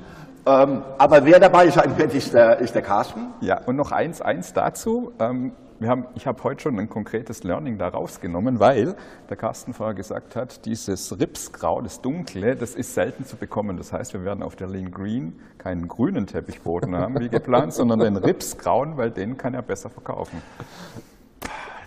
Ähm, 0.47 0.81
aber 0.97 1.23
wer 1.25 1.39
dabei 1.39 1.69
sein 1.69 1.95
wird, 1.97 2.13
ist 2.15 2.33
der, 2.33 2.57
ist 2.59 2.73
der 2.73 2.81
Carsten. 2.81 3.27
Ja, 3.41 3.59
und 3.65 3.75
noch 3.75 3.91
eins, 3.91 4.21
eins 4.21 4.53
dazu. 4.53 5.11
Ähm, 5.19 5.51
wir 5.79 5.89
haben, 5.89 6.05
ich 6.15 6.27
habe 6.27 6.43
heute 6.43 6.61
schon 6.63 6.77
ein 6.77 6.89
konkretes 6.89 7.43
Learning 7.43 7.77
da 7.77 7.87
rausgenommen, 7.87 8.59
weil 8.59 8.95
der 9.29 9.37
Carsten 9.37 9.73
vorher 9.73 9.95
gesagt 9.95 10.35
hat, 10.35 10.65
dieses 10.65 11.17
Ripsgrau, 11.19 11.81
das 11.81 12.01
Dunkle, 12.01 12.55
das 12.55 12.75
ist 12.75 12.93
selten 12.93 13.25
zu 13.25 13.37
bekommen. 13.37 13.77
Das 13.77 13.93
heißt, 13.93 14.13
wir 14.13 14.25
werden 14.25 14.43
auf 14.43 14.57
der 14.57 14.67
Lean 14.67 14.91
Green 14.91 15.39
keinen 15.57 15.87
grünen 15.87 16.27
Teppichboden 16.27 16.95
haben, 16.95 17.19
wie 17.19 17.29
geplant, 17.29 17.73
sondern 17.73 17.99
den 17.99 18.17
Ripsgrauen, 18.17 18.97
weil 18.97 19.11
den 19.11 19.37
kann 19.37 19.53
er 19.53 19.61
besser 19.61 19.89
verkaufen. 19.89 20.41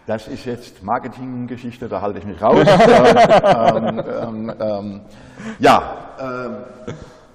Das 0.07 0.27
ist 0.27 0.47
jetzt 0.47 0.83
Marketinggeschichte, 0.83 1.89
da 1.89 2.01
halte 2.01 2.19
ich 2.19 2.25
mich 2.25 2.41
raus. 2.43 2.67
ähm, 2.67 4.03
ähm, 4.23 4.55
ähm, 4.59 5.01
ja, 5.59 5.97
ähm, 6.19 6.57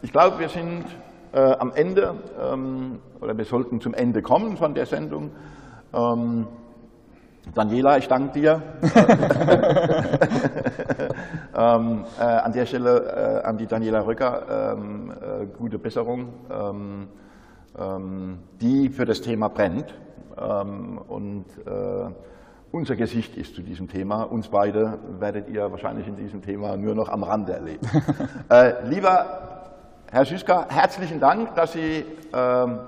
ich 0.01 0.11
glaube, 0.11 0.39
wir 0.39 0.49
sind 0.49 0.85
äh, 1.33 1.39
am 1.39 1.71
Ende, 1.73 2.15
ähm, 2.41 2.99
oder 3.21 3.37
wir 3.37 3.45
sollten 3.45 3.79
zum 3.79 3.93
Ende 3.93 4.21
kommen 4.21 4.57
von 4.57 4.73
der 4.73 4.85
Sendung. 4.85 5.31
Ähm, 5.97 6.47
Daniela, 7.55 7.97
ich 7.97 8.07
danke 8.07 8.39
dir. 8.39 8.61
ähm, 11.57 12.05
äh, 12.19 12.23
an 12.23 12.51
der 12.51 12.65
Stelle 12.67 13.41
äh, 13.43 13.47
an 13.47 13.57
die 13.57 13.65
Daniela 13.65 14.05
Röcker 14.05 14.75
ähm, 14.75 15.11
äh, 15.11 15.45
gute 15.57 15.79
Besserung, 15.79 16.33
ähm, 16.51 17.07
ähm, 17.79 18.39
die 18.61 18.89
für 18.89 19.05
das 19.05 19.21
Thema 19.21 19.47
brennt 19.47 19.95
ähm, 20.37 20.99
und 21.07 21.45
äh, 21.65 22.11
unser 22.71 22.95
Gesicht 22.95 23.35
ist 23.37 23.55
zu 23.55 23.63
diesem 23.63 23.87
Thema. 23.87 24.23
Uns 24.23 24.49
beide 24.49 24.99
werdet 25.19 25.49
ihr 25.49 25.71
wahrscheinlich 25.71 26.07
in 26.07 26.17
diesem 26.17 26.43
Thema 26.43 26.77
nur 26.77 26.93
noch 26.93 27.09
am 27.09 27.23
Rande 27.23 27.53
erleben. 27.53 27.87
äh, 28.49 28.87
lieber 28.87 29.25
Herr 30.11 30.25
Süßka, 30.25 30.67
herzlichen 30.69 31.19
Dank, 31.19 31.55
dass 31.55 31.71
Sie 31.71 32.05
ähm, 32.33 32.79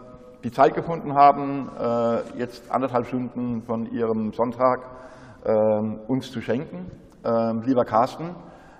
die 0.43 0.51
Zeit 0.51 0.73
gefunden 0.73 1.13
haben, 1.13 1.69
äh, 1.77 2.37
jetzt 2.37 2.71
anderthalb 2.71 3.07
Stunden 3.07 3.61
von 3.63 3.91
Ihrem 3.91 4.31
Sonntag 4.33 4.81
ähm, 5.45 5.99
uns 6.07 6.31
zu 6.31 6.41
schenken. 6.41 6.91
Ähm, 7.25 7.61
lieber 7.65 7.85
Carsten, 7.85 8.35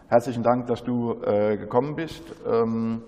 herzlichen 0.07 0.43
Dank, 0.43 0.67
dass 0.67 0.83
du 0.83 1.21
äh, 1.23 1.57
gekommen 1.57 1.95
bist. 1.95 2.23
Ähm, 2.45 3.03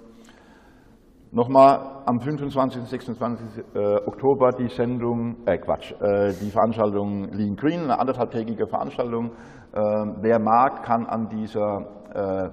Nochmal 1.34 2.02
am 2.08 2.20
25. 2.20 2.82
und 2.82 2.90
26. 2.90 3.64
äh, 3.74 3.96
Oktober 4.06 4.52
die 4.52 4.68
Sendung, 4.68 5.38
äh 5.46 5.58
Quatsch, 5.60 5.94
äh, 5.94 6.34
die 6.34 6.52
Veranstaltung 6.52 7.32
Lean 7.32 7.56
Green, 7.56 7.84
eine 7.84 7.98
anderthalbtägige 7.98 8.68
Veranstaltung. 8.68 9.32
Ähm, 9.74 10.18
wer 10.20 10.40
mag, 10.40 10.84
kann 10.84 11.06
an 11.06 11.30
dieser 11.30 11.88
äh, 12.14 12.50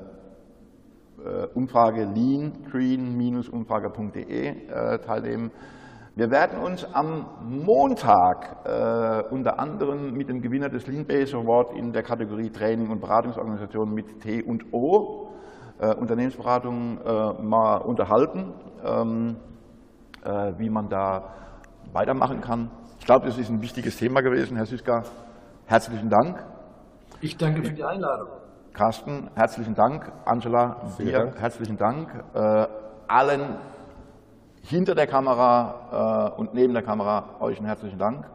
äh, 1.24 1.48
Umfrage 1.54 2.04
leangreen-umfrage.de 2.04 4.46
äh, 4.46 4.98
teilnehmen. 5.00 5.50
Wir 6.18 6.32
werden 6.32 6.58
uns 6.58 6.84
am 6.94 7.26
Montag 7.42 8.66
äh, 8.66 9.32
unter 9.32 9.60
anderem 9.60 10.14
mit 10.14 10.28
dem 10.28 10.40
Gewinner 10.40 10.68
des 10.68 10.84
Lean 10.88 11.06
Base 11.06 11.36
Award 11.36 11.76
in 11.76 11.92
der 11.92 12.02
Kategorie 12.02 12.50
Training 12.50 12.90
und 12.90 13.00
Beratungsorganisation 13.00 13.94
mit 13.94 14.20
T 14.20 14.42
und 14.42 14.64
O 14.72 15.28
äh, 15.78 15.94
Unternehmensberatung 15.94 16.98
äh, 16.98 17.40
mal 17.40 17.76
unterhalten, 17.76 18.52
ähm, 18.84 19.36
äh, 20.24 20.54
wie 20.58 20.68
man 20.68 20.88
da 20.88 21.34
weitermachen 21.92 22.40
kann. 22.40 22.68
Ich 22.98 23.06
glaube, 23.06 23.26
das 23.26 23.38
ist 23.38 23.48
ein 23.48 23.62
wichtiges 23.62 23.96
Thema 23.96 24.20
gewesen. 24.20 24.56
Herr 24.56 24.66
Süßka, 24.66 25.04
herzlichen 25.66 26.10
Dank. 26.10 26.44
Ich 27.20 27.36
danke 27.36 27.62
für 27.62 27.74
die 27.74 27.84
Einladung. 27.84 28.26
Carsten, 28.72 29.30
herzlichen 29.36 29.76
Dank. 29.76 30.10
Angela, 30.24 30.78
Vielen 30.96 31.10
dir 31.10 31.18
Dank. 31.18 31.40
herzlichen 31.40 31.76
Dank. 31.76 32.08
Äh, 32.34 32.66
allen 33.06 33.54
hinter 34.68 34.94
der 34.94 35.06
Kamera 35.06 36.34
äh, 36.36 36.40
und 36.40 36.54
neben 36.54 36.74
der 36.74 36.82
Kamera 36.82 37.40
euch 37.40 37.56
einen 37.58 37.66
herzlichen 37.66 37.98
Dank. 37.98 38.26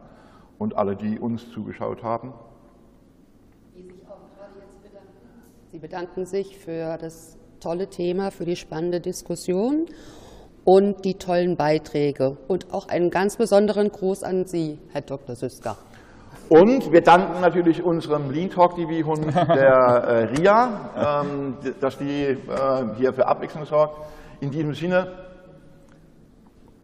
Und 0.58 0.76
alle, 0.76 0.96
die 0.96 1.18
uns 1.18 1.50
zugeschaut 1.50 2.02
haben. 2.02 2.32
Sie 5.70 5.78
bedanken 5.78 6.24
sich 6.24 6.56
für 6.56 6.96
das 6.96 7.36
tolle 7.60 7.88
Thema, 7.88 8.30
für 8.30 8.44
die 8.44 8.54
spannende 8.54 9.00
Diskussion 9.00 9.86
und 10.64 11.04
die 11.04 11.14
tollen 11.14 11.56
Beiträge. 11.56 12.36
Und 12.46 12.72
auch 12.72 12.88
einen 12.88 13.10
ganz 13.10 13.36
besonderen 13.36 13.90
Gruß 13.90 14.22
an 14.22 14.46
Sie, 14.46 14.78
Herr 14.92 15.02
Dr. 15.02 15.34
Süsker. 15.34 15.76
Und 16.48 16.92
wir 16.92 17.00
danken 17.00 17.40
natürlich 17.40 17.82
unserem 17.82 18.30
Lean 18.30 18.50
Talk 18.50 18.76
TV 18.76 19.06
Hund, 19.06 19.34
der 19.34 19.72
äh, 20.06 20.24
Ria, 20.36 21.22
ähm, 21.24 21.56
dass 21.80 21.98
die 21.98 22.22
äh, 22.22 22.36
hier 22.96 23.12
für 23.12 23.26
Abwechslung 23.26 23.64
sorgt. 23.64 23.98
In 24.40 24.50
diesem 24.50 24.74
Sinne, 24.74 25.23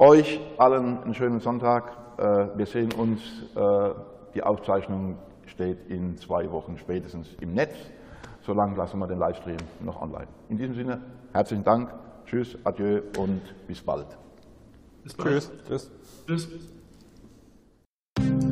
euch 0.00 0.40
allen 0.58 1.02
einen 1.02 1.14
schönen 1.14 1.38
Sonntag. 1.38 1.92
Äh, 2.18 2.58
wir 2.58 2.66
sehen 2.66 2.92
uns. 2.92 3.20
Äh, 3.54 3.90
die 4.34 4.42
Aufzeichnung 4.42 5.18
steht 5.46 5.88
in 5.88 6.16
zwei 6.16 6.50
Wochen 6.50 6.78
spätestens 6.78 7.28
im 7.40 7.54
Netz. 7.54 7.74
Solange 8.42 8.76
lassen 8.76 8.98
wir 8.98 9.06
den 9.06 9.18
Livestream 9.18 9.58
noch 9.80 10.00
online. 10.00 10.28
In 10.48 10.56
diesem 10.56 10.74
Sinne, 10.74 11.00
herzlichen 11.32 11.64
Dank. 11.64 11.92
Tschüss, 12.26 12.56
adieu 12.64 13.02
und 13.18 13.42
bis 13.66 13.82
bald. 13.82 14.06
Bis 15.02 15.14
bald. 15.14 15.50
Tschüss. 15.66 15.90
Tschüss. 16.26 16.48
Tschüss. 18.16 18.49